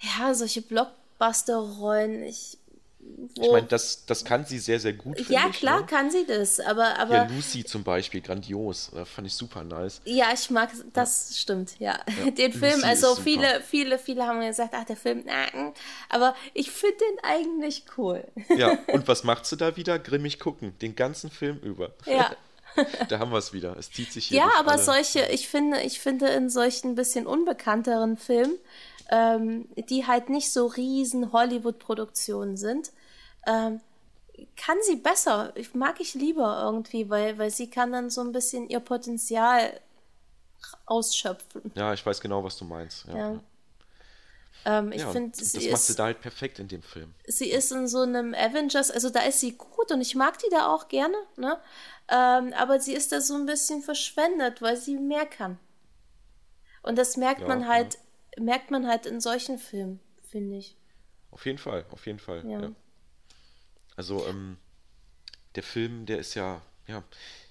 ja, 0.00 0.34
solche 0.34 0.62
Blockbuster-Rollen. 0.62 2.24
Ich 2.24 2.58
ich 3.34 3.50
meine, 3.50 3.66
das, 3.66 4.04
das 4.06 4.24
kann 4.24 4.44
sie 4.44 4.58
sehr, 4.58 4.78
sehr 4.78 4.92
gut. 4.92 5.18
Ja, 5.28 5.48
ich, 5.48 5.56
klar 5.58 5.80
ne? 5.80 5.86
kann 5.86 6.10
sie 6.10 6.26
das, 6.26 6.60
aber. 6.60 6.98
aber 6.98 7.14
ja, 7.14 7.24
Lucy 7.24 7.64
zum 7.64 7.82
Beispiel, 7.82 8.20
grandios. 8.20 8.90
Das 8.92 9.08
fand 9.08 9.26
ich 9.26 9.34
super 9.34 9.64
nice. 9.64 10.00
Ja, 10.04 10.26
ich 10.32 10.50
mag, 10.50 10.70
das 10.92 11.30
ja. 11.30 11.36
stimmt, 11.36 11.78
ja. 11.78 11.98
ja. 12.24 12.30
Den 12.36 12.52
Film, 12.52 12.74
Lucy 12.74 12.86
also 12.86 13.14
viele, 13.14 13.62
viele, 13.62 13.98
viele 13.98 14.26
haben 14.26 14.40
gesagt, 14.40 14.74
ach, 14.74 14.84
der 14.84 14.96
Film, 14.96 15.24
na, 15.26 15.72
aber 16.08 16.34
ich 16.54 16.70
finde 16.70 16.96
den 16.98 17.24
eigentlich 17.24 17.84
cool. 17.96 18.24
Ja, 18.56 18.78
und 18.88 19.08
was 19.08 19.24
macht 19.24 19.46
sie 19.46 19.56
da 19.56 19.76
wieder? 19.76 19.98
Grimmig 19.98 20.38
gucken, 20.38 20.76
den 20.80 20.94
ganzen 20.94 21.30
Film 21.30 21.58
über. 21.60 21.92
Ja. 22.06 22.34
da 23.08 23.18
haben 23.18 23.30
wir 23.30 23.38
es 23.38 23.52
wieder. 23.52 23.76
Es 23.76 23.90
zieht 23.90 24.12
sich 24.12 24.26
hier. 24.28 24.38
Ja, 24.38 24.50
aber 24.58 24.72
alle. 24.72 24.82
solche, 24.82 25.26
ich 25.26 25.48
finde, 25.48 25.80
ich 25.82 26.00
finde 26.00 26.28
in 26.28 26.48
solchen 26.48 26.94
bisschen 26.94 27.26
unbekannteren 27.26 28.16
Filmen, 28.16 28.58
ähm, 29.12 29.68
die 29.76 30.06
halt 30.06 30.30
nicht 30.30 30.50
so 30.50 30.66
riesen 30.66 31.32
Hollywood-Produktionen 31.32 32.56
sind, 32.56 32.92
ähm, 33.46 33.80
kann 34.56 34.78
sie 34.82 34.96
besser. 34.96 35.52
Ich 35.54 35.74
mag 35.74 36.00
ich 36.00 36.14
lieber 36.14 36.62
irgendwie, 36.64 37.10
weil, 37.10 37.36
weil 37.36 37.50
sie 37.50 37.68
kann 37.68 37.92
dann 37.92 38.08
so 38.08 38.22
ein 38.22 38.32
bisschen 38.32 38.70
ihr 38.70 38.80
Potenzial 38.80 39.78
ausschöpfen. 40.86 41.70
Ja, 41.74 41.92
ich 41.92 42.04
weiß 42.04 42.22
genau, 42.22 42.42
was 42.42 42.56
du 42.56 42.64
meinst. 42.64 43.04
Ja. 43.06 43.16
ja. 43.16 43.40
Ähm, 44.64 44.92
ich 44.92 45.02
ja, 45.02 45.10
finde, 45.10 45.36
das 45.38 45.52
macht 45.52 45.64
ist, 45.64 45.86
sie 45.88 45.94
da 45.94 46.04
halt 46.04 46.22
perfekt 46.22 46.58
in 46.58 46.68
dem 46.68 46.82
Film. 46.82 47.12
Sie 47.26 47.50
ist 47.50 47.70
in 47.70 47.88
so 47.88 48.00
einem 48.00 48.32
Avengers, 48.32 48.90
also 48.90 49.10
da 49.10 49.20
ist 49.20 49.40
sie 49.40 49.58
gut 49.58 49.92
und 49.92 50.00
ich 50.00 50.14
mag 50.14 50.38
die 50.38 50.48
da 50.50 50.68
auch 50.68 50.88
gerne, 50.88 51.16
ne? 51.36 51.58
Ähm, 52.08 52.54
aber 52.56 52.80
sie 52.80 52.94
ist 52.94 53.12
da 53.12 53.20
so 53.20 53.34
ein 53.34 53.44
bisschen 53.44 53.82
verschwendet, 53.82 54.62
weil 54.62 54.78
sie 54.78 54.96
mehr 54.96 55.26
kann. 55.26 55.58
Und 56.82 56.96
das 56.96 57.16
merkt 57.16 57.42
ja, 57.42 57.48
man 57.48 57.68
halt, 57.68 57.98
merkt 58.38 58.70
man 58.70 58.86
halt 58.86 59.06
in 59.06 59.20
solchen 59.20 59.58
Filmen, 59.58 60.00
finde 60.22 60.56
ich. 60.56 60.76
Auf 61.30 61.46
jeden 61.46 61.58
Fall, 61.58 61.84
auf 61.90 62.06
jeden 62.06 62.18
Fall. 62.18 62.46
Ja. 62.48 62.72
Also 63.96 64.26
ähm, 64.26 64.58
der 65.54 65.62
Film, 65.62 66.06
der 66.06 66.18
ist 66.18 66.34
ja, 66.34 66.62
ja, 66.86 67.02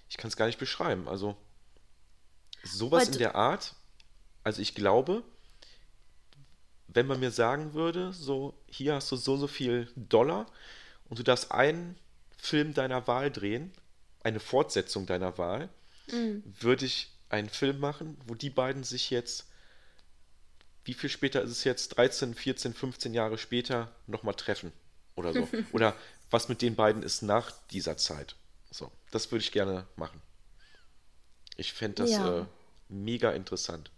ich 0.10 0.18
kann 0.18 0.30
es 0.30 0.38
gar 0.38 0.48
nicht 0.48 0.60
beschreiben. 0.60 1.08
Also 1.08 1.36
sowas 2.64 3.10
in 3.10 3.18
der 3.18 3.36
Art, 3.36 3.76
also 4.44 4.62
ich 4.62 4.76
glaube, 4.76 5.24
wenn 6.88 7.08
man 7.08 7.20
mir 7.20 7.32
sagen 7.32 7.74
würde, 7.74 8.12
so 8.14 8.54
hier 8.68 8.96
hast 8.96 9.12
du 9.12 9.16
so 9.16 9.38
so 9.38 9.48
viel 9.48 9.92
Dollar 9.96 10.46
und 11.10 11.20
du 11.20 11.24
darfst 11.24 11.52
einen 11.52 11.98
Film 12.38 12.74
deiner 12.74 13.08
Wahl 13.08 13.32
drehen, 13.32 13.72
eine 14.24 14.40
Fortsetzung 14.40 15.06
deiner 15.06 15.38
Wahl, 15.38 15.70
mhm. 16.12 16.44
würde 16.60 16.86
ich 16.86 17.12
einen 17.30 17.50
Film 17.50 17.80
machen, 17.80 18.18
wo 18.28 18.36
die 18.36 18.50
beiden 18.50 18.84
sich 18.84 19.10
jetzt, 19.10 19.48
wie 20.84 20.94
viel 20.94 21.10
später 21.10 21.42
ist 21.42 21.52
es 21.52 21.64
jetzt, 21.64 21.90
13, 21.98 22.34
14, 22.34 22.74
15 22.74 23.14
Jahre 23.14 23.38
später, 23.38 23.94
nochmal 24.08 24.36
treffen 24.36 24.72
oder 25.16 25.34
so. 25.34 25.48
oder 25.72 25.96
was 26.30 26.50
mit 26.50 26.62
den 26.62 26.76
beiden 26.76 27.04
ist 27.04 27.22
nach 27.22 27.52
dieser 27.68 27.98
Zeit. 27.98 28.36
So, 28.72 28.92
das 29.12 29.32
würde 29.32 29.44
ich 29.44 29.52
gerne 29.52 29.88
machen. 29.96 30.22
Ich 31.58 31.74
fände 31.74 32.04
das 32.04 32.12
ja. 32.12 32.42
äh, 32.42 32.46
mega 32.88 33.32
interessant. 33.32 33.92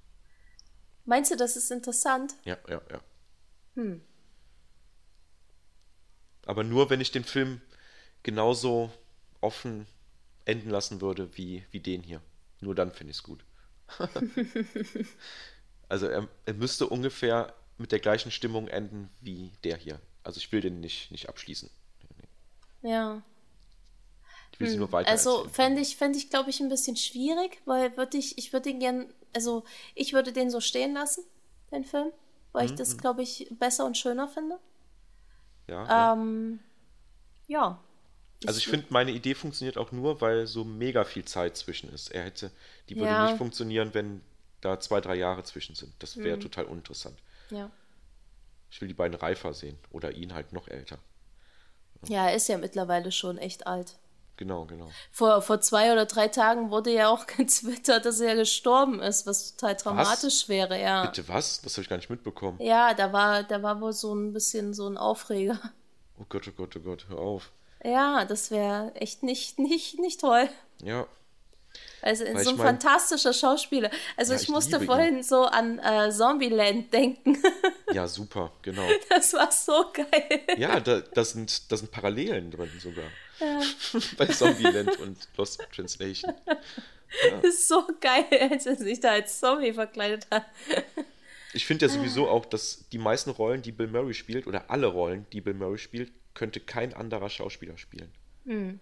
Meinst 1.05 1.31
du, 1.31 1.35
das 1.35 1.55
ist 1.55 1.71
interessant? 1.71 2.33
Ja, 2.43 2.57
ja, 2.67 2.81
ja. 2.89 3.01
Hm. 3.75 4.01
Aber 6.45 6.63
nur, 6.63 6.89
wenn 6.89 7.01
ich 7.01 7.11
den 7.11 7.23
Film 7.23 7.61
genauso 8.23 8.91
offen 9.41 9.85
enden 10.45 10.69
lassen 10.69 11.01
würde 11.01 11.37
wie, 11.37 11.63
wie 11.71 11.79
den 11.79 12.03
hier. 12.03 12.21
Nur 12.59 12.75
dann 12.75 12.91
finde 12.91 13.11
ich 13.11 13.17
es 13.17 13.23
gut. 13.23 13.43
also 15.89 16.07
er, 16.07 16.27
er 16.45 16.53
müsste 16.53 16.87
ungefähr 16.87 17.53
mit 17.77 17.91
der 17.91 17.99
gleichen 17.99 18.31
Stimmung 18.31 18.67
enden 18.67 19.09
wie 19.21 19.51
der 19.63 19.77
hier. 19.77 19.99
Also 20.23 20.37
ich 20.37 20.51
will 20.51 20.61
den 20.61 20.79
nicht, 20.79 21.11
nicht 21.11 21.29
abschließen. 21.29 21.69
Ja. 22.81 23.21
Ich 24.51 24.59
will 24.59 24.67
hm. 24.67 24.73
sie 24.73 24.79
nur 24.79 24.91
weiter. 24.91 25.09
Also 25.09 25.47
fände 25.49 25.81
ich, 25.81 25.97
fänd 25.97 26.15
ich 26.15 26.29
glaube 26.29 26.49
ich, 26.49 26.59
ein 26.59 26.69
bisschen 26.69 26.95
schwierig, 26.95 27.61
weil 27.65 27.97
würde 27.97 28.17
ich, 28.17 28.37
ich 28.37 28.53
würde 28.53 28.69
den 28.69 28.79
gern, 28.79 29.13
also 29.33 29.63
ich 29.95 30.13
würde 30.13 30.31
den 30.31 30.51
so 30.51 30.61
stehen 30.61 30.93
lassen, 30.93 31.23
den 31.71 31.83
Film, 31.83 32.11
weil 32.51 32.65
mhm. 32.65 32.71
ich 32.71 32.77
das, 32.77 32.91
hm. 32.91 32.97
glaube 32.99 33.23
ich, 33.23 33.47
besser 33.59 33.85
und 33.85 33.97
schöner 33.97 34.27
finde. 34.27 34.59
Ja. 35.67 36.13
Ähm, 36.13 36.59
ja. 37.47 37.79
Also 38.45 38.57
ich 38.57 38.67
finde, 38.67 38.87
meine 38.89 39.11
Idee 39.11 39.35
funktioniert 39.35 39.77
auch 39.77 39.91
nur, 39.91 40.21
weil 40.21 40.47
so 40.47 40.63
mega 40.63 41.05
viel 41.05 41.23
Zeit 41.25 41.55
zwischen 41.57 41.91
ist. 41.93 42.11
Er 42.11 42.23
hätte, 42.23 42.51
die 42.89 42.95
würde 42.95 43.07
ja. 43.07 43.25
nicht 43.25 43.37
funktionieren, 43.37 43.93
wenn 43.93 44.21
da 44.63 44.79
zwei, 44.79 45.01
drei 45.01 45.15
Jahre 45.15 45.43
zwischen 45.43 45.75
sind. 45.75 45.93
Das 45.99 46.17
wäre 46.17 46.37
mhm. 46.37 46.41
total 46.41 46.65
uninteressant. 46.65 47.17
Ja. 47.49 47.69
Ich 48.69 48.81
will 48.81 48.87
die 48.87 48.93
beiden 48.93 49.15
reifer 49.15 49.53
sehen 49.53 49.77
oder 49.91 50.11
ihn 50.13 50.33
halt 50.33 50.53
noch 50.53 50.67
älter. 50.67 50.97
Ja, 52.07 52.27
er 52.27 52.35
ist 52.35 52.49
ja 52.49 52.57
mittlerweile 52.57 53.11
schon 53.11 53.37
echt 53.37 53.67
alt. 53.67 53.95
Genau, 54.35 54.65
genau. 54.65 54.89
Vor, 55.11 55.41
vor 55.41 55.61
zwei 55.61 55.93
oder 55.93 56.05
drei 56.05 56.27
Tagen 56.27 56.71
wurde 56.71 56.91
ja 56.91 57.09
auch 57.09 57.27
getwittert, 57.37 58.05
dass 58.05 58.19
er 58.19 58.35
gestorben 58.35 58.99
ist, 58.99 59.27
was 59.27 59.55
total 59.55 59.75
dramatisch 59.75 60.43
was? 60.43 60.49
wäre, 60.49 60.81
ja. 60.81 61.05
Bitte 61.05 61.27
was? 61.27 61.61
Das 61.61 61.73
habe 61.73 61.83
ich 61.83 61.89
gar 61.89 61.97
nicht 61.97 62.09
mitbekommen. 62.09 62.59
Ja, 62.59 62.93
da 62.93 63.13
war, 63.13 63.43
da 63.43 63.61
war 63.61 63.79
wohl 63.79 63.93
so 63.93 64.13
ein 64.13 64.33
bisschen 64.33 64.73
so 64.73 64.87
ein 64.87 64.97
Aufreger. 64.97 65.59
Oh 66.19 66.25
Gott, 66.27 66.47
oh 66.47 66.51
Gott, 66.55 66.75
oh 66.75 66.79
Gott, 66.79 67.05
hör 67.09 67.19
auf. 67.19 67.51
Ja, 67.83 68.25
das 68.25 68.49
wäre 68.49 68.95
echt 68.95 69.23
nicht, 69.23 69.59
nicht, 69.59 69.99
nicht 69.99 70.21
toll. 70.21 70.49
Ja. 70.81 71.05
Also 72.03 72.25
in 72.25 72.37
so 72.37 72.49
ein 72.49 72.57
mein, 72.57 72.67
fantastischer 72.67 73.31
Schauspieler. 73.31 73.89
Also 74.17 74.33
ja, 74.33 74.37
ich, 74.37 74.43
ich 74.43 74.49
musste 74.49 74.81
vorhin 74.81 75.17
ihn. 75.17 75.23
so 75.23 75.43
an 75.43 75.79
äh, 75.79 76.11
Zombieland 76.11 76.93
denken. 76.93 77.41
ja, 77.93 78.07
super, 78.07 78.51
genau. 78.61 78.85
Das 79.09 79.33
war 79.33 79.49
so 79.51 79.85
geil. 79.93 80.41
Ja, 80.57 80.81
da, 80.81 80.99
das, 80.99 81.31
sind, 81.31 81.71
das 81.71 81.79
sind 81.79 81.91
Parallelen 81.91 82.51
drin 82.51 82.69
sogar. 82.77 83.05
Ja. 83.39 83.61
Bei 84.17 84.25
Zombieland 84.25 84.99
und 84.99 85.17
Lost 85.37 85.65
Translation. 85.73 86.33
Ja. 86.47 87.37
Das 87.37 87.55
ist 87.55 87.67
so 87.69 87.87
geil, 88.01 88.25
als 88.51 88.65
er 88.65 88.75
sich 88.75 88.99
da 88.99 89.11
als 89.11 89.39
Zombie 89.39 89.71
verkleidet 89.71 90.27
hat. 90.29 90.45
Ich 91.53 91.65
finde 91.65 91.85
ja 91.85 91.89
sowieso 91.89 92.27
auch, 92.27 92.45
dass 92.45 92.89
die 92.91 92.97
meisten 92.97 93.29
Rollen, 93.29 93.61
die 93.61 93.71
Bill 93.71 93.87
Murray 93.87 94.13
spielt, 94.13 94.45
oder 94.47 94.69
alle 94.69 94.87
Rollen, 94.87 95.25
die 95.31 95.39
Bill 95.39 95.53
Murray 95.53 95.77
spielt, 95.77 96.11
könnte 96.33 96.59
kein 96.59 96.93
anderer 96.93 97.29
Schauspieler 97.29 97.77
spielen. 97.77 98.11
Hm. 98.45 98.79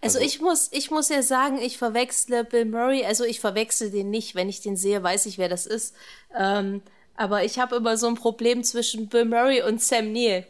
Also, 0.00 0.18
also, 0.18 0.20
ich 0.20 0.40
muss, 0.40 0.68
ich 0.72 0.90
muss 0.90 1.08
ja 1.08 1.22
sagen, 1.22 1.58
ich 1.58 1.76
verwechsle 1.76 2.44
Bill 2.44 2.64
Murray, 2.64 3.04
also 3.04 3.24
ich 3.24 3.40
verwechsel 3.40 3.90
den 3.90 4.10
nicht. 4.10 4.34
Wenn 4.34 4.48
ich 4.48 4.60
den 4.60 4.76
sehe, 4.76 5.02
weiß 5.02 5.26
ich, 5.26 5.38
wer 5.38 5.48
das 5.48 5.66
ist. 5.66 5.94
Ähm, 6.36 6.82
aber 7.16 7.44
ich 7.44 7.58
habe 7.58 7.76
immer 7.76 7.96
so 7.96 8.06
ein 8.06 8.14
Problem 8.14 8.62
zwischen 8.62 9.08
Bill 9.08 9.24
Murray 9.24 9.62
und 9.62 9.82
Sam 9.82 10.12
Neill. 10.12 10.46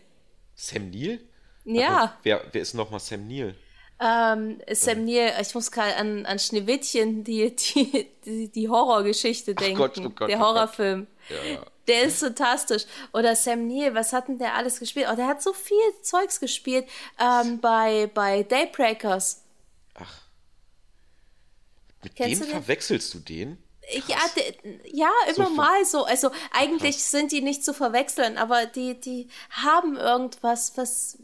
Sam 0.55 0.91
Neill? 0.91 1.21
Ja. 1.65 2.19
wer, 2.23 2.43
wer 2.53 2.63
ist 2.63 2.75
nochmal 2.75 3.01
Sam 3.01 3.27
Neill? 3.27 3.55
Ähm, 4.01 4.61
Sam 4.73 5.05
Neill, 5.05 5.33
ich 5.41 5.55
muss 5.55 5.73
gerade 5.73 5.97
an, 5.97 6.27
an 6.27 6.39
Schneewittchen, 6.39 7.25
die, 7.25 7.57
die, 7.57 8.07
die, 8.25 8.49
die 8.49 8.69
Horrorgeschichte 8.69 9.55
denken. 9.55 9.79
Gott, 9.79 9.99
oh 9.99 10.11
Gott, 10.11 10.29
der 10.29 10.39
oh 10.39 10.43
Horrorfilm. 10.43 11.07
Ja, 11.31 11.53
ja. 11.53 11.67
Der 11.89 12.03
ist 12.03 12.21
fantastisch. 12.21 12.85
Oder 13.13 13.35
Sam 13.35 13.67
Neill, 13.67 13.95
was 13.95 14.13
hat 14.13 14.29
denn 14.29 14.39
der 14.39 14.55
alles 14.55 14.79
gespielt? 14.79 15.09
Oh, 15.11 15.17
der 15.17 15.27
hat 15.27 15.43
so 15.43 15.53
viel 15.53 15.77
Zeugs 16.03 16.39
gespielt 16.39 16.87
ähm, 17.19 17.61
bei, 17.61 18.11
bei 18.13 18.43
Daybreakers. 18.43 19.43
Ach. 19.95 20.23
Mit 22.03 22.15
Kennst 22.15 22.43
dem 22.43 22.49
verwechselst 22.49 23.13
du 23.15 23.19
den? 23.19 23.59
Ja, 24.07 24.19
de, 24.37 24.81
ja, 24.93 25.11
immer 25.35 25.47
so 25.47 25.55
mal 25.55 25.85
so. 25.87 26.05
Also 26.05 26.31
eigentlich 26.53 26.97
Krass. 26.97 27.11
sind 27.11 27.33
die 27.33 27.41
nicht 27.41 27.65
zu 27.65 27.73
verwechseln, 27.73 28.37
aber 28.37 28.67
die, 28.67 29.01
die 29.01 29.29
haben 29.51 29.97
irgendwas, 29.97 30.77
was, 30.77 31.19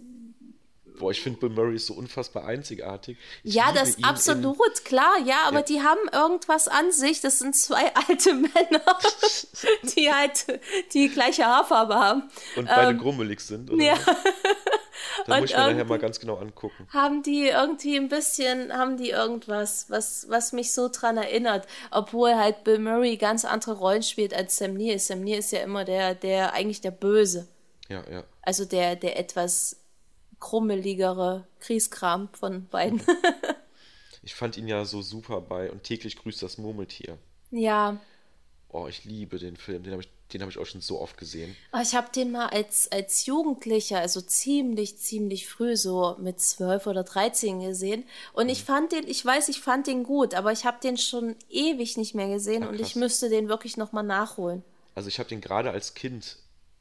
Boah, 0.99 1.11
ich 1.11 1.21
finde 1.21 1.41
Bill 1.41 1.49
Murray 1.51 1.75
ist 1.75 1.87
so 1.87 1.95
unfassbar 1.95 2.45
einzigartig. 2.45 3.19
Ich 3.43 3.55
ja, 3.55 3.73
das 3.73 3.91
ist 3.91 4.05
absolut 4.05 4.85
klar, 4.85 5.19
ja, 5.25 5.43
aber 5.47 5.59
ja. 5.59 5.63
die 5.63 5.83
haben 5.83 6.01
irgendwas 6.13 6.69
an 6.69 6.93
sich. 6.93 7.21
Das 7.21 7.41
sind 7.41 7.57
zwei 7.57 7.93
alte 8.09 8.35
Männer, 8.35 8.99
die 9.97 10.13
halt 10.13 10.47
die 10.93 11.09
gleiche 11.09 11.47
Haarfarbe 11.47 11.95
haben. 11.95 12.23
Und 12.57 12.69
beide 12.69 12.93
ähm, 12.93 12.99
grummelig 12.99 13.41
sind, 13.41 13.71
oder? 13.71 13.83
Ja. 13.83 13.99
Da 15.27 15.41
muss 15.41 15.51
ich 15.51 15.57
mir 15.57 15.71
nachher 15.71 15.85
mal 15.85 15.99
ganz 15.99 16.19
genau 16.19 16.37
angucken. 16.37 16.87
Haben 16.93 17.23
die 17.23 17.49
irgendwie 17.49 17.97
ein 17.97 18.09
bisschen, 18.09 18.73
haben 18.73 18.97
die 18.97 19.11
irgendwas, 19.11 19.89
was, 19.89 20.27
was 20.29 20.53
mich 20.53 20.73
so 20.73 20.89
dran 20.89 21.17
erinnert, 21.17 21.67
obwohl 21.91 22.35
halt 22.35 22.65
Bill 22.65 22.79
Murray 22.79 23.17
ganz 23.17 23.45
andere 23.45 23.73
Rollen 23.75 24.03
spielt 24.03 24.35
als 24.35 24.57
Sam 24.59 24.75
Neill. 24.75 24.99
Sam 24.99 25.23
Neill 25.23 25.39
ist 25.39 25.53
ja 25.53 25.61
immer 25.61 25.85
der, 25.85 26.15
der 26.15 26.53
eigentlich 26.53 26.81
der 26.81 26.91
Böse. 26.91 27.49
Ja, 27.89 28.03
ja. 28.11 28.25
Also 28.43 28.65
der, 28.65 28.97
der 28.97 29.19
etwas 29.19 29.84
krummeligere 30.45 31.47
Kriegskram 31.61 32.29
von 32.35 32.67
beiden. 32.69 33.01
ich 34.23 34.35
fand 34.35 34.59
ihn 34.59 34.69
ja 34.69 34.85
so 34.85 35.01
super 35.01 35.41
bei 35.41 35.71
und 35.73 35.85
täglich 35.85 36.17
grüßt 36.19 36.43
das 36.43 36.59
Murmeltier. 36.59 37.17
Ja. 37.51 37.99
Oh, 38.69 38.87
ich 38.87 39.05
liebe 39.07 39.39
den 39.39 39.57
Film. 39.57 39.85
Den 39.85 39.95
habe 39.95 40.03
ich, 40.03 40.41
hab 40.43 40.49
ich 40.51 40.59
auch 40.59 40.67
schon 40.67 40.83
so 40.83 41.01
oft 41.01 41.17
gesehen. 41.17 41.57
Oh, 41.73 41.79
ich 41.83 41.95
habe 41.95 42.09
den 42.15 42.31
mal 42.31 42.49
als, 42.49 42.93
als 42.93 43.25
Jugendlicher, 43.25 44.01
also 44.01 44.21
ziemlich, 44.21 44.99
ziemlich 44.99 45.49
früh, 45.49 45.79
so 45.79 46.17
mit 46.21 46.41
12 46.41 46.89
oder 46.89 47.05
13 47.05 47.61
gesehen. 47.61 48.05
Und 48.35 48.45
mhm. 48.45 48.53
ich 48.53 48.65
fand 48.65 48.93
den, 48.93 49.09
ich 49.09 49.25
weiß, 49.25 49.49
ich 49.49 49.61
fand 49.61 49.87
den 49.87 50.05
gut, 50.05 50.35
aber 50.35 50.53
ich 50.53 50.67
habe 50.67 50.77
den 50.83 50.99
schon 50.99 51.37
ewig 51.49 51.97
nicht 51.97 52.15
mehr 52.15 52.29
gesehen 52.29 52.65
Ach, 52.65 52.69
und 52.69 52.81
ich 52.81 52.97
müsste 52.97 53.31
den 53.31 53.49
wirklich 53.49 53.79
nochmal 53.79 54.05
nachholen. 54.05 54.63
Also 54.95 55.09
ich 55.09 55.19
habe 55.19 55.31
den 55.31 55.41
gerade 55.41 55.71
als 55.71 55.95
Kind 55.95 56.37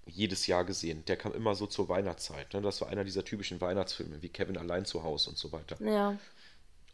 jedes 0.05 0.47
Jahr 0.47 0.63
gesehen. 0.65 1.05
Der 1.05 1.17
kam 1.17 1.33
immer 1.33 1.55
so 1.55 1.67
zur 1.67 1.89
Weihnachtszeit. 1.89 2.53
Ne? 2.53 2.61
Das 2.61 2.81
war 2.81 2.89
einer 2.89 3.03
dieser 3.03 3.23
typischen 3.23 3.61
Weihnachtsfilme, 3.61 4.21
wie 4.21 4.29
Kevin 4.29 4.57
allein 4.57 4.85
zu 4.85 5.03
Hause 5.03 5.29
und 5.29 5.37
so 5.37 5.51
weiter. 5.51 5.81
Ja. 5.81 6.17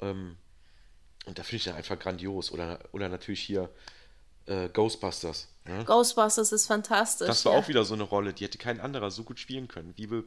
Ähm, 0.02 0.38
und 1.26 1.38
da 1.38 1.44
finde 1.44 1.58
ich 1.58 1.64
den 1.66 1.74
einfach 1.74 1.98
grandios. 1.98 2.52
Oder, 2.52 2.80
oder 2.92 3.10
natürlich 3.10 3.42
hier 3.42 3.70
äh, 4.46 4.70
Ghostbusters. 4.70 5.48
Ne? 5.66 5.84
Ghostbusters 5.86 6.52
ist 6.52 6.68
fantastisch. 6.68 7.28
Das 7.28 7.46
war 7.46 7.54
ja. 7.54 7.60
auch 7.60 7.68
wieder 7.68 7.84
so 7.84 7.94
eine 7.94 8.04
Rolle, 8.04 8.34
die 8.34 8.44
hätte 8.46 8.58
kein 8.58 8.80
anderer 8.80 9.12
so 9.12 9.24
gut 9.24 9.40
spielen 9.40 9.68
können. 9.68 9.94
Wie 9.98 10.10
wir, 10.10 10.24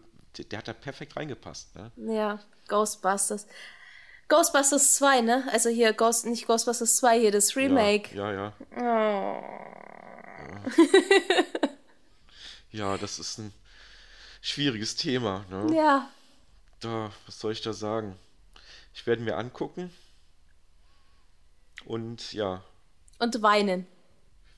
der 0.50 0.58
hat 0.58 0.68
da 0.68 0.72
perfekt 0.72 1.16
reingepasst. 1.16 1.74
Ne? 1.76 1.92
Ja, 1.96 2.40
Ghostbusters. 2.68 3.46
Ghostbusters 4.28 4.94
2, 4.94 5.20
ne? 5.20 5.44
Also 5.52 5.68
hier 5.68 5.92
Ghost, 5.92 6.26
nicht 6.26 6.46
Ghostbusters 6.46 6.96
2, 6.96 7.20
hier 7.20 7.32
das 7.32 7.54
Remake. 7.54 8.16
Ja, 8.16 8.32
ja. 8.32 8.52
ja. 8.76 8.80
Oh. 8.80 9.42
ja. 10.48 11.68
Ja, 12.72 12.96
das 12.98 13.18
ist 13.18 13.38
ein 13.38 13.52
schwieriges 14.40 14.96
Thema. 14.96 15.44
Ne? 15.50 15.76
Ja. 15.76 16.10
Da, 16.80 17.12
was 17.26 17.38
soll 17.38 17.52
ich 17.52 17.62
da 17.62 17.72
sagen? 17.72 18.18
Ich 18.94 19.06
werde 19.06 19.22
mir 19.22 19.36
angucken. 19.36 19.92
Und 21.84 22.32
ja. 22.32 22.62
Und 23.18 23.42
weinen. 23.42 23.86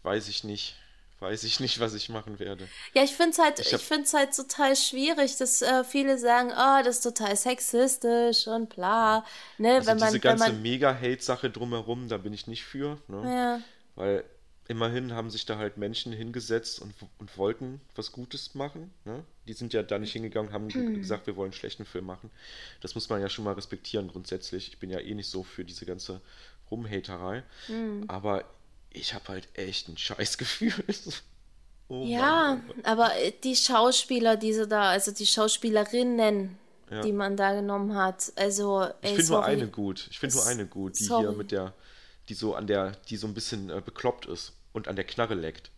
Weiß 0.03 0.29
ich 0.29 0.45
nicht. 0.45 0.77
Weiß 1.21 1.45
ich 1.45 1.61
nicht, 1.61 1.81
was 1.81 1.95
ich 1.95 2.09
machen 2.09 2.39
werde. 2.39 2.69
Ja, 2.93 3.03
ich 3.03 3.13
finde 3.13 3.31
es 3.31 3.39
halt, 3.39 3.59
ich, 3.59 3.73
ich 3.73 3.81
finde 3.81 4.11
halt 4.13 4.35
total 4.35 4.77
schwierig, 4.77 5.37
dass 5.37 5.63
äh, 5.63 5.83
viele 5.85 6.19
sagen, 6.19 6.51
oh, 6.51 6.83
das 6.85 6.97
ist 6.97 7.03
total 7.03 7.37
sexistisch 7.37 8.47
und 8.47 8.75
bla. 8.75 9.25
Ne, 9.57 9.77
also 9.77 9.87
wenn 9.87 9.99
man, 9.99 10.09
diese 10.09 10.21
ganze 10.21 10.53
man... 10.53 10.63
Mega-Hate-Sache 10.63 11.51
drumherum, 11.51 12.09
da 12.09 12.19
bin 12.19 12.33
ich 12.33 12.47
nicht 12.47 12.65
für. 12.65 12.99
Ne? 13.09 13.23
Ja. 13.25 13.61
Weil 13.95 14.25
immerhin 14.69 15.13
haben 15.13 15.31
sich 15.31 15.45
da 15.45 15.59
halt 15.59 15.77
Menschen 15.77 16.13
hingesetzt 16.13 16.81
und, 16.81 16.95
und 17.19 17.37
wollten 17.37 17.81
was 17.95 18.13
Gutes 18.13 18.55
machen. 18.55 18.93
Ne? 19.05 19.25
Die 19.47 19.53
sind 19.53 19.73
ja 19.73 19.83
da 19.83 19.99
nicht 19.99 20.13
hingegangen, 20.13 20.53
haben 20.53 20.69
hm. 20.71 20.95
gesagt, 20.95 21.27
wir 21.27 21.37
wollen 21.37 21.51
einen 21.51 21.59
schlechten 21.59 21.85
Film 21.85 22.07
machen. 22.07 22.31
Das 22.81 22.95
muss 22.95 23.09
man 23.09 23.21
ja 23.21 23.29
schon 23.29 23.45
mal 23.45 23.55
respektieren 23.55 24.09
grundsätzlich. 24.09 24.69
Ich 24.69 24.79
bin 24.79 24.91
ja 24.91 25.01
eh 25.01 25.15
nicht 25.15 25.29
so 25.29 25.43
für 25.43 25.65
diese 25.65 25.85
ganze 25.85 26.21
Rumhaterei. 26.71 27.43
Hm. 27.67 28.05
Aber 28.09 28.45
ich 28.91 29.13
habe 29.13 29.29
halt 29.29 29.49
echt 29.55 29.89
ein 29.89 29.99
Scheißgefühl. 29.99 30.73
oh 31.89 32.05
ja, 32.07 32.61
Mann. 32.67 32.85
aber 32.85 33.11
die 33.43 33.57
Schauspieler, 33.57 34.37
diese 34.37 34.67
da, 34.67 34.91
also 34.91 35.13
die 35.13 35.27
Schauspielerinnen, 35.27 36.57
ja. 36.91 37.03
die 37.03 37.13
man 37.13 37.37
da 37.37 37.55
genommen 37.55 37.95
hat, 37.95 38.33
also. 38.37 38.87
ich 39.03 39.11
finde 39.11 39.33
nur 39.33 39.45
eine 39.45 39.67
gut. 39.67 40.07
Ich 40.11 40.19
finde 40.19 40.37
nur 40.37 40.47
eine 40.47 40.67
gut, 40.67 40.99
die 40.99 41.05
sorry. 41.05 41.27
hier 41.27 41.33
mit 41.33 41.53
der 41.53 41.75
die 42.29 42.35
so 42.35 42.55
an 42.55 42.67
der, 42.67 42.93
die 43.09 43.17
so 43.17 43.27
ein 43.27 43.35
bisschen 43.35 43.71
äh, 43.71 43.83
bekloppt 43.85 44.27
ist 44.27 44.53
und 44.73 44.89
an 44.89 44.97
der 44.97 45.05
Knarre 45.05 45.35
leckt. 45.35 45.71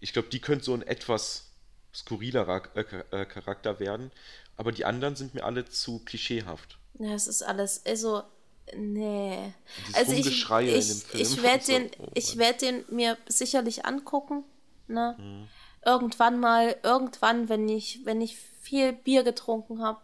Ich 0.00 0.12
glaube, 0.12 0.28
die 0.28 0.40
könnte 0.40 0.64
so 0.64 0.74
ein 0.74 0.82
etwas 0.82 1.52
skurrilerer 1.94 2.62
äh, 2.74 3.20
äh, 3.22 3.24
Charakter 3.26 3.80
werden, 3.80 4.10
aber 4.56 4.72
die 4.72 4.84
anderen 4.84 5.16
sind 5.16 5.34
mir 5.34 5.44
alle 5.44 5.66
zu 5.66 6.00
klischeehaft. 6.00 6.78
Ja, 6.98 7.14
es 7.14 7.26
ist 7.26 7.42
alles, 7.42 7.84
also, 7.86 8.22
nee. 8.76 9.52
Also 9.94 10.12
ich, 10.12 10.26
ich, 10.26 11.14
ich 11.14 11.42
werde 11.42 11.64
den, 11.64 11.90
oh 11.98 12.08
ich 12.14 12.36
werde 12.36 12.58
den 12.58 12.84
mir 12.90 13.16
sicherlich 13.26 13.84
angucken, 13.86 14.44
ne? 14.88 15.16
Mhm. 15.18 15.48
Irgendwann 15.84 16.38
mal, 16.38 16.76
irgendwann, 16.84 17.48
wenn 17.48 17.68
ich, 17.68 18.00
wenn 18.04 18.20
ich 18.20 18.36
viel 18.36 18.92
Bier 18.92 19.24
getrunken 19.24 19.82
habe. 19.82 20.00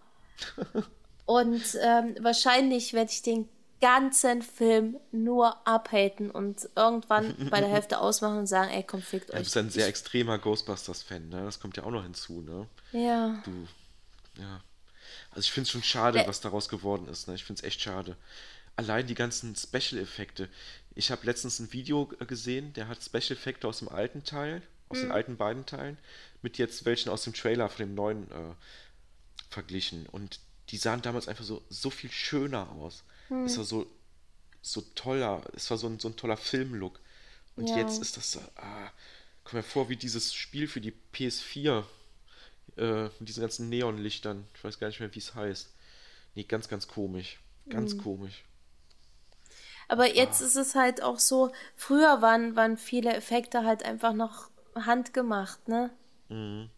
Und 1.24 1.62
ähm, 1.80 2.16
wahrscheinlich 2.20 2.94
werde 2.94 3.12
ich 3.12 3.22
den 3.22 3.48
ganzen 3.80 4.42
Film 4.42 4.96
nur 5.12 5.66
abhaten 5.66 6.30
und 6.30 6.68
irgendwann 6.74 7.48
bei 7.50 7.60
der 7.60 7.68
Hälfte 7.70 8.00
ausmachen 8.00 8.38
und 8.38 8.46
sagen, 8.46 8.70
ey, 8.70 8.82
komm, 8.82 9.02
fickt 9.02 9.30
euch. 9.30 9.36
Du 9.36 9.42
bist 9.44 9.56
ein 9.56 9.70
sehr 9.70 9.86
extremer 9.86 10.38
Ghostbusters-Fan, 10.38 11.28
ne? 11.28 11.44
Das 11.44 11.60
kommt 11.60 11.76
ja 11.76 11.84
auch 11.84 11.90
noch 11.90 12.02
hinzu, 12.02 12.40
ne? 12.42 12.66
Ja. 12.92 13.40
Du, 13.44 13.68
ja. 14.40 14.60
Also 15.30 15.40
ich 15.40 15.52
finde 15.52 15.66
es 15.66 15.70
schon 15.70 15.82
schade, 15.82 16.22
was 16.26 16.40
daraus 16.40 16.68
geworden 16.68 17.08
ist, 17.08 17.28
ne? 17.28 17.34
Ich 17.34 17.44
finde 17.44 17.60
es 17.60 17.64
echt 17.64 17.80
schade. 17.80 18.16
Allein 18.76 19.06
die 19.06 19.14
ganzen 19.14 19.54
Special-Effekte. 19.54 20.48
Ich 20.94 21.10
habe 21.10 21.26
letztens 21.26 21.60
ein 21.60 21.72
Video 21.72 22.06
gesehen, 22.06 22.72
der 22.72 22.88
hat 22.88 23.02
Special-Effekte 23.02 23.68
aus 23.68 23.78
dem 23.78 23.88
alten 23.88 24.24
Teil, 24.24 24.62
aus 24.88 24.98
mhm. 24.98 25.02
den 25.02 25.12
alten 25.12 25.36
beiden 25.36 25.66
Teilen, 25.66 25.98
mit 26.42 26.58
jetzt 26.58 26.84
welchen 26.84 27.10
aus 27.10 27.24
dem 27.24 27.34
Trailer 27.34 27.68
von 27.68 27.86
dem 27.86 27.94
neuen 27.94 28.30
äh, 28.30 28.54
verglichen. 29.50 30.06
Und 30.06 30.40
die 30.70 30.76
sahen 30.76 31.02
damals 31.02 31.28
einfach 31.28 31.44
so, 31.44 31.62
so 31.68 31.90
viel 31.90 32.10
schöner 32.10 32.70
aus. 32.72 33.04
Hm. 33.28 33.44
Es 33.44 33.56
war 33.56 33.64
so, 33.64 33.86
so 34.62 34.80
toller, 34.94 35.42
es 35.54 35.70
war 35.70 35.78
so 35.78 35.86
ein, 35.86 35.98
so 35.98 36.08
ein 36.08 36.16
toller 36.16 36.36
Filmlook. 36.36 37.00
Und 37.56 37.68
ja. 37.68 37.78
jetzt 37.78 38.00
ist 38.00 38.16
das 38.16 38.32
so, 38.32 38.40
ah, 38.56 38.90
komm 39.44 39.58
mir 39.58 39.62
vor 39.62 39.88
wie 39.88 39.96
dieses 39.96 40.34
Spiel 40.34 40.68
für 40.68 40.80
die 40.80 40.94
PS4. 41.14 41.84
Äh, 42.76 43.04
mit 43.18 43.28
diesen 43.28 43.40
ganzen 43.40 43.68
Neonlichtern. 43.68 44.46
Ich 44.54 44.62
weiß 44.62 44.78
gar 44.78 44.86
nicht 44.86 45.00
mehr, 45.00 45.12
wie 45.14 45.18
es 45.18 45.34
heißt. 45.34 45.72
Nee, 46.34 46.44
ganz, 46.44 46.68
ganz 46.68 46.86
komisch. 46.86 47.40
Ganz 47.68 47.94
mhm. 47.94 48.02
komisch. 48.02 48.44
Aber 49.88 50.06
jetzt 50.06 50.42
ah. 50.42 50.46
ist 50.46 50.56
es 50.56 50.74
halt 50.74 51.02
auch 51.02 51.18
so, 51.18 51.50
früher 51.74 52.22
waren, 52.22 52.54
waren 52.54 52.76
viele 52.76 53.14
Effekte 53.14 53.64
halt 53.64 53.82
einfach 53.82 54.12
noch 54.12 54.50
handgemacht, 54.74 55.66
ne? 55.66 55.90
Mhm. 56.28 56.70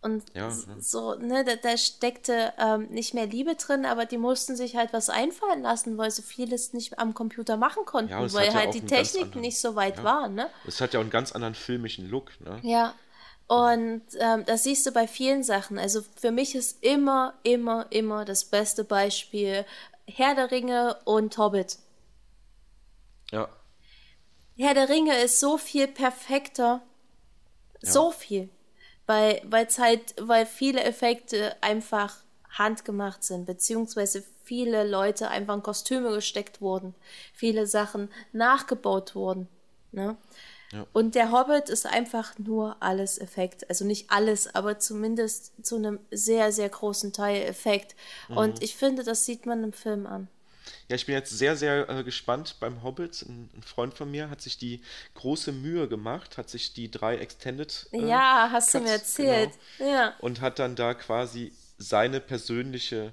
Und 0.00 0.24
ja, 0.32 0.50
so, 0.78 1.14
ne, 1.14 1.44
da, 1.44 1.56
da 1.56 1.76
steckte 1.76 2.52
ähm, 2.56 2.86
nicht 2.88 3.14
mehr 3.14 3.26
Liebe 3.26 3.56
drin, 3.56 3.84
aber 3.84 4.06
die 4.06 4.18
mussten 4.18 4.54
sich 4.54 4.76
halt 4.76 4.92
was 4.92 5.10
einfallen 5.10 5.62
lassen, 5.62 5.98
weil 5.98 6.10
sie 6.12 6.22
vieles 6.22 6.72
nicht 6.72 7.00
am 7.00 7.14
Computer 7.14 7.56
machen 7.56 7.84
konnten, 7.84 8.12
ja, 8.12 8.32
weil 8.32 8.54
halt 8.54 8.74
die 8.74 8.86
Technik 8.86 9.24
anderen, 9.24 9.40
nicht 9.40 9.58
so 9.58 9.74
weit 9.74 9.98
ja. 9.98 10.04
war, 10.04 10.28
ne? 10.28 10.48
Es 10.66 10.80
hat 10.80 10.94
ja 10.94 11.00
auch 11.00 11.02
einen 11.02 11.10
ganz 11.10 11.32
anderen 11.32 11.56
filmischen 11.56 12.08
Look, 12.08 12.30
ne? 12.40 12.60
Ja. 12.62 12.94
Und 13.48 14.02
ähm, 14.20 14.44
das 14.44 14.64
siehst 14.64 14.86
du 14.86 14.92
bei 14.92 15.08
vielen 15.08 15.42
Sachen. 15.42 15.78
Also 15.78 16.02
für 16.16 16.30
mich 16.30 16.54
ist 16.54 16.84
immer, 16.84 17.34
immer, 17.42 17.86
immer 17.90 18.24
das 18.24 18.44
beste 18.44 18.84
Beispiel 18.84 19.64
Herr 20.06 20.34
der 20.34 20.50
Ringe 20.50 20.98
und 21.04 21.36
Hobbit. 21.38 21.78
Ja. 23.32 23.48
Herr 24.56 24.74
der 24.74 24.88
Ringe 24.88 25.18
ist 25.22 25.40
so 25.40 25.58
viel 25.58 25.88
perfekter. 25.88 26.82
So 27.80 28.10
viel. 28.10 28.50
Weil, 29.08 29.40
weil's 29.46 29.78
halt, 29.78 30.14
weil 30.20 30.44
viele 30.44 30.84
Effekte 30.84 31.56
einfach 31.62 32.18
handgemacht 32.50 33.24
sind, 33.24 33.46
beziehungsweise 33.46 34.22
viele 34.44 34.86
Leute 34.86 35.28
einfach 35.28 35.54
in 35.54 35.62
Kostüme 35.62 36.12
gesteckt 36.12 36.60
wurden, 36.60 36.94
viele 37.32 37.66
Sachen 37.66 38.10
nachgebaut 38.32 39.14
wurden. 39.14 39.48
Ne? 39.92 40.18
Ja. 40.72 40.86
Und 40.92 41.14
der 41.14 41.32
Hobbit 41.32 41.70
ist 41.70 41.86
einfach 41.86 42.38
nur 42.38 42.76
alles 42.80 43.18
Effekt. 43.18 43.68
Also 43.70 43.86
nicht 43.86 44.10
alles, 44.10 44.54
aber 44.54 44.78
zumindest 44.78 45.64
zu 45.64 45.76
einem 45.76 46.00
sehr, 46.10 46.52
sehr 46.52 46.68
großen 46.68 47.14
Teil 47.14 47.42
Effekt. 47.44 47.96
Mhm. 48.28 48.36
Und 48.36 48.62
ich 48.62 48.76
finde, 48.76 49.04
das 49.04 49.24
sieht 49.24 49.46
man 49.46 49.64
im 49.64 49.72
Film 49.72 50.06
an. 50.06 50.28
Ja, 50.88 50.96
ich 50.96 51.06
bin 51.06 51.14
jetzt 51.14 51.36
sehr, 51.36 51.56
sehr 51.56 51.88
äh, 51.88 52.04
gespannt 52.04 52.56
beim 52.60 52.82
Hobbit. 52.82 53.22
Ein, 53.22 53.50
ein, 53.54 53.62
Freund 53.62 53.94
von 53.94 54.10
mir 54.10 54.30
hat 54.30 54.40
sich 54.40 54.58
die 54.58 54.82
große 55.14 55.52
Mühe 55.52 55.88
gemacht, 55.88 56.38
hat 56.38 56.48
sich 56.50 56.72
die 56.72 56.90
drei 56.90 57.16
Extended. 57.16 57.88
Äh, 57.92 58.06
ja, 58.06 58.48
hast 58.52 58.72
Cuts, 58.72 58.72
du 58.72 58.80
mir 58.80 58.92
erzählt. 58.92 59.50
Genau, 59.78 59.90
ja. 59.90 60.14
Und 60.20 60.40
hat 60.40 60.58
dann 60.58 60.76
da 60.76 60.94
quasi 60.94 61.52
seine 61.78 62.20
persönliche 62.20 63.12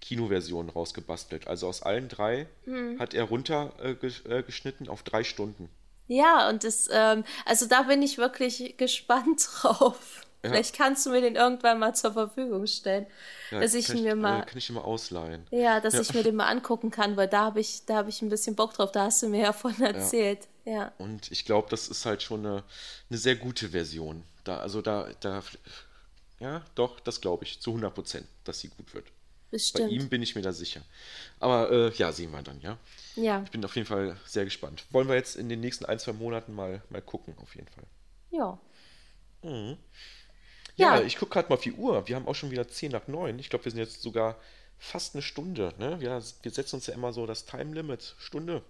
Kinoversion 0.00 0.68
rausgebastelt. 0.68 1.46
Also 1.46 1.68
aus 1.68 1.82
allen 1.82 2.08
drei 2.08 2.46
hm. 2.64 2.98
hat 2.98 3.14
er 3.14 3.24
runtergeschnitten 3.24 4.86
äh, 4.86 4.90
auf 4.90 5.02
drei 5.02 5.24
Stunden. 5.24 5.68
Ja, 6.06 6.48
und 6.48 6.64
das, 6.64 6.88
ähm, 6.90 7.24
also 7.44 7.66
da 7.66 7.82
bin 7.82 8.02
ich 8.02 8.18
wirklich 8.18 8.76
gespannt 8.76 9.48
drauf. 9.62 10.22
Ja. 10.42 10.50
Vielleicht 10.50 10.74
kannst 10.74 11.04
du 11.04 11.10
mir 11.10 11.20
den 11.20 11.36
irgendwann 11.36 11.78
mal 11.78 11.94
zur 11.94 12.12
Verfügung 12.12 12.66
stellen. 12.66 13.06
Ja, 13.50 13.60
dass 13.60 13.74
ich 13.74 13.88
kann 13.88 14.02
mir 14.02 14.14
mal. 14.14 14.46
Kann 14.46 14.56
ich 14.56 14.70
ihn 14.70 14.74
mal 14.74 14.82
ausleihen. 14.82 15.46
Ja, 15.50 15.80
dass 15.80 15.94
ja. 15.94 16.00
ich 16.00 16.14
mir 16.14 16.22
den 16.22 16.36
mal 16.36 16.46
angucken 16.46 16.90
kann, 16.90 17.16
weil 17.16 17.28
da 17.28 17.44
habe 17.44 17.60
ich, 17.60 17.84
da 17.84 18.06
ich 18.06 18.22
ein 18.22 18.30
bisschen 18.30 18.56
Bock 18.56 18.72
drauf. 18.72 18.90
Da 18.90 19.04
hast 19.04 19.22
du 19.22 19.28
mir 19.28 19.42
ja 19.42 19.52
von 19.52 19.78
erzählt. 19.82 20.48
Ja. 20.64 20.72
ja. 20.72 20.92
Und 20.98 21.30
ich 21.30 21.44
glaube, 21.44 21.68
das 21.68 21.88
ist 21.88 22.06
halt 22.06 22.22
schon 22.22 22.46
eine, 22.46 22.64
eine 23.10 23.18
sehr 23.18 23.36
gute 23.36 23.68
Version. 23.70 24.24
Da, 24.44 24.58
also 24.58 24.80
da, 24.80 25.08
da, 25.20 25.42
ja, 26.38 26.64
doch, 26.74 27.00
das 27.00 27.20
glaube 27.20 27.44
ich 27.44 27.60
zu 27.60 27.70
100 27.70 27.94
Prozent, 27.94 28.26
dass 28.44 28.60
sie 28.60 28.68
gut 28.68 28.94
wird. 28.94 29.06
Bestimmt. 29.50 29.88
Bei 29.88 29.94
ihm 29.94 30.08
bin 30.08 30.22
ich 30.22 30.34
mir 30.36 30.42
da 30.42 30.52
sicher. 30.52 30.80
Aber 31.40 31.70
äh, 31.70 31.92
ja, 31.96 32.12
sehen 32.12 32.30
wir 32.30 32.42
dann, 32.42 32.60
ja. 32.60 32.78
Ja. 33.16 33.42
Ich 33.44 33.50
bin 33.50 33.64
auf 33.64 33.74
jeden 33.74 33.86
Fall 33.86 34.16
sehr 34.24 34.44
gespannt. 34.44 34.84
Wollen 34.90 35.08
wir 35.08 35.16
jetzt 35.16 35.36
in 35.36 35.48
den 35.48 35.60
nächsten 35.60 35.84
ein, 35.84 35.98
zwei 35.98 36.12
Monaten 36.12 36.54
mal, 36.54 36.82
mal 36.88 37.02
gucken, 37.02 37.34
auf 37.42 37.54
jeden 37.56 37.68
Fall. 37.68 37.84
Ja. 38.30 38.58
Mhm. 39.42 39.76
Ja, 40.80 40.96
ja. 40.96 41.02
ich 41.02 41.16
gucke 41.18 41.32
gerade 41.32 41.48
mal 41.48 41.54
auf 41.54 41.62
die 41.62 41.72
Uhr. 41.72 42.08
Wir 42.08 42.16
haben 42.16 42.26
auch 42.26 42.34
schon 42.34 42.50
wieder 42.50 42.66
10 42.66 42.92
nach 42.92 43.06
9. 43.06 43.38
Ich 43.38 43.50
glaube, 43.50 43.64
wir 43.64 43.72
sind 43.72 43.80
jetzt 43.80 44.02
sogar 44.02 44.36
fast 44.78 45.14
eine 45.14 45.22
Stunde. 45.22 45.72
Ne? 45.78 46.00
Wir, 46.00 46.22
wir 46.42 46.50
setzen 46.50 46.76
uns 46.76 46.86
ja 46.86 46.94
immer 46.94 47.12
so 47.12 47.26
das 47.26 47.44
Time 47.44 47.74
Limit. 47.74 48.14
Stunde. 48.18 48.62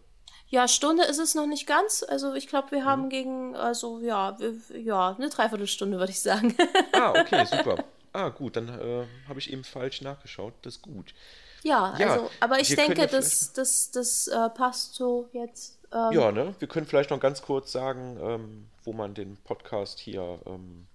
Ja, 0.49 0.67
Stunde 0.67 1.05
ist 1.05 1.19
es 1.19 1.35
noch 1.35 1.47
nicht 1.47 1.67
ganz. 1.67 2.05
Also 2.07 2.35
ich 2.35 2.49
glaube, 2.49 2.73
wir 2.73 2.85
haben 2.85 3.05
mhm. 3.05 3.11
gegen, 3.11 3.57
also 3.57 4.01
ja, 4.01 4.37
ja, 4.75 5.15
eine 5.17 5.29
Dreiviertelstunde, 5.29 5.99
würde 5.99 6.11
ich 6.11 6.21
sagen. 6.21 6.57
ah, 6.93 7.13
okay, 7.13 7.45
super. 7.47 7.85
Ah, 8.13 8.29
gut, 8.31 8.57
dann 8.57 8.69
äh, 8.69 9.07
habe 9.29 9.39
ich 9.39 9.53
eben 9.53 9.63
falsch 9.63 10.03
nachgeschaut. 10.03 10.55
Das 10.63 10.77
ist 10.77 10.83
gut. 10.83 11.15
Ja, 11.63 11.95
ja 11.99 12.15
also, 12.15 12.31
aber 12.41 12.59
ich 12.59 12.75
denke, 12.75 13.07
das, 13.07 13.53
das, 13.53 13.93
das 13.93 14.27
äh, 14.27 14.51
passt 14.51 14.95
so 14.95 15.29
jetzt. 15.33 15.79
Ähm, 15.93 16.13
ja, 16.13 16.33
ne? 16.33 16.55
Wir 16.59 16.67
können 16.67 16.87
vielleicht 16.87 17.11
noch 17.11 17.21
ganz 17.21 17.43
kurz 17.43 17.71
sagen, 17.71 18.19
ähm, 18.21 18.67
wo 18.83 18.93
man 18.93 19.15
den 19.15 19.37
Podcast 19.37 20.01
hier 20.01 20.41
ähm, 20.47 20.87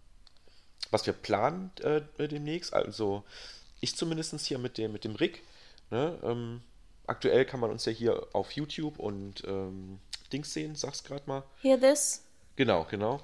was 0.92 1.06
wir 1.06 1.14
planen 1.14 1.72
äh, 1.82 2.02
demnächst. 2.28 2.74
Also 2.74 3.24
ich 3.82 3.96
zumindest 3.96 4.40
hier 4.42 4.58
mit 4.58 4.78
dem, 4.78 4.92
mit 4.92 5.04
dem 5.04 5.16
Rick. 5.16 5.44
Ne? 5.92 6.18
Ähm, 6.24 6.62
aktuell 7.08 7.46
kann 7.46 7.60
man 7.60 7.72
uns 7.72 7.86
ja 7.86 7.92
hier 7.92 8.28
auf 8.34 8.52
YouTube 8.52 9.00
und 9.00 9.44
ähm, 9.46 10.00
Dings 10.32 10.54
sehen, 10.54 10.76
sag's 10.76 11.04
gerade 11.04 11.24
mal. 11.28 11.44
Hear 11.62 11.80
this. 11.80 12.24
Genau, 12.56 12.86
genau. 12.90 13.22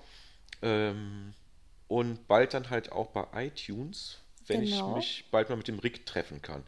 Ähm, 0.62 1.34
und 1.88 2.28
bald 2.28 2.54
dann 2.54 2.70
halt 2.70 2.92
auch 2.92 3.08
bei 3.08 3.26
iTunes, 3.46 4.20
wenn 4.48 4.64
genau. 4.64 4.92
ich 4.92 4.96
mich 4.96 5.26
bald 5.32 5.50
mal 5.50 5.56
mit 5.56 5.68
dem 5.68 5.80
Rick 5.80 6.06
treffen 6.06 6.42
kann. 6.42 6.64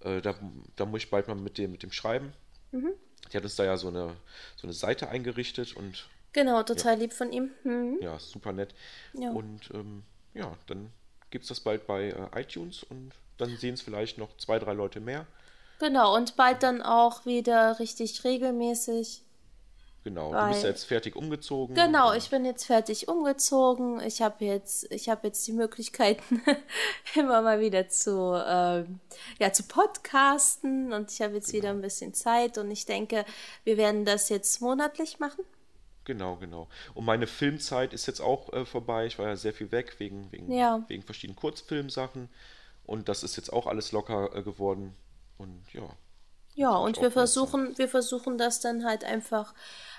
Äh, 0.00 0.20
da, 0.20 0.34
da 0.76 0.86
muss 0.86 1.02
ich 1.02 1.10
bald 1.10 1.28
mal 1.28 1.34
mit 1.34 1.58
dem, 1.58 1.72
mit 1.72 1.82
dem 1.82 1.92
schreiben. 1.92 2.32
Mhm. 2.72 2.92
Die 3.30 3.36
hat 3.36 3.44
uns 3.44 3.56
da 3.56 3.64
ja 3.64 3.76
so 3.76 3.88
eine, 3.88 4.16
so 4.56 4.66
eine 4.66 4.72
Seite 4.72 5.08
eingerichtet 5.08 5.76
und. 5.76 6.08
Genau, 6.32 6.62
total 6.62 6.94
ja. 6.94 7.00
lieb 7.00 7.12
von 7.12 7.32
ihm. 7.32 7.50
Mhm. 7.64 7.98
Ja, 8.00 8.18
super 8.18 8.52
nett. 8.52 8.74
Ja. 9.12 9.30
Und 9.30 9.70
ähm, 9.74 10.04
ja, 10.34 10.56
dann 10.66 10.92
gibt 11.30 11.42
es 11.42 11.48
das 11.48 11.60
bald 11.60 11.86
bei 11.86 12.08
äh, 12.08 12.40
iTunes 12.40 12.82
und 12.84 13.12
dann 13.38 13.56
sehen 13.56 13.74
es 13.74 13.82
vielleicht 13.82 14.18
noch 14.18 14.36
zwei, 14.36 14.58
drei 14.58 14.72
Leute 14.72 15.00
mehr. 15.00 15.26
Genau, 15.78 16.14
und 16.14 16.36
bald 16.36 16.62
dann 16.62 16.82
auch 16.82 17.24
wieder 17.24 17.78
richtig 17.78 18.22
regelmäßig. 18.24 19.22
Genau, 20.02 20.32
du 20.32 20.48
bist 20.48 20.64
jetzt 20.64 20.84
fertig 20.84 21.14
umgezogen. 21.14 21.74
Genau, 21.74 22.14
ich 22.14 22.30
bin 22.30 22.46
jetzt 22.46 22.64
fertig 22.64 23.08
umgezogen. 23.08 24.00
Ich 24.00 24.22
habe 24.22 24.44
jetzt, 24.44 24.90
ich 24.90 25.10
habe 25.10 25.26
jetzt 25.26 25.46
die 25.46 25.52
Möglichkeiten, 25.52 26.42
immer 27.14 27.42
mal 27.42 27.60
wieder 27.60 27.88
zu, 27.88 28.42
ähm, 28.46 29.00
ja, 29.38 29.52
zu 29.52 29.64
podcasten 29.64 30.94
und 30.94 31.12
ich 31.12 31.20
habe 31.20 31.34
jetzt 31.34 31.52
genau. 31.52 31.62
wieder 31.62 31.70
ein 31.70 31.82
bisschen 31.82 32.14
Zeit 32.14 32.56
und 32.56 32.70
ich 32.70 32.86
denke, 32.86 33.26
wir 33.64 33.76
werden 33.76 34.06
das 34.06 34.30
jetzt 34.30 34.62
monatlich 34.62 35.18
machen. 35.18 35.44
Genau, 36.04 36.36
genau. 36.36 36.68
Und 36.94 37.04
meine 37.04 37.26
Filmzeit 37.26 37.92
ist 37.92 38.06
jetzt 38.06 38.20
auch 38.20 38.52
äh, 38.52 38.64
vorbei. 38.64 39.06
Ich 39.06 39.18
war 39.18 39.28
ja 39.28 39.36
sehr 39.36 39.52
viel 39.52 39.70
weg 39.70 39.96
wegen, 39.98 40.32
wegen, 40.32 40.50
ja. 40.50 40.82
wegen 40.88 41.02
verschiedenen 41.02 41.36
Kurzfilmsachen. 41.36 42.28
Und 42.84 43.08
das 43.08 43.22
ist 43.22 43.36
jetzt 43.36 43.52
auch 43.52 43.66
alles 43.66 43.92
locker 43.92 44.34
äh, 44.34 44.42
geworden. 44.42 44.96
Und 45.38 45.62
ja. 45.72 45.88
Ja, 46.54 46.76
und 46.76 47.00
wir 47.00 47.10
versuchen, 47.10 47.78
wir 47.78 47.88
versuchen 47.88 48.36
das 48.36 48.60
dann 48.60 48.84
halt 48.84 49.04
einfach 49.04 49.54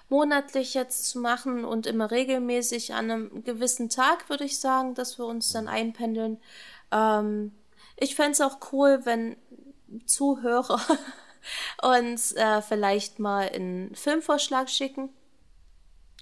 monatlich 0.10 0.74
jetzt 0.74 1.10
zu 1.10 1.20
machen 1.20 1.64
und 1.64 1.88
immer 1.88 2.12
regelmäßig 2.12 2.93
an 2.93 3.10
einem 3.10 3.43
gewissen 3.43 3.89
Tag, 3.89 4.30
würde 4.30 4.43
ich 4.43 4.60
sagen, 4.60 4.93
dass 4.93 5.18
wir 5.18 5.26
uns 5.26 5.54
dann 5.54 5.70
einpendeln. 5.70 6.39
Ähm, 6.91 7.54
ich 7.95 8.16
fände 8.16 8.32
es 8.32 8.41
auch 8.41 8.58
cool, 8.74 9.02
wenn 9.06 9.38
Zuhörer 10.06 10.82
uns 11.82 12.34
äh, 12.34 12.62
vielleicht 12.62 13.20
mal 13.20 13.47
einen 13.47 13.95
Filmvorschlag 13.95 14.70
schicken 14.70 15.10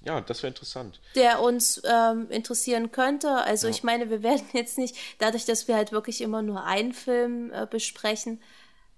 ja, 0.10 0.22
das 0.22 0.42
wäre 0.42 0.50
interessant. 0.50 1.00
Der 1.14 1.40
uns 1.40 1.84
ähm, 1.86 2.32
interessieren 2.32 2.92
könnte. 2.92 3.30
Also 3.30 3.68
ja. 3.68 3.72
ich 3.72 3.84
meine, 3.84 4.10
wir 4.10 4.24
werden 4.24 4.44
jetzt 4.54 4.80
nicht, 4.80 4.98
dadurch, 5.20 5.46
dass 5.46 5.68
wir 5.68 5.76
halt 5.76 5.92
wirklich 5.92 6.22
immer 6.22 6.42
nur 6.42 6.64
einen 6.64 6.94
Film 6.94 7.52
äh, 7.54 7.68
besprechen 7.70 8.42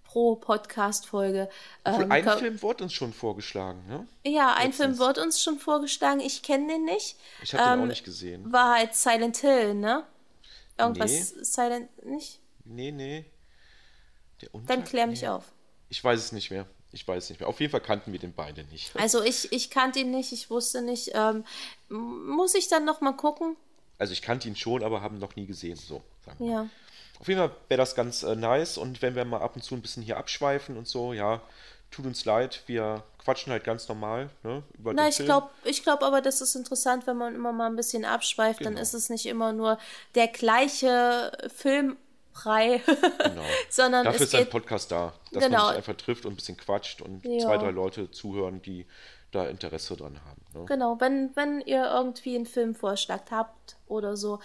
pro 0.06 0.38
Podcast-Folge. 0.38 1.50
Ähm, 1.84 2.10
ein 2.10 2.24
Film 2.24 2.62
wurde 2.62 2.86
uns 2.86 2.94
schon 2.94 3.12
vorgeschlagen, 3.12 3.86
ne? 3.88 4.08
Ja, 4.24 4.54
ein 4.54 4.68
Letztens. 4.68 4.78
Film 4.78 5.00
wurde 5.00 5.22
uns 5.22 5.44
schon 5.44 5.60
vorgeschlagen. 5.60 6.22
Ich 6.22 6.44
kenne 6.44 6.68
den 6.68 6.86
nicht. 6.86 7.18
Ich 7.44 7.54
habe 7.54 7.64
ähm, 7.64 7.70
den 7.70 7.80
auch 7.80 7.84
ähm, 7.84 7.90
nicht 7.90 8.06
gesehen. 8.06 8.54
War 8.54 8.78
halt 8.78 8.96
Silent 8.96 9.38
Hill, 9.38 9.74
ne? 9.74 10.06
Irgendwas 10.78 11.12
nee. 11.12 11.44
Silent, 11.44 12.06
nicht? 12.06 12.40
Nee, 12.64 12.92
nee. 12.92 13.26
Dann 14.66 14.86
klär 14.86 15.08
mich 15.08 15.24
nee. 15.24 15.28
auf. 15.28 15.44
Ich 15.90 16.02
weiß 16.02 16.20
es 16.20 16.32
nicht 16.32 16.52
mehr. 16.52 16.66
Ich 16.92 17.08
weiß 17.08 17.30
nicht 17.30 17.40
mehr. 17.40 17.48
Auf 17.48 17.60
jeden 17.60 17.72
Fall 17.72 17.82
kannten 17.82 18.12
wir 18.12 18.20
den 18.20 18.34
beide 18.34 18.64
nicht. 18.66 18.92
Also 19.00 19.24
ich, 19.24 19.52
ich 19.52 19.70
kannte 19.70 20.00
ihn 20.00 20.12
nicht, 20.12 20.32
ich 20.32 20.50
wusste 20.50 20.82
nicht. 20.82 21.12
Ähm, 21.14 21.46
muss 21.90 22.54
ich 22.56 22.68
dann 22.68 22.86
noch 22.86 23.02
mal 23.02 23.14
gucken? 23.14 23.56
Also 23.98 24.14
ich 24.14 24.22
kannte 24.22 24.48
ihn 24.48 24.56
schon, 24.56 24.84
aber 24.84 25.02
haben 25.02 25.20
noch 25.20 25.36
nie 25.36 25.46
gesehen. 25.46 25.78
So, 25.78 26.02
sagen. 26.26 26.46
Ja. 26.46 26.68
Auf 27.20 27.28
jeden 27.28 27.40
Fall 27.40 27.52
wäre 27.68 27.78
das 27.78 27.94
ganz 27.96 28.24
äh, 28.24 28.36
nice 28.36 28.78
und 28.78 29.02
wenn 29.02 29.16
wir 29.16 29.24
mal 29.26 29.42
ab 29.42 29.56
und 29.56 29.62
zu 29.62 29.76
ein 29.76 29.82
bisschen 29.82 30.02
hier 30.02 30.18
abschweifen 30.18 30.76
und 30.76 30.88
so, 30.88 31.14
ja, 31.14 31.42
tut 31.92 32.06
uns 32.06 32.26
leid, 32.26 32.64
wir 32.66 33.04
quatschen 33.24 33.52
halt 33.52 33.64
ganz 33.64 33.88
normal 33.88 34.30
ne, 34.44 34.64
über 34.80 34.94
Na, 34.94 35.08
ich 35.08 35.18
glaube 35.18 35.50
ich 35.64 35.84
glaub 35.84 36.02
aber, 36.02 36.22
das 36.22 36.42
ist 36.42 36.56
interessant, 36.56 37.06
wenn 37.06 37.18
man 37.18 37.36
immer 37.36 37.52
mal 37.52 37.68
ein 37.68 37.76
bisschen 37.76 38.06
abschweift, 38.06 38.60
genau. 38.60 38.72
dann 38.72 38.82
ist 38.82 38.94
es 38.94 39.10
nicht 39.10 39.28
immer 39.28 39.54
nur 39.54 39.78
der 40.16 40.30
gleiche 40.30 41.32
Film 41.56 41.98
frei. 42.34 42.82
Genau. 43.24 43.44
Sondern 43.70 44.06
Dafür 44.06 44.22
ist 44.22 44.36
ein 44.36 44.50
Podcast 44.50 44.92
da, 44.92 45.14
dass 45.32 45.44
genau. 45.44 45.58
man 45.58 45.68
sich 45.68 45.78
einfach 45.78 45.96
trifft 45.96 46.26
und 46.26 46.34
ein 46.34 46.36
bisschen 46.36 46.58
quatscht 46.58 47.02
und 47.02 47.24
ja. 47.24 47.40
zwei, 47.40 47.58
drei 47.58 47.72
Leute 47.72 48.12
zuhören, 48.12 48.62
die 48.62 48.86
da 49.32 49.46
Interesse 49.46 49.96
dran 49.96 50.20
haben. 50.26 50.42
Ne? 50.54 50.66
Genau, 50.66 51.00
wenn, 51.00 51.36
wenn 51.36 51.62
ihr 51.62 51.86
irgendwie 51.86 52.36
einen 52.36 52.46
Filmvorschlag 52.46 53.32
habt 53.32 53.78
oder 53.88 54.18
so, 54.18 54.40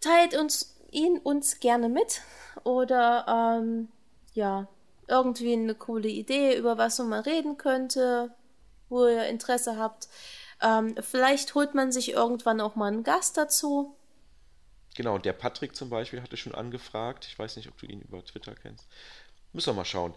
teilt 0.00 0.36
uns 0.36 0.74
ihn 0.90 1.18
uns 1.18 1.60
gerne 1.60 1.88
mit 1.88 2.22
oder 2.62 3.58
ähm, 3.58 3.88
ja, 4.32 4.68
irgendwie 5.08 5.52
eine 5.52 5.74
coole 5.74 6.08
Idee, 6.08 6.56
über 6.56 6.78
was 6.78 6.98
man 6.98 7.08
mal 7.08 7.20
reden 7.20 7.58
könnte, 7.58 8.30
wo 8.88 9.06
ihr 9.06 9.26
Interesse 9.26 9.76
habt. 9.76 10.08
Ähm, 10.62 10.94
vielleicht 11.00 11.54
holt 11.54 11.74
man 11.74 11.92
sich 11.92 12.12
irgendwann 12.12 12.60
auch 12.60 12.76
mal 12.76 12.86
einen 12.92 13.02
Gast 13.02 13.36
dazu. 13.36 13.94
Genau, 14.94 15.18
der 15.18 15.32
Patrick 15.32 15.74
zum 15.74 15.90
Beispiel 15.90 16.22
hatte 16.22 16.36
schon 16.36 16.54
angefragt. 16.54 17.26
Ich 17.26 17.38
weiß 17.38 17.56
nicht, 17.56 17.68
ob 17.68 17.76
du 17.78 17.86
ihn 17.86 18.00
über 18.00 18.24
Twitter 18.24 18.54
kennst. 18.54 18.86
Müssen 19.52 19.68
wir 19.68 19.74
mal 19.74 19.84
schauen. 19.84 20.14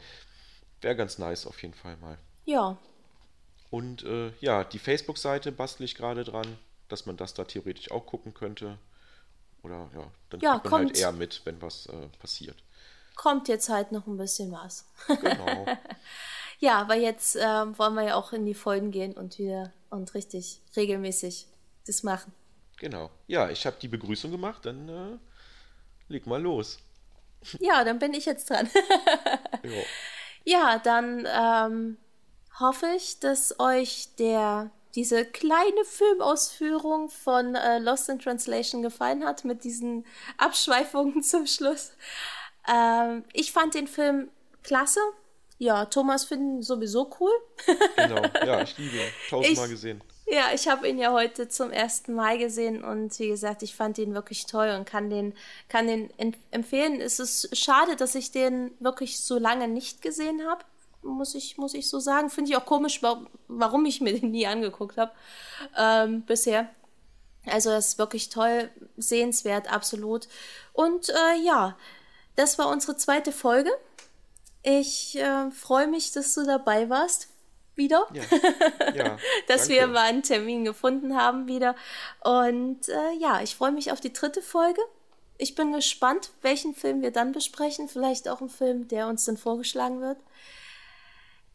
Wäre 0.81 0.95
ganz 0.95 1.17
nice 1.17 1.47
auf 1.47 1.61
jeden 1.61 1.73
Fall 1.73 1.97
mal. 1.97 2.17
Ja. 2.45 2.77
Und 3.71 4.03
äh, 4.03 4.31
ja, 4.39 4.63
die 4.63 4.79
Facebook-Seite 4.79 5.51
bastel 5.51 5.83
ich 5.83 5.95
gerade 5.95 6.23
dran, 6.23 6.57
dass 6.87 7.05
man 7.05 7.17
das 7.17 7.33
da 7.33 7.43
theoretisch 7.43 7.91
auch 7.91 8.05
gucken 8.05 8.33
könnte. 8.33 8.77
Oder 9.63 9.89
ja, 9.95 10.11
dann 10.29 10.39
ja, 10.39 10.59
kriegt 10.59 10.71
man 10.71 10.85
halt 10.85 10.97
eher 10.97 11.11
mit, 11.11 11.41
wenn 11.45 11.61
was 11.61 11.87
äh, 11.87 12.07
passiert. 12.19 12.55
Kommt 13.15 13.47
jetzt 13.47 13.69
halt 13.69 13.91
noch 13.91 14.05
ein 14.05 14.17
bisschen 14.17 14.51
was. 14.51 14.85
Genau. 15.07 15.65
ja, 16.59 16.79
aber 16.79 16.95
jetzt 16.95 17.35
äh, 17.35 17.77
wollen 17.77 17.95
wir 17.95 18.03
ja 18.03 18.15
auch 18.15 18.31
in 18.31 18.45
die 18.45 18.53
Folgen 18.53 18.91
gehen 18.91 19.13
und 19.13 19.39
wieder 19.39 19.73
und 19.89 20.13
richtig 20.13 20.61
regelmäßig 20.75 21.47
das 21.85 22.03
machen. 22.03 22.31
Genau. 22.77 23.09
Ja, 23.27 23.49
ich 23.49 23.65
habe 23.65 23.77
die 23.81 23.87
Begrüßung 23.87 24.31
gemacht, 24.31 24.65
dann 24.65 24.89
äh, 24.89 25.17
leg 26.07 26.27
mal 26.27 26.41
los. 26.41 26.79
Ja, 27.59 27.83
dann 27.83 27.99
bin 27.99 28.13
ich 28.13 28.25
jetzt 28.25 28.49
dran. 28.49 28.69
ja, 30.43 30.79
dann 30.79 31.27
ähm, 31.31 31.97
hoffe 32.59 32.87
ich, 32.95 33.19
dass 33.19 33.59
euch 33.59 34.15
der 34.17 34.71
diese 34.95 35.25
kleine 35.25 35.85
Filmausführung 35.85 37.09
von 37.09 37.53
äh, 37.53 37.77
Lost 37.77 38.09
in 38.09 38.17
Translation 38.17 38.81
gefallen 38.81 39.23
hat 39.23 39.45
mit 39.45 39.63
diesen 39.63 40.05
Abschweifungen 40.37 41.21
zum 41.23 41.45
Schluss. 41.45 41.91
Ähm, 42.67 43.23
ich 43.31 43.51
fand 43.51 43.75
den 43.75 43.87
Film 43.87 44.29
klasse. 44.63 44.99
Ja, 45.59 45.85
Thomas 45.85 46.25
finden 46.25 46.63
sowieso 46.63 47.11
cool. 47.19 47.31
genau, 47.95 48.23
ja, 48.45 48.61
ich 48.63 48.77
liebe 48.77 48.97
ihn. 48.97 49.11
Tausendmal 49.29 49.69
gesehen. 49.69 50.01
Ja, 50.29 50.47
ich 50.53 50.67
habe 50.67 50.89
ihn 50.89 50.97
ja 50.97 51.13
heute 51.13 51.47
zum 51.47 51.71
ersten 51.71 52.13
Mal 52.13 52.37
gesehen 52.37 52.83
und 52.83 53.17
wie 53.17 53.29
gesagt, 53.29 53.63
ich 53.63 53.75
fand 53.75 53.97
ihn 53.97 54.13
wirklich 54.13 54.45
toll 54.45 54.75
und 54.77 54.85
kann 54.85 55.09
den, 55.09 55.33
kann 55.69 55.87
den 55.87 56.09
empfehlen. 56.51 56.99
Es 56.99 57.19
ist 57.21 57.55
schade, 57.55 57.95
dass 57.95 58.13
ich 58.13 58.31
den 58.31 58.71
wirklich 58.81 59.21
so 59.21 59.39
lange 59.39 59.69
nicht 59.69 60.01
gesehen 60.01 60.45
habe, 60.45 60.65
muss 61.01 61.33
ich, 61.33 61.57
muss 61.57 61.73
ich 61.73 61.87
so 61.87 61.99
sagen. 61.99 62.29
Finde 62.29 62.51
ich 62.51 62.57
auch 62.57 62.65
komisch, 62.65 63.01
warum 63.47 63.85
ich 63.85 64.01
mir 64.01 64.19
den 64.19 64.31
nie 64.31 64.45
angeguckt 64.47 64.97
habe 64.97 65.13
ähm, 65.77 66.23
bisher. 66.23 66.69
Also 67.45 67.69
das 67.69 67.89
ist 67.89 67.97
wirklich 67.97 68.27
toll, 68.27 68.69
sehenswert, 68.97 69.71
absolut. 69.71 70.27
Und 70.73 71.07
äh, 71.07 71.41
ja, 71.41 71.77
das 72.35 72.59
war 72.59 72.67
unsere 72.67 72.97
zweite 72.97 73.31
Folge. 73.31 73.71
Ich 74.61 75.17
äh, 75.17 75.49
freue 75.51 75.87
mich, 75.87 76.11
dass 76.11 76.33
du 76.33 76.45
dabei 76.45 76.89
warst 76.89 77.29
wieder. 77.77 78.07
Ja. 78.13 78.23
ja 78.95 79.17
dass 79.47 79.67
danke. 79.67 79.73
wir 79.73 79.87
mal 79.87 80.09
einen 80.09 80.23
Termin 80.23 80.65
gefunden 80.65 81.15
haben 81.15 81.47
wieder. 81.47 81.75
Und 82.23 82.89
äh, 82.89 83.13
ja, 83.19 83.41
ich 83.41 83.55
freue 83.55 83.71
mich 83.71 83.91
auf 83.91 84.01
die 84.01 84.13
dritte 84.13 84.41
Folge. 84.41 84.81
Ich 85.37 85.55
bin 85.55 85.71
gespannt, 85.71 86.31
welchen 86.41 86.73
Film 86.73 87.01
wir 87.01 87.11
dann 87.11 87.31
besprechen. 87.31 87.87
Vielleicht 87.87 88.27
auch 88.27 88.41
einen 88.41 88.49
Film, 88.49 88.87
der 88.87 89.07
uns 89.07 89.25
dann 89.25 89.37
vorgeschlagen 89.37 90.01
wird. 90.01 90.17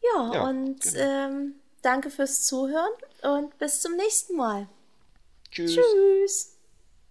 Ja, 0.01 0.33
ja 0.33 0.43
und 0.47 0.81
genau. 0.81 0.99
ähm, 0.99 1.55
danke 1.81 2.09
fürs 2.09 2.45
Zuhören 2.45 2.91
und 3.21 3.57
bis 3.57 3.81
zum 3.81 3.95
nächsten 3.95 4.35
Mal. 4.35 4.67
Tschüss. 5.51 5.75
Tschüss. 5.75 6.52